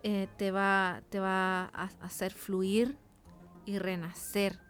[0.05, 2.97] eh, te, va, te va a hacer fluir
[3.67, 4.61] y renacer,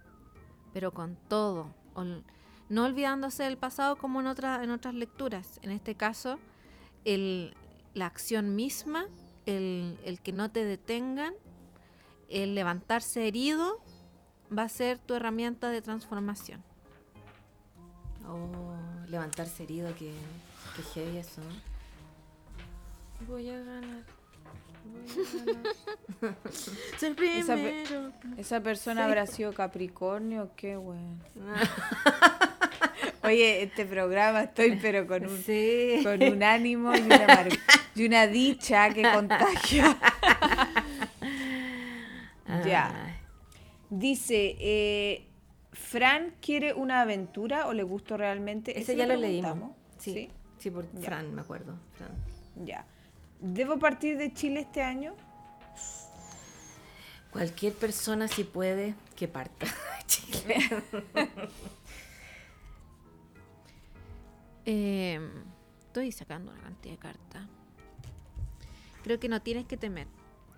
[0.72, 1.74] pero con todo.
[1.94, 2.24] ol-
[2.70, 5.58] no olvidándose del pasado como en, otra- en otras lecturas.
[5.62, 6.38] En este caso,
[7.04, 7.54] el-
[7.92, 9.04] la acción misma,
[9.44, 11.34] el, el que no te detengan,
[12.30, 13.82] el levantarse herido,
[14.56, 16.62] va a ser tu herramienta de transformación.
[18.26, 18.74] Oh,
[19.08, 20.14] levantarse herido, que,
[20.76, 21.42] que heavy eso.
[23.28, 24.04] Voy a ganar.
[26.96, 27.84] Ser Esa pe-.
[28.38, 30.50] ¿Esa persona habrá sido Capricornio?
[30.56, 31.18] Qué bueno.
[33.22, 36.00] Oye, este programa estoy pero con un, Sí.
[36.02, 37.48] con un ánimo y una, mar-
[37.94, 39.96] y una dicha que contagia.
[42.64, 43.18] Ya.
[43.90, 45.26] Dice, eh,
[45.72, 48.78] ¿Fran quiere una aventura o le gustó realmente?
[48.78, 49.72] Ese ya lo leímos.
[49.98, 51.00] Sí, sí, por Ya.
[51.00, 51.78] Fran, me acuerdo.
[51.96, 52.10] Fran.
[52.64, 52.84] Ya.
[53.46, 55.14] ¿Debo partir de Chile este año?
[57.30, 59.66] Cualquier persona, si puede, que parta.
[60.06, 60.56] Chile.
[64.66, 65.20] Eh,
[65.80, 67.42] estoy sacando una cantidad de cartas.
[69.02, 70.06] Creo que no tienes que temer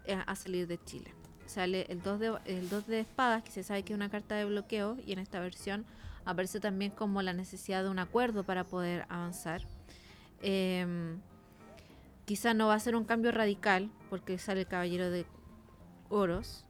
[0.04, 1.12] eh, a salir de Chile.
[1.46, 4.36] Sale el 2 de, el 2 de espadas, que se sabe que es una carta
[4.36, 5.84] de bloqueo, y en esta versión
[6.24, 9.62] aparece también como la necesidad de un acuerdo para poder avanzar.
[10.40, 11.16] Eh,
[12.26, 15.24] quizá no va a ser un cambio radical, porque sale el caballero de
[16.10, 16.64] oros,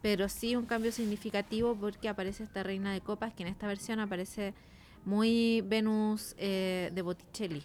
[0.00, 4.00] pero sí un cambio significativo porque aparece esta reina de copas, que en esta versión
[4.00, 4.54] aparece
[5.04, 7.62] muy Venus eh, de Botticelli,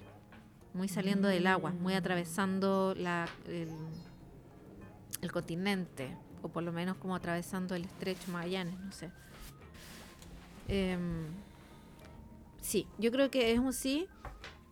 [0.73, 3.69] muy saliendo del agua, muy atravesando la, el,
[5.21, 9.09] el continente, o por lo menos como atravesando el estrecho Magallanes, no sé.
[10.67, 11.25] Em,
[12.61, 14.07] sí, yo creo que es un sí,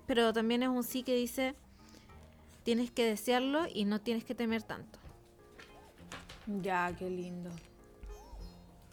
[0.06, 1.56] pero también es un sí que dice,
[2.66, 4.98] tienes que desearlo y no tienes que temer tanto.
[6.48, 7.52] Ya, qué lindo.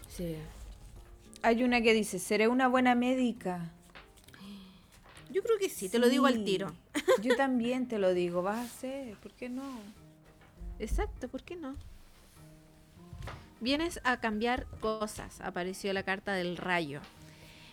[0.09, 0.37] Sí.
[1.43, 3.73] Hay una que dice, seré una buena médica.
[5.31, 6.73] Yo creo que sí, te lo digo al tiro.
[7.23, 9.81] Yo también te lo digo, vas a ser, ¿por qué no?
[10.79, 11.75] Exacto, ¿por qué no?
[13.61, 17.01] Vienes a cambiar cosas, apareció la carta del rayo.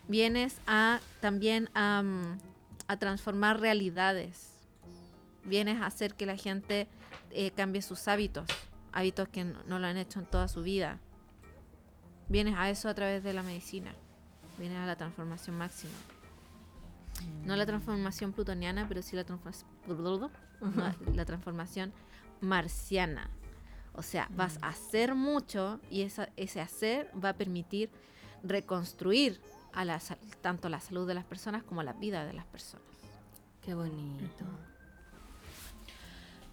[0.07, 2.03] Vienes a también a
[2.99, 4.58] transformar realidades.
[5.49, 6.87] Vienes a hacer que la gente
[7.31, 8.45] eh, cambie sus hábitos,
[8.91, 10.99] hábitos que no, no lo han hecho en toda su vida.
[12.29, 13.93] Vienes a eso a través de la medicina.
[14.59, 15.93] Vienes a la transformación máxima.
[17.45, 19.65] No la transformación plutoniana, pero sí la, transfor-
[20.75, 21.91] no, la transformación
[22.41, 23.29] marciana.
[23.93, 27.89] O sea, vas a hacer mucho y esa- ese hacer va a permitir
[28.43, 29.41] reconstruir
[29.73, 29.99] a la,
[30.41, 32.85] tanto la salud de las personas como la vida de las personas.
[33.61, 34.45] Qué bonito.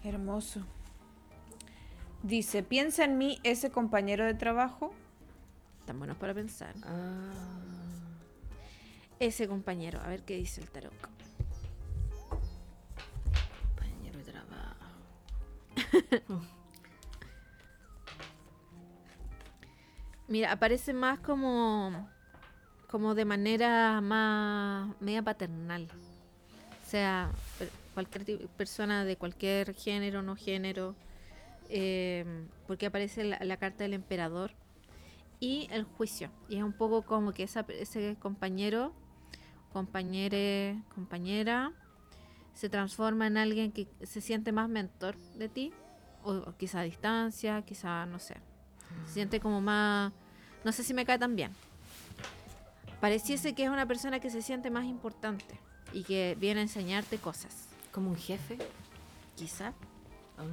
[0.07, 0.61] Hermoso.
[2.23, 4.93] Dice, ¿piensa en mí ese compañero de trabajo?
[5.85, 6.73] Tan buenos para pensar.
[6.83, 7.33] Ah.
[9.19, 10.93] Ese compañero, a ver qué dice el tarot.
[13.75, 14.85] Compañero de trabajo.
[20.29, 22.09] Mira, aparece más como,
[22.89, 25.89] como de manera más media paternal.
[26.85, 27.29] O sea,
[27.97, 30.95] cualquier persona de cualquier género, no género,
[31.67, 32.23] eh,
[32.67, 34.51] porque aparece la, la carta del emperador
[35.39, 36.29] y el juicio.
[36.47, 38.93] Y es un poco como que esa, ese compañero,
[39.73, 41.73] compañere, compañera,
[42.53, 45.73] se transforma en alguien que se siente más mentor de ti,
[46.23, 48.35] o, o quizá a distancia, quizá, no sé.
[49.07, 50.13] Se siente como más...
[50.63, 51.51] No sé si me cae tan bien.
[53.01, 55.59] Pareciese que es una persona que se siente más importante
[55.93, 57.66] y que viene a enseñarte cosas.
[57.97, 58.59] Como un jefe.
[59.35, 59.73] Quizá.
[60.37, 60.43] Ah.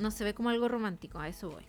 [0.00, 1.62] No se ve como algo romántico, a eso voy.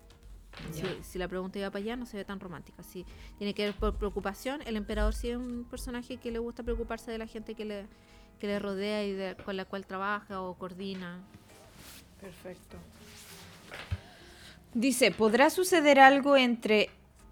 [1.04, 2.82] Si, la pregunta iba para allá, no se ve tan romántica.
[2.82, 3.06] Si
[3.38, 7.12] tiene que ver por preocupación, el emperador sí es un personaje que le gusta preocuparse
[7.12, 7.86] de la gente que le,
[8.40, 11.22] que le rodea y de, con la cual trabaja o coordina.
[12.20, 12.78] Perfecto.
[14.74, 16.90] Dice, ¿podrá suceder algo entre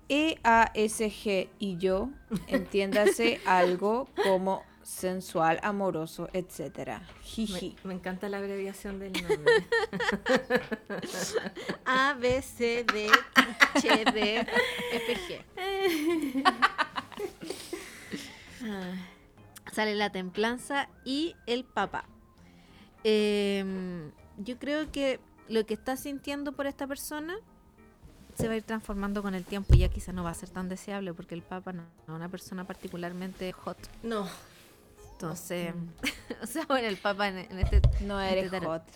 [0.08, 2.12] EASG y yo?
[2.46, 7.00] Entiéndase algo como sensual, amoroso, etcétera.
[7.00, 7.76] Me, Jiji.
[7.84, 9.46] me encanta la abreviación del nombre.
[11.86, 13.10] A, B, C, D,
[13.74, 14.46] H, D,
[14.92, 15.42] F, G.
[19.72, 22.04] Sale la templanza y el papa.
[23.04, 27.36] Em, yo creo que lo que estás sintiendo por esta persona
[28.36, 30.50] se va a ir transformando con el tiempo y ya quizá no va a ser
[30.50, 33.78] tan deseable porque el papa no no es una persona particularmente hot.
[34.04, 34.28] no.
[35.24, 35.74] Entonces,
[36.44, 38.82] o sea, bueno, el papa en, en este No este eres tarot.
[38.84, 38.92] hot.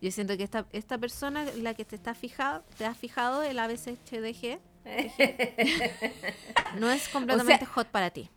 [0.00, 3.58] Yo siento que esta, esta persona, la que te está fijado, te has fijado, el
[3.58, 4.58] ABCHDG,
[6.78, 8.28] no es completamente hot para ti.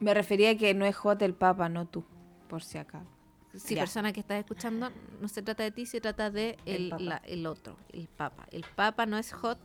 [0.00, 2.04] Me refería a que no es hot el papa, no tú,
[2.48, 3.06] por si acaso.
[3.54, 3.82] Si Ya.
[3.82, 7.02] persona que estás escuchando, no se trata de ti, se trata de El el, papa.
[7.02, 8.46] la- el otro, el papa.
[8.50, 9.58] El papa no es hot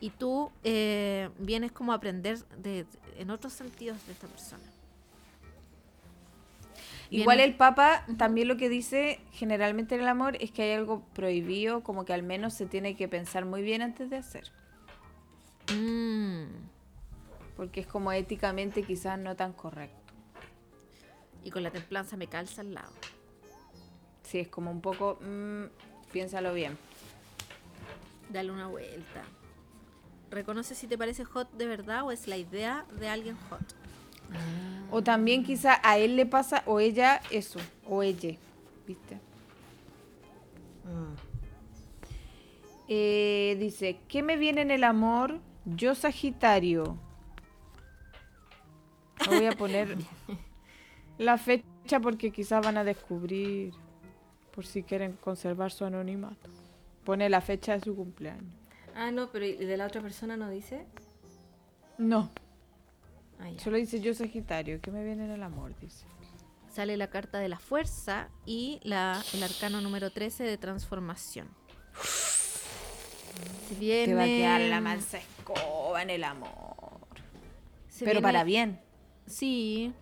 [0.00, 2.84] Y tú eh, vienes como a aprender de,
[3.16, 4.62] en otros sentidos de esta persona.
[7.10, 11.04] Igual el Papa también lo que dice generalmente en el amor es que hay algo
[11.14, 14.50] prohibido, como que al menos se tiene que pensar muy bien antes de hacer.
[15.72, 16.46] Mm.
[17.56, 20.12] Porque es como éticamente quizás no tan correcto.
[21.44, 22.92] Y con la templanza me calza al lado.
[24.24, 25.64] Sí, es como un poco, mm,
[26.12, 26.76] piénsalo bien.
[28.30, 29.22] Dale una vuelta.
[30.30, 33.85] Reconoce si te parece hot de verdad o es la idea de alguien hot.
[34.90, 37.58] O también quizá a él le pasa o ella eso,
[37.88, 38.36] o ella,
[38.86, 39.18] ¿viste?
[42.88, 45.40] Eh, dice, ¿qué me viene en el amor?
[45.64, 46.96] Yo Sagitario.
[49.28, 49.96] No voy a poner
[51.18, 53.74] la fecha porque quizás van a descubrir
[54.54, 56.48] por si quieren conservar su anonimato.
[57.04, 58.54] Pone la fecha de su cumpleaños.
[58.94, 60.86] Ah, no, pero ¿y de la otra persona no dice?
[61.98, 62.30] No,
[63.40, 64.80] Ah, solo dice yo Sagitario.
[64.80, 65.74] ¿Qué me viene en el amor?
[65.80, 66.06] Dice.
[66.72, 71.48] Sale la carta de la fuerza y la, el arcano número 13 de transformación.
[73.68, 76.50] Se viene, Te va a quedar la mansa escoba en el amor.
[77.88, 78.80] se Pero viene- para bien.
[79.26, 79.92] Sí.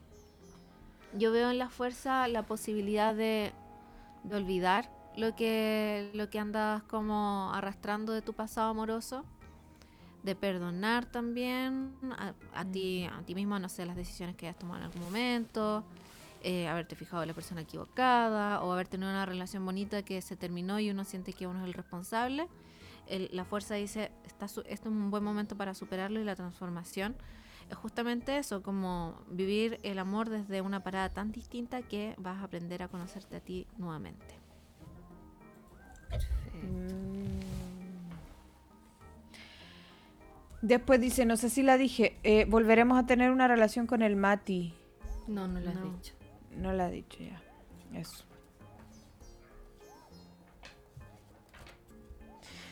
[1.17, 3.53] Yo veo en la fuerza la posibilidad de,
[4.25, 9.25] de olvidar lo que, lo que andas como arrastrando de tu pasado amoroso.
[10.25, 14.59] De perdonar también a, a ti, a ti mismo, no sé, las decisiones que hayas
[14.59, 15.85] tomado en algún momento.
[16.47, 20.37] eh, haberte fijado en la persona equivocada o haber tenido una relación bonita que se
[20.37, 22.49] terminó y uno siente que uno es el responsable.
[23.07, 26.37] El- la fuerza dice, está su- esto es un buen momento para superarlo y la
[26.37, 27.17] transformación
[27.71, 32.45] es justamente eso, como vivir el amor desde una parada tan distinta que vas a
[32.45, 34.35] aprender a conocerte a ti nuevamente.
[40.67, 44.17] Después dice, no sé si la dije, eh, volveremos a tener una relación con el
[44.17, 44.73] Mati.
[45.29, 45.91] No, no lo has No.
[45.93, 46.15] dicho.
[46.57, 47.39] No la ha dicho ya.
[47.93, 48.25] Eso.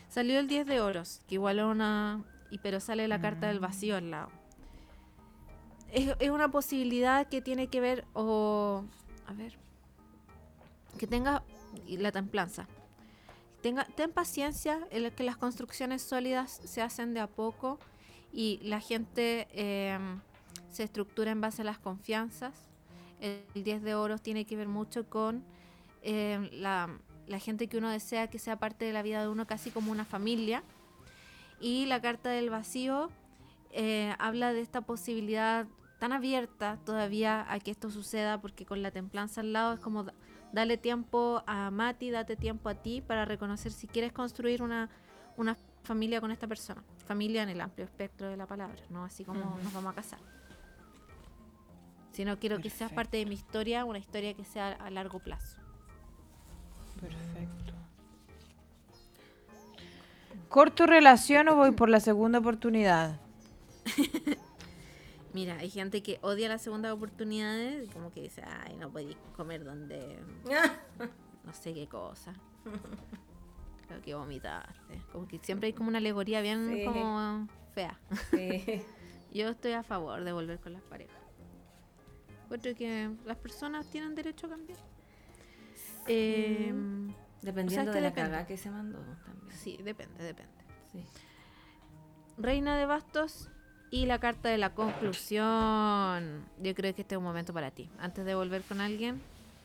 [0.09, 2.25] Salió el 10 de oros, que igual es una...
[2.51, 4.31] Y pero sale la carta del vacío al lado.
[5.93, 8.85] Es, es una posibilidad que tiene que ver o...
[9.27, 9.53] A ver.
[10.99, 11.43] Que tenga...
[11.89, 12.67] La templanza.
[13.63, 17.79] Tenga, ten paciencia en que las construcciones sólidas se hacen de a poco
[18.33, 19.99] y la gente eh,
[20.71, 22.55] se estructura en base a las confianzas.
[23.21, 25.45] El 10 de oros tiene que ver mucho con
[26.03, 26.89] eh, la,
[27.39, 30.05] gente que uno desea que sea parte de la vida de uno, casi como una
[30.05, 30.65] familia.
[31.61, 33.11] Y la carta del vacío
[33.71, 35.67] eh, habla de esta posibilidad
[36.01, 40.07] tan abierta todavía a que esto suceda, porque con la templanza al lado es como
[40.53, 44.91] dale tiempo a Mati, date tiempo a ti para reconocer si quieres construir una,
[45.37, 46.83] una familia con esta persona.
[47.07, 50.21] Familia en el amplio espectro de la palabra, no así como nos vamos a casar.
[52.13, 55.57] Sino quiero que seas parte de mi historia, una historia que sea a largo plazo.
[57.01, 57.73] Perfecto.
[60.49, 63.19] ¿Corto relación o voy por la segunda oportunidad?
[65.35, 69.17] Mira, hay gente que odia las segundas oportunidades, y como que dice, ay, no podéis
[69.37, 70.19] comer donde
[71.45, 72.35] no sé qué cosa.
[73.89, 75.03] Creo que vomitaste.
[75.11, 76.85] Como que siempre hay como una alegoría bien Sí.
[76.85, 77.99] como fea.
[78.31, 78.83] Sí.
[79.33, 81.17] Yo estoy a favor de volver con las parejas.
[82.45, 84.79] Encuentro que las personas tienen derecho a cambiar.
[86.07, 89.51] Em, Dependiendo de la cagada que se mandó también.
[89.59, 90.53] sí, depende, depende.
[90.93, 91.05] Sí.
[92.37, 93.49] Reina de Bastos
[93.93, 96.47] y la carta de la conclusión.
[96.63, 97.91] Yo creo que este es un momento para ti.
[97.99, 99.21] Antes de volver con alguien,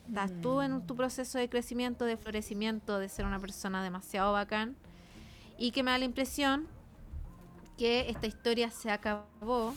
[0.06, 4.76] estás tú en tu proceso de crecimiento, de florecimiento, de ser una persona demasiado bacán.
[5.56, 6.66] Y que me da la impresión
[7.78, 9.74] que esta historia se acabó,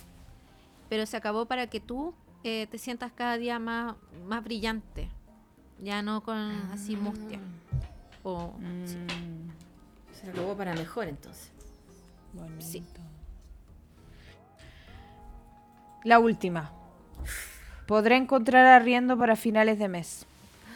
[0.89, 2.13] pero se acabó para que tú
[2.43, 3.95] eh, te sientas cada día más,
[4.25, 5.07] más brillante.
[5.79, 6.37] Ya no con
[6.73, 7.39] así mustia.
[8.23, 8.53] O,
[8.85, 8.97] sí.
[8.97, 9.49] Mm,
[10.13, 11.53] Se acabó para mejor entonces.
[12.33, 12.61] bonito.
[12.61, 12.83] Sí.
[16.03, 16.71] La última.
[17.85, 20.25] ¿Podré encontrar arriendo para finales de mes?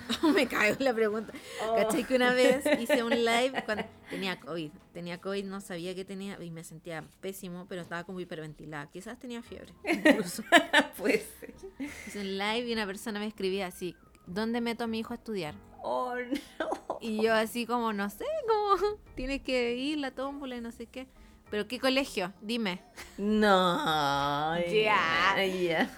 [0.36, 1.34] me caigo en la pregunta.
[1.76, 4.72] ¿Cachai que una vez hice un live cuando tenía COVID?
[4.94, 8.88] Tenía COVID, no sabía que tenía y me sentía pésimo, pero estaba como hiperventilada.
[8.92, 9.74] Quizás tenía fiebre.
[9.84, 10.44] Incluso.
[10.98, 11.54] Puede ser.
[11.80, 13.96] hice un live y una persona me escribía así,
[14.28, 15.56] ¿dónde meto a mi hijo a estudiar?
[15.82, 16.16] Oh,
[16.60, 17.00] no.
[17.02, 20.86] Y yo así como, no sé, como, tienes que ir la tómbola y no sé
[20.86, 21.08] qué.
[21.56, 22.34] ¿Pero qué colegio?
[22.42, 22.82] Dime.
[23.18, 24.58] No.
[24.74, 25.42] Ya.
[25.46, 25.90] Ya.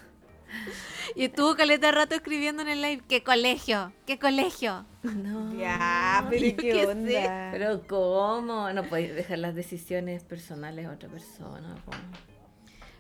[1.15, 3.01] Y estuvo caleta de rato escribiendo en el live.
[3.09, 3.91] ¿Qué colegio?
[4.05, 4.85] ¿Qué colegio?
[5.01, 5.55] No.
[5.57, 7.49] Ya, pero qué qué sé.
[7.51, 8.71] Pero ¿cómo?
[8.71, 11.75] No podéis dejar las decisiones personales a otra persona.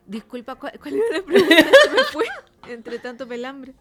[0.07, 1.55] Disculpa, ¿cuál, cuál era la pregunta?
[1.57, 2.25] Se me fue
[2.69, 3.75] entre tanto pelambre.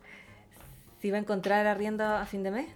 [1.00, 2.68] ¿Se iba a encontrar arriendo a fin de mes?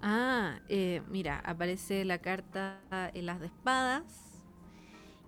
[0.00, 2.78] Ah, eh, mira, aparece la carta
[3.14, 4.31] en las de espadas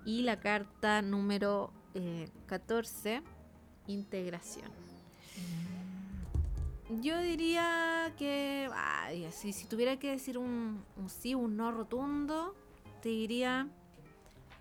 [0.04, 3.22] y la carta número eh, 14,
[3.86, 4.70] integración.
[7.00, 12.54] Yo diría que, ay, así, si tuviera que decir un, un sí, un no rotundo,
[13.02, 13.68] te diría,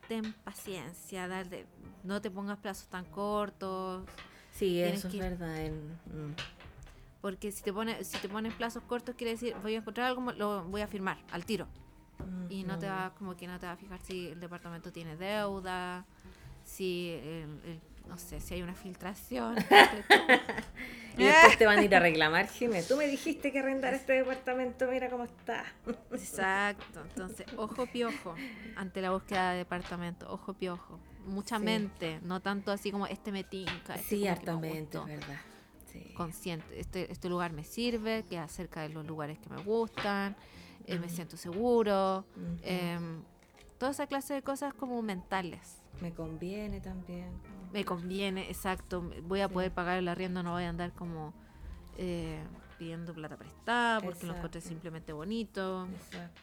[0.07, 1.65] ten paciencia, dale,
[2.03, 4.05] no te pongas plazos tan cortos,
[4.51, 5.57] Sí, eso es verdad.
[5.65, 6.35] en- mm.
[7.21, 10.31] porque si te pones, si te pones plazos cortos quiere decir, voy a encontrar algo,
[10.33, 11.67] lo voy a firmar al tiro.
[12.49, 15.15] Y no te va como que no te va a fijar si el departamento tiene
[15.17, 16.05] deuda
[16.63, 19.55] si el- el- no sé si hay una filtración.
[21.17, 22.81] Y después te van a ir a reclamar, Jimé.
[22.81, 25.63] Tú me dijiste que arrendar este departamento, mira cómo está.
[26.11, 28.33] exacto entonces ojo piojo
[28.75, 31.63] ante la búsqueda de departamento ojo piojo mucha Sí.
[31.65, 35.39] mente no tanto así como este me tinca este Sí, hartamente, es verdad.
[35.91, 36.13] Sí.
[36.15, 40.35] consciente este, este lugar me sirve queda cerca de los lugares que me gustan
[40.85, 42.25] eh, me siento seguro
[42.61, 43.21] em,
[43.77, 47.29] toda esa clase de cosas como mentales Me conviene también.
[47.71, 49.01] Me conviene, exacto.
[49.23, 49.53] Voy a Sí.
[49.53, 51.33] poder pagar el arriendo, no voy a andar como
[51.97, 52.39] eh,
[52.77, 54.69] pidiendo plata prestada porque lo encontré Exacto.
[54.69, 55.87] simplemente bonito.
[55.87, 56.41] Exacto.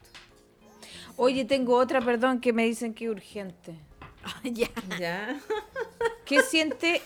[1.16, 3.78] Oye, tengo otra, perdón, que me dicen que es urgente.
[4.44, 4.68] ya.
[4.98, 5.38] ¿Ya?
[6.24, 7.00] ¿Qué siente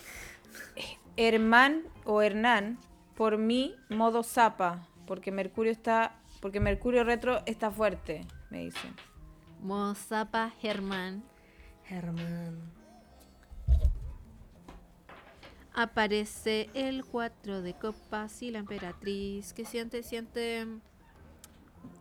[1.16, 2.78] Herman o Hernán
[3.16, 4.86] por mí modo zapa?
[5.06, 8.94] Porque Mercurio está, porque Mercurio retro está fuerte, me dicen.
[9.60, 11.24] Mozapa Germán.
[11.84, 12.70] Germán.
[15.72, 20.66] Aparece el 4 de copas y la emperatriz que siente, siente...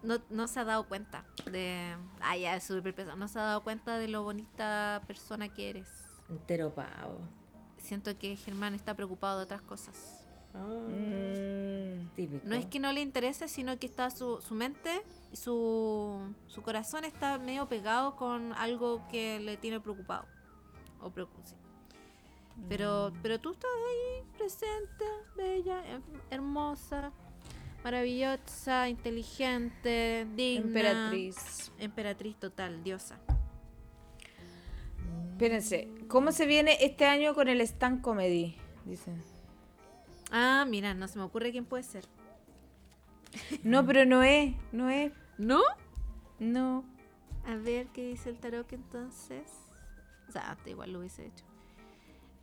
[0.02, 1.96] No, no se ha dado cuenta de...
[2.20, 3.16] Ah, ya, es súper pesado.
[3.16, 5.88] No se ha dado cuenta de lo bonita persona que eres.
[6.28, 7.22] Entero pavo.
[7.78, 10.23] Siento que Germán está preocupado de otras cosas.
[10.54, 12.48] Mm, Típico.
[12.48, 15.02] No es que no le interese, sino que está su, su mente
[15.32, 20.26] y su, su corazón está medio pegado con algo que le tiene preocupado.
[21.02, 21.56] O preocu- sí.
[22.70, 25.06] Pero, pero tú estás ahí, presente,
[25.36, 27.12] bella, her- hermosa,
[27.84, 30.68] maravillosa, inteligente, digna.
[30.68, 31.72] emperatriz.
[31.80, 33.18] Emperatriz total, diosa.
[35.32, 38.56] Espérense, ¿cómo se viene este año con el stand comedy?
[38.86, 39.22] Dicen.
[40.34, 42.06] Ah, mira, no se me ocurre quién puede ser.
[43.64, 45.62] No, pero no es, no es, ¿No?
[46.40, 46.84] no.
[47.46, 49.44] A ver qué dice el tarot entonces.
[50.28, 51.46] O sea, igual lo hubiese hecho.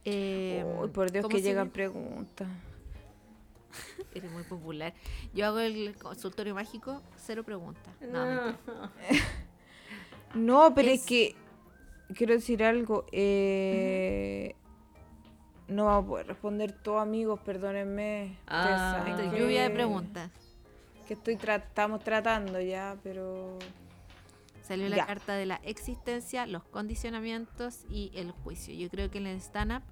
[0.04, 2.48] Eh, Uy, por Dios ¿cómo que llegan preguntas.
[4.14, 4.94] Eres muy popular.
[5.34, 7.92] Yo hago el consultorio mágico, cero preguntas.
[8.00, 8.56] No.
[10.34, 11.34] No, pero es, Es- que
[12.14, 13.04] quiero decir algo.
[13.12, 14.54] eh,
[15.70, 18.36] No vamos a poder responder todo, amigos, perdónenme.
[18.48, 19.04] Ah.
[19.30, 20.30] que- lluvia de preguntas.
[21.06, 23.58] Que estoy tra- estamos tratando ya, pero.
[24.62, 28.72] Salió la carta de la existencia, los condicionamientos y el juicio.
[28.74, 29.82] Yo creo que en el stand-up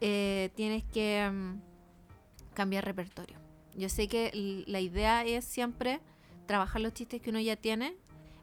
[0.00, 1.60] eh, tienes que mm,
[2.54, 3.36] cambiar repertorio.
[3.74, 6.00] Yo sé que la idea es siempre
[6.46, 7.94] trabajar los chistes que uno ya tiene,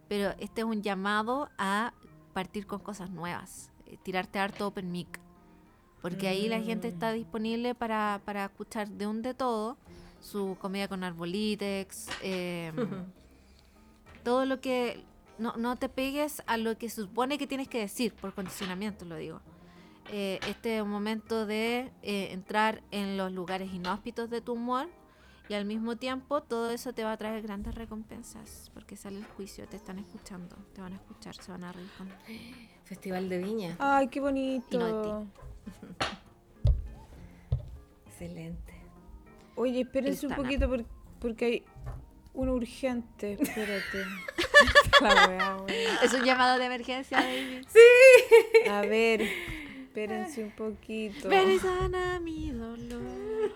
[0.07, 1.93] pero este es un llamado a
[2.33, 5.19] partir con cosas nuevas, eh, tirarte harto open mic.
[6.01, 9.77] Porque ahí la gente está disponible para, para escuchar de un de todo,
[10.19, 12.71] su comedia con arbolitex, eh,
[14.23, 15.03] todo lo que
[15.37, 19.05] no, no te pegues a lo que se supone que tienes que decir, por condicionamiento
[19.05, 19.41] lo digo.
[20.11, 24.89] Eh, este es un momento de eh, entrar en los lugares inhóspitos de tu humor
[25.47, 29.25] y al mismo tiempo todo eso te va a traer grandes recompensas porque sale el
[29.25, 32.09] juicio, te están escuchando, te van a escuchar, se van a reír con
[32.83, 33.75] Festival de Viña.
[33.79, 35.27] Ay, qué bonito.
[38.07, 38.73] Excelente.
[39.55, 40.85] Oye, espérense un poquito por-
[41.19, 41.63] porque hay
[42.33, 43.33] uno urgente.
[43.33, 44.05] Espérate.
[45.01, 45.57] La.
[46.03, 47.65] Es un llamado de emergencia, baby.
[48.69, 49.21] A ver,
[49.83, 51.29] espérense un poquito.
[51.59, 53.51] Sana mi dolor.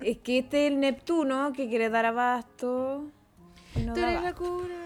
[0.00, 3.06] Es que este es el Neptuno que quiere dar abasto.
[3.76, 4.76] no Tú da eres la cura.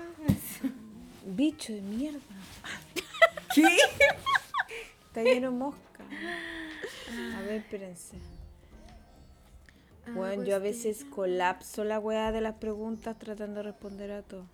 [1.26, 2.20] Bicho de mierda.
[3.54, 3.64] ¿Qué?
[5.06, 5.80] Está lleno de mosca.
[7.36, 8.16] A ver, espérense.
[10.14, 14.46] Bueno, yo a veces colapso la weá de las preguntas tratando de responder a todo.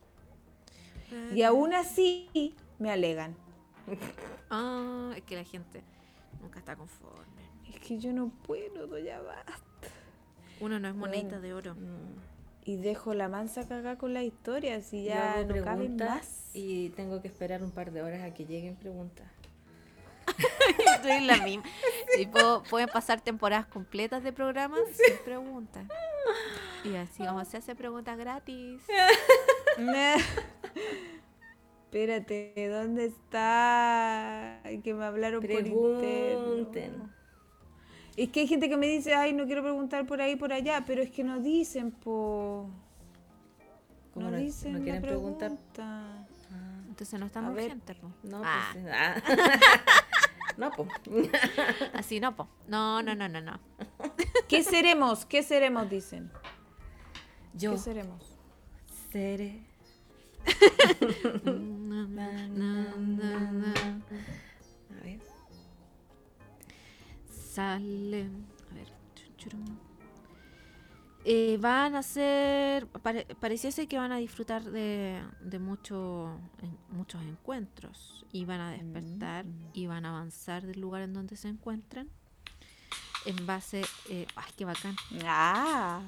[1.35, 3.37] Y aún así me alegan.
[4.49, 5.83] Ah, es que la gente.
[6.41, 7.43] Nunca está conforme.
[7.71, 9.53] Es que yo no puedo, ya basta.
[10.61, 11.41] Uno no es Bueno.
[11.41, 11.77] de oro.
[12.65, 16.51] Y dejo la mansa cagada con la historia, si ya no caben más.
[16.55, 19.27] y tengo que esperar un par de horas a que lleguen preguntas.
[21.03, 21.65] Estoy en la misma.
[22.17, 25.85] Sí, puedo- pueden pasar temporadas completas de programas sin preguntas.
[26.85, 28.83] Y así como se hace preguntas gratis.
[31.85, 34.61] Espérate, ¿dónde está?
[34.83, 36.59] Que me hablaron por Pregunten.
[36.59, 37.11] interno.
[38.17, 40.85] Es que hay gente que me dice, ay, no quiero preguntar por ahí, por allá,
[40.87, 42.69] pero es que no dicen, po.
[44.15, 45.51] ¿Cómo No no- dicen no la quieren preguntar?
[45.51, 46.27] pregunta.
[46.89, 47.65] Entonces no ver.
[47.65, 48.11] urgentes, po.
[48.23, 48.71] No, Ah.
[48.73, 48.85] pues.
[48.93, 49.15] ah.
[50.57, 50.89] no, pues.
[51.95, 52.49] Así no, po.
[52.67, 53.61] No, no, no, no, no.
[54.49, 55.27] ¿Qué seremos?
[55.27, 55.89] ¿Qué seremos?
[55.89, 56.31] Dicen.
[57.55, 58.39] Yo ¿Qué seremos?
[59.11, 59.67] seré.
[64.91, 65.21] A ver.
[67.29, 68.47] Salen.
[68.71, 68.89] A ver.
[69.37, 69.82] churum.
[71.25, 72.87] Eh, van a ser.
[72.89, 78.25] pare- pareciese que van a disfrutar de, de mucho, en- muchos encuentros.
[78.33, 79.45] Y van a despertar
[79.75, 82.09] y van a avanzar del lugar en donde se encuentren.
[83.27, 83.83] En base.
[84.09, 84.97] Eh, ¡Ay, qué bacán!
[85.25, 86.01] Ah,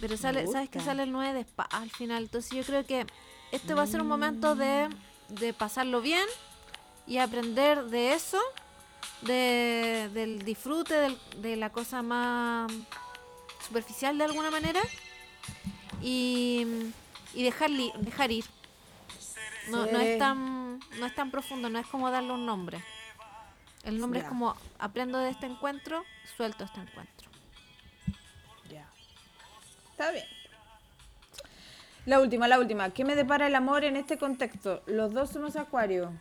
[0.00, 2.24] Pero sale, ¿sabes que sale el 9 de espada al final?
[2.24, 3.06] Entonces yo creo que
[3.52, 4.88] este va a ser un momento de,
[5.28, 6.26] de pasarlo bien
[7.06, 8.40] y aprender de eso,
[9.22, 12.70] de, del disfrute del- de la cosa más
[13.62, 14.80] superficial de alguna manera
[16.00, 16.66] y,
[17.34, 18.44] y dejar, li- dejar ir.
[19.68, 22.82] No, no, es tan, no es tan profundo, no es como darle un nombre.
[23.84, 26.04] El nombre es como aprendo de este encuentro,
[26.36, 27.28] suelto este encuentro.
[28.70, 28.86] ya.
[29.90, 30.26] Está bien.
[32.06, 32.90] La última, la última.
[32.90, 34.82] ¿Qué me depara el amor en este contexto?
[34.86, 36.12] Los dos somos acuario.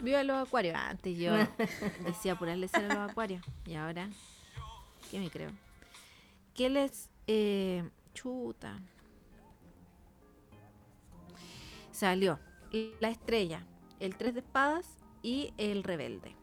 [0.00, 0.74] Viva los acuarios.
[0.76, 1.32] Antes yo
[2.04, 3.42] decía por ser a los acuarios.
[3.64, 4.08] Y ahora,
[5.14, 5.50] ¿qué me creo?
[6.54, 7.08] ¿Qué les.
[7.28, 8.80] Eh, chuta.
[11.92, 12.40] Salió
[12.98, 13.64] la estrella,
[14.00, 16.34] el tres de espadas y el rebelde.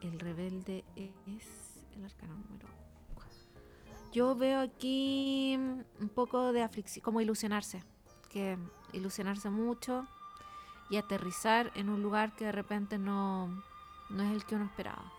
[0.00, 2.66] El rebelde es el arcano número.
[4.12, 7.84] Yo veo aquí un poco de aflicción, como ilusionarse.
[8.30, 8.56] Que
[8.94, 10.06] ilusionarse mucho
[10.88, 13.62] y aterrizar en un lugar que de repente no,
[14.08, 15.17] no es el que uno esperaba.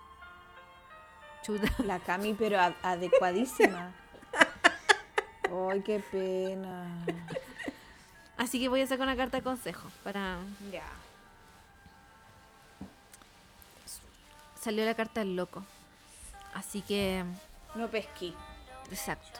[1.44, 1.68] Chuta.
[1.86, 3.92] La Cami, pero adecuadísima.
[5.72, 7.06] Ay, qué pena.
[8.38, 10.38] Así que voy a sacar una carta de consejo para...
[10.72, 10.84] Ya.
[14.60, 15.64] Salió la carta del loco.
[16.54, 17.24] Así que...
[17.76, 18.36] No pesquí.
[18.92, 19.40] Exacto.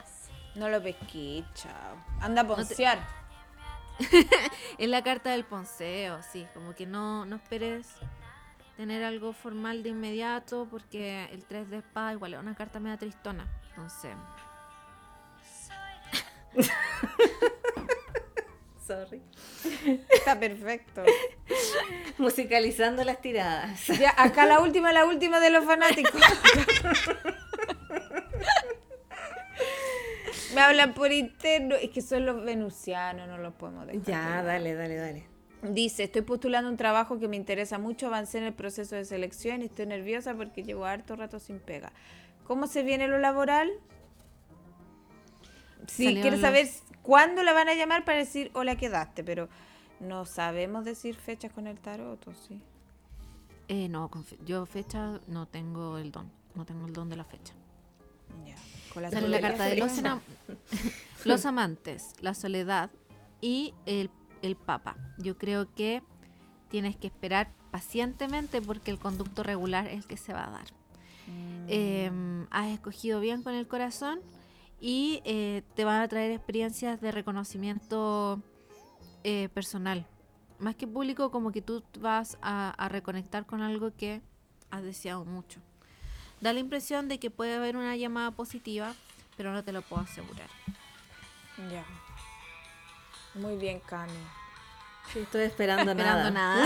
[0.56, 1.96] No lo pesqué, chao.
[2.22, 3.00] Anda a te- poncear.
[4.78, 6.48] Es la carta del ponceo, sí.
[6.54, 7.88] Como que no, no esperes
[8.80, 12.96] tener algo formal de inmediato porque el 3 de espada igual es una carta media
[12.96, 13.46] tristona.
[13.72, 14.16] Entonces...
[18.88, 19.22] Sorry.
[20.10, 21.04] Está perfecto.
[22.18, 23.86] Musicalizando las tiradas.
[24.00, 26.22] Ya, acá la última, la última de los fanáticos.
[30.56, 31.76] Me hablan por interno.
[31.76, 34.04] Es que son los venusianos, no los podemos dejar.
[34.04, 35.39] Ya, dale, dale, dale.
[35.62, 39.62] Dice, estoy postulando un trabajo que me interesa mucho, avancé en el proceso de selección
[39.62, 41.92] y estoy nerviosa porque llevo harto rato sin pega.
[42.46, 43.70] ¿Cómo se viene lo laboral?
[45.88, 46.68] Sí, Salieron los- saber
[47.02, 49.50] cuándo la van a llamar para decir, hola, quedaste, pero
[50.00, 52.62] no sabemos decir fechas con el tarot, ¿o sí?
[53.68, 54.10] Eh, no,
[54.46, 56.32] yo fecha no tengo el don.
[56.56, 57.54] No tengo el don de la fecha.
[58.46, 58.56] Ya.
[58.94, 59.92] Con la Sale la soledad carta de los,
[61.26, 62.90] los amantes, la soledad
[63.42, 64.10] y el,
[64.42, 64.96] el papa.
[65.18, 66.02] Yo creo que
[66.70, 70.68] tienes que esperar pacientemente porque el conducto regular es el que se va a dar.
[71.68, 74.20] Em, has escogido bien con el corazón
[74.82, 78.42] y eh, te van a traer experiencias de reconocimiento
[79.24, 80.08] eh, personal.
[80.58, 84.22] Más que público, como que tú vas a, a reconectar con algo que
[84.72, 85.60] has deseado mucho.
[86.42, 88.96] Da la impresión de que puede haber una llamada positiva,
[89.38, 90.50] pero no te lo puedo asegurar.
[91.72, 91.86] Ya.
[93.36, 94.12] Muy bien, Cami.
[95.14, 96.66] Sí, estoy esperando, Esperando nada.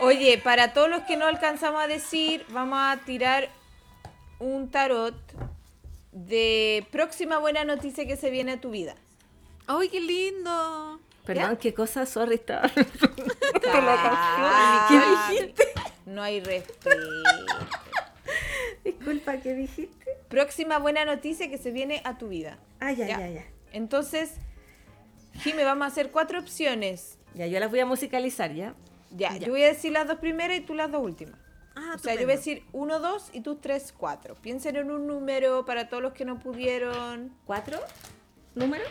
[0.00, 3.48] Oye, para todos los que no alcanzamos a decir, vamos a tirar
[4.38, 5.14] un tarot
[6.12, 8.94] de próxima buena noticia que se viene a tu vida.
[9.66, 11.00] ¡Ay, qué lindo!
[11.24, 12.68] Perdón, qué cosa, sorry, estaba.
[14.88, 15.00] ¿Qué
[15.34, 15.72] dijiste?
[16.04, 16.90] No hay respeto.
[18.84, 20.05] Disculpa, ¿qué dijiste?
[20.28, 22.58] Próxima buena noticia que se viene a tu vida.
[22.80, 23.18] Ah, ya, Ya.
[23.20, 23.44] ya, ya.
[23.72, 24.34] Entonces,
[25.40, 28.74] Jime, vamos a hacer cuatro opciones Ya, yo las voy a musicalizar, ¿ya?
[29.10, 31.38] Ya, yo voy a decir las dos primeras y tú las dos últimas.
[31.74, 34.34] Ah, o sea, yo voy a decir uno, dos y tú tres, cuatro.
[34.36, 37.30] Piensen en un número para todos los que no pudieron.
[37.44, 37.78] ¿Cuatro?
[38.54, 38.82] ¿Número?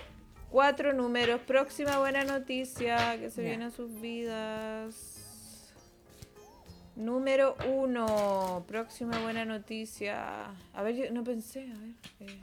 [0.52, 1.42] Cuatro números.
[1.42, 3.50] Próxima buena noticia que se Ya.
[3.50, 5.15] viene a sus vidas.
[6.96, 8.64] Número uno.
[8.68, 10.56] Próxima buena noticia.
[10.74, 11.70] A ver, yo no pensé.
[11.72, 12.32] A ver.
[12.32, 12.40] eh.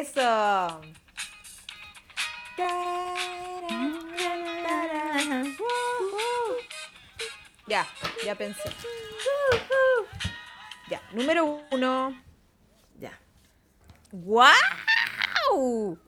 [0.00, 0.80] Eso.
[7.66, 7.86] Ya,
[8.24, 8.70] ya pensé.
[10.88, 12.20] Ya, número uno.
[12.98, 13.18] Ya.
[14.12, 15.98] ¡Guau!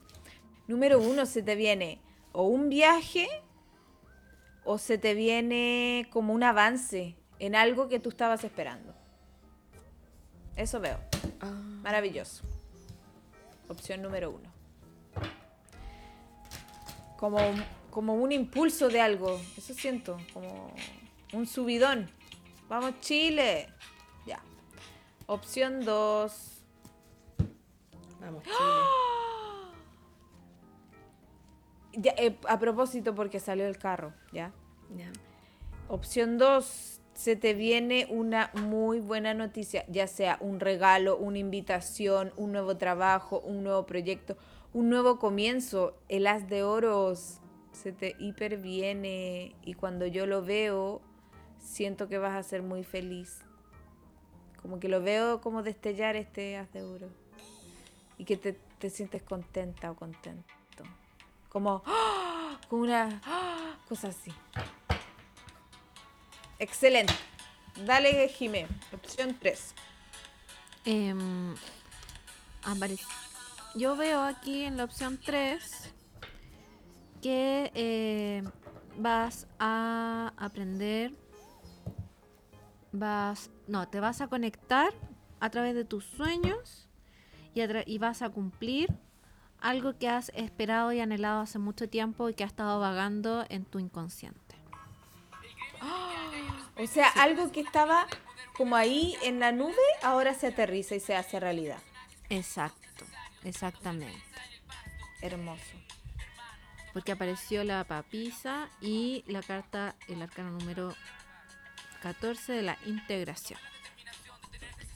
[0.66, 2.00] Número uno, se te viene
[2.32, 3.28] o un viaje
[4.64, 8.94] o se te viene como un avance en algo que tú estabas esperando.
[10.56, 10.98] Eso veo.
[11.82, 12.44] Maravilloso.
[13.68, 14.51] Opción número uno.
[17.18, 19.40] Como, un- como un impulso de algo.
[19.56, 20.18] Eso siento.
[20.32, 20.72] Como
[21.32, 22.10] un subidón.
[22.68, 23.68] Vamos, Chile.
[24.26, 24.40] Ya.
[25.26, 26.62] Opción dos.
[28.20, 28.56] Vamos, Chile.
[31.93, 34.52] Ya, eh, a propósito, porque salió el carro, ¿ya?
[35.89, 42.32] Opción 2, se te viene una muy buena noticia, ya sea un regalo, una invitación,
[42.36, 44.36] un nuevo trabajo, un nuevo proyecto,
[44.73, 45.98] un nuevo comienzo.
[46.09, 47.40] El as de oros
[47.73, 51.02] se te hiperviene y cuando yo lo veo,
[51.59, 53.40] siento que vas a ser muy feliz.
[54.60, 57.09] Como que lo veo como destellar este as de oro
[58.16, 60.61] y que te, te sientes contenta o contento.
[61.52, 62.58] Como, ¡ah!
[62.70, 63.76] como una ¡ah!
[63.86, 64.32] cosa así.
[66.58, 67.12] Excelente.
[67.84, 68.66] Dale, Jimé.
[68.90, 69.74] Opción 3.
[70.86, 71.54] Em,
[72.64, 73.04] aparece-
[73.74, 75.92] Yo veo aquí en la opción 3
[77.20, 78.42] que eh,
[78.96, 81.12] vas a aprender,
[82.92, 84.90] vas, no, te vas a conectar
[85.38, 86.88] a través de tus sueños
[87.54, 88.88] y, y vas a cumplir
[89.62, 93.64] algo que has esperado y anhelado hace mucho tiempo y que ha estado vagando en
[93.64, 94.56] tu inconsciente.
[96.78, 98.06] O sea, algo que estaba
[98.56, 101.78] como ahí en la nube, ahora se aterriza y se hace realidad.
[102.30, 103.05] Exacto,
[103.44, 104.22] exactamente.
[105.20, 105.76] Hermoso.
[106.94, 110.94] porque apareció la papisa y la carta, el arcano número
[112.02, 113.60] 14 de la integración.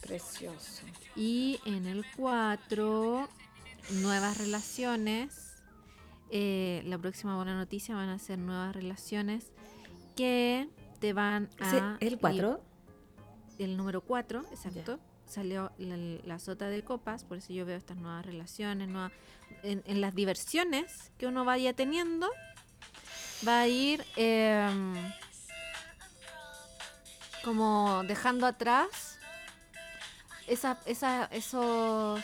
[0.01, 0.83] Precioso.
[1.15, 3.29] Y en el 4,
[3.91, 5.53] nuevas relaciones.
[6.29, 9.51] Eh, la próxima buena noticia van a ser nuevas relaciones
[10.15, 10.67] que
[10.99, 11.97] te van a...
[12.01, 12.61] ¿El ir- 4?
[13.59, 14.99] el número 4, exacto.
[15.25, 19.11] Salió la, la sota de copas, por eso yo veo estas nuevas relaciones, nuevas-
[19.63, 22.29] en, en las diversiones que uno vaya teniendo,
[23.47, 24.93] va a ir em,
[27.43, 29.19] como dejando atrás
[30.47, 32.21] esa, esa- esos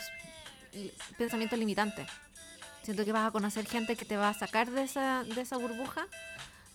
[1.17, 2.07] pensamientos limitantes.
[2.83, 5.57] Siento que vas a conocer gente que te va a sacar de esa, de esa
[5.57, 6.07] burbuja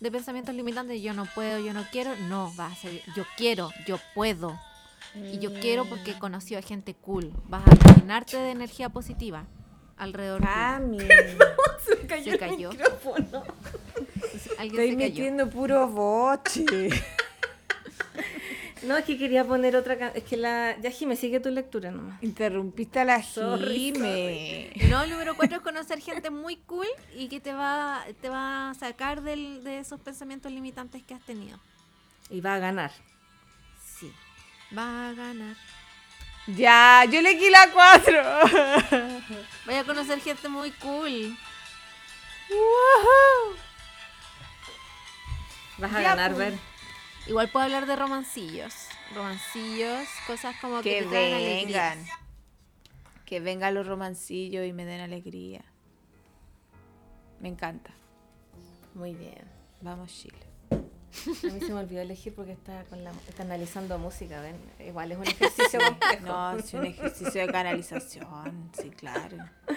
[0.00, 1.02] de pensamientos limitantes.
[1.02, 2.14] Yo no puedo, yo no quiero.
[2.28, 4.58] No, va a ser yo quiero, yo puedo.
[5.14, 7.32] Y yo quiero porque he conocido a gente cool.
[7.48, 9.46] Vas a llenarte de energía positiva
[9.96, 10.40] alrededor.
[10.40, 10.52] tuyo.
[10.52, 10.98] Cami.
[12.24, 12.70] Se cayó.
[12.70, 13.42] micrófono.
[14.58, 14.98] Alguien Estoy se cayó.
[14.98, 16.64] metiendo puro boche.
[18.82, 20.22] No, es que quería poner otra canción.
[20.22, 20.76] Es que la.
[20.80, 22.22] Ya, Jimé, sigue tu lectura nomás.
[22.22, 24.72] Interrumpiste a la Sorry, Jime.
[24.88, 26.86] No, el número cuatro es conocer gente muy cool
[27.16, 31.22] y que te va, te va a sacar del- de esos pensamientos limitantes que has
[31.24, 31.58] tenido.
[32.30, 32.92] Y va a ganar.
[33.98, 34.12] Sí.
[34.76, 35.56] Va a ganar.
[36.46, 38.22] Ya, yo le di la 4.
[39.66, 41.36] Vaya a conocer gente muy cool.
[45.78, 46.50] Vas a Ya, ganar, pues.
[46.52, 46.58] ver.
[47.28, 48.74] Igual puedo hablar de romancillos.
[49.14, 51.90] Romancillos, cosas como que, Que te traen alegría.
[51.94, 52.06] vengan.
[53.26, 55.62] Que vengan los romancillos y me den alegría.
[57.40, 57.90] Me encanta.
[58.94, 59.44] Muy bien.
[59.82, 60.38] Vamos, Chile.
[60.70, 64.56] A mí se me olvidó elegir porque está, con la, está analizando música, ¿ven?
[64.86, 66.26] Igual es un ejercicio complejo.
[66.26, 69.36] No, es un ejercicio de canalización, sí, claro.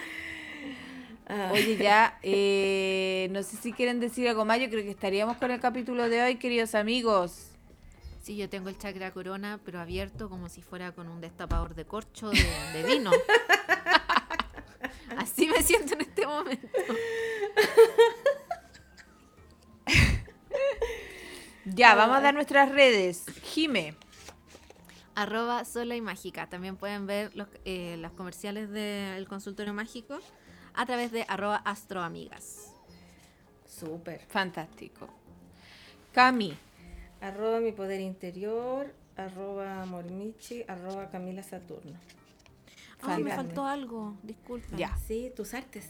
[1.26, 4.60] Ah, Oye, ya, eh, no sé si quieren decir algo más.
[4.60, 7.48] Yo creo que estaríamos con el capítulo de hoy, queridos amigos.
[8.22, 11.84] Sí, yo tengo el chakra corona, pero abierto como si fuera con un destapador de
[11.84, 13.10] corcho de, de vino.
[15.16, 16.68] Así me siento en este momento.
[21.64, 23.24] Ya, vamos a dar nuestras redes.
[23.42, 23.94] Jime.
[25.14, 26.48] Arroba sola y mágica.
[26.48, 30.18] También pueden ver los, eh, las comerciales del consultorio mágico
[30.74, 32.72] a través de arroba astroamigas.
[33.66, 34.20] Súper.
[34.28, 35.08] Fantástico.
[36.12, 36.56] Cami.
[37.20, 41.98] Arroba mi poder interior, arroba mormichi, arroba Camila Saturno.
[43.02, 44.78] Ay, me faltó algo, disculpen.
[44.78, 44.96] Ya.
[45.06, 45.86] Sí, tus artes.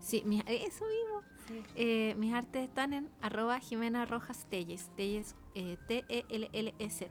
[0.00, 1.64] Sí, mis- eso mismo.
[1.76, 4.88] Eh, mis artes están en arroba Jimena Rojas Telles.
[4.96, 7.06] Telles, eh, T-E-L-L-E-Z.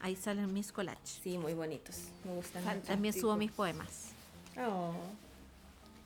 [0.00, 1.20] Ahí salen mis collages.
[1.22, 2.08] Sí, muy bonitos.
[2.24, 2.62] Me gustan.
[2.82, 4.12] También subo mis poemas.
[4.58, 4.92] Oh,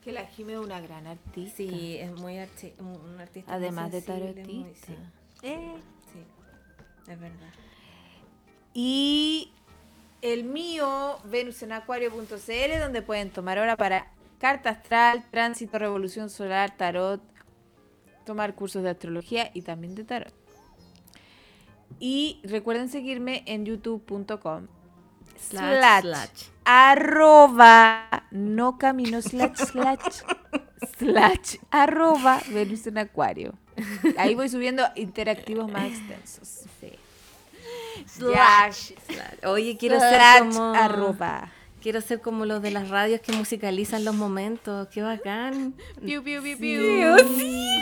[0.04, 1.56] Que la Jime es una gran artista.
[1.56, 3.52] sí, es muy arti- un artista.
[3.52, 4.52] muy Además de tarotista.
[4.52, 4.96] muy- sí,
[5.42, 5.74] Eh,
[6.12, 7.52] sí, es verdad.
[8.74, 9.52] Y
[10.22, 17.22] el mío, venusenacuario.cl, donde pueden tomar hora para carta astral, tránsito, revolución solar, tarot,
[18.26, 20.32] tomar cursos de astrología y también de tarot.
[22.00, 24.66] Y recuerden seguirme en youtube.com
[25.38, 26.44] slash, slash.
[26.64, 30.22] Arroba no camino slash slash
[30.98, 33.54] slash arroba Venus en Acuario.
[34.18, 36.48] Ahí voy subiendo interactivos más extensos.
[36.80, 36.92] Sí.
[38.06, 39.44] Slash, Slash.
[39.46, 40.10] Oye, quiero slash
[40.42, 40.74] ser como.
[40.74, 41.48] arroba.
[41.80, 44.88] Quiero ser como los de las radios que musicalizan los momentos.
[44.88, 45.74] Qué bacán.
[46.04, 47.12] piu, piu, piu, Sí, piu.
[47.14, 47.80] oh, sí.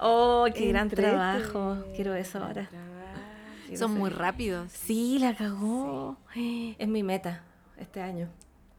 [0.00, 1.78] Oh, qué gran trabajo.
[1.94, 2.68] Quiero eso ahora.
[3.66, 4.70] Quiero Son ser- muy rápidos.
[4.72, 6.18] Sí, la cagó.
[6.34, 7.42] Es mi meta
[7.78, 8.30] este año.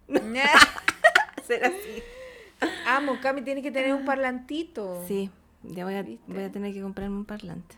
[1.47, 2.03] Ser así.
[2.85, 5.03] Amo, Cami, tienes que tener un parlantito.
[5.07, 5.29] Sí,
[5.63, 6.23] ya voy a, ¿Viste?
[6.31, 7.75] voy a tener que comprarme un parlante.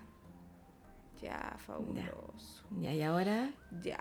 [1.22, 2.64] Ya, fabuloso.
[2.80, 3.50] Ya, y ahora.
[3.84, 4.00] Ya.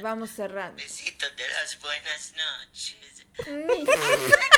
[0.00, 0.76] Vamos cerrando.
[0.76, 3.26] Besitos de las buenas noches.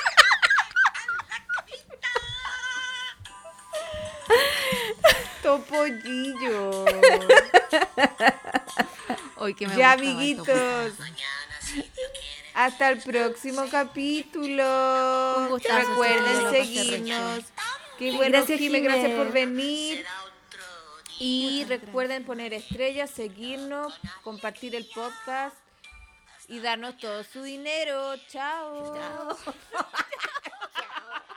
[5.43, 6.85] Topollillo.
[9.37, 10.49] Hoy que me ya, amiguitos.
[10.99, 11.53] Mañana.
[12.55, 15.35] Hasta el próximo capítulo.
[15.39, 17.45] Un gustazo, chiquillos, Recuerden seguirnos.
[17.99, 20.05] Qué bueno, Gracias, Jime, gracias por venir.
[21.19, 25.57] Y recuerden poner estrellas, seguirnos, compartir el podcast
[26.49, 28.17] y darnos todo su dinero.
[28.29, 28.95] Chao.
[28.95, 29.37] Chao.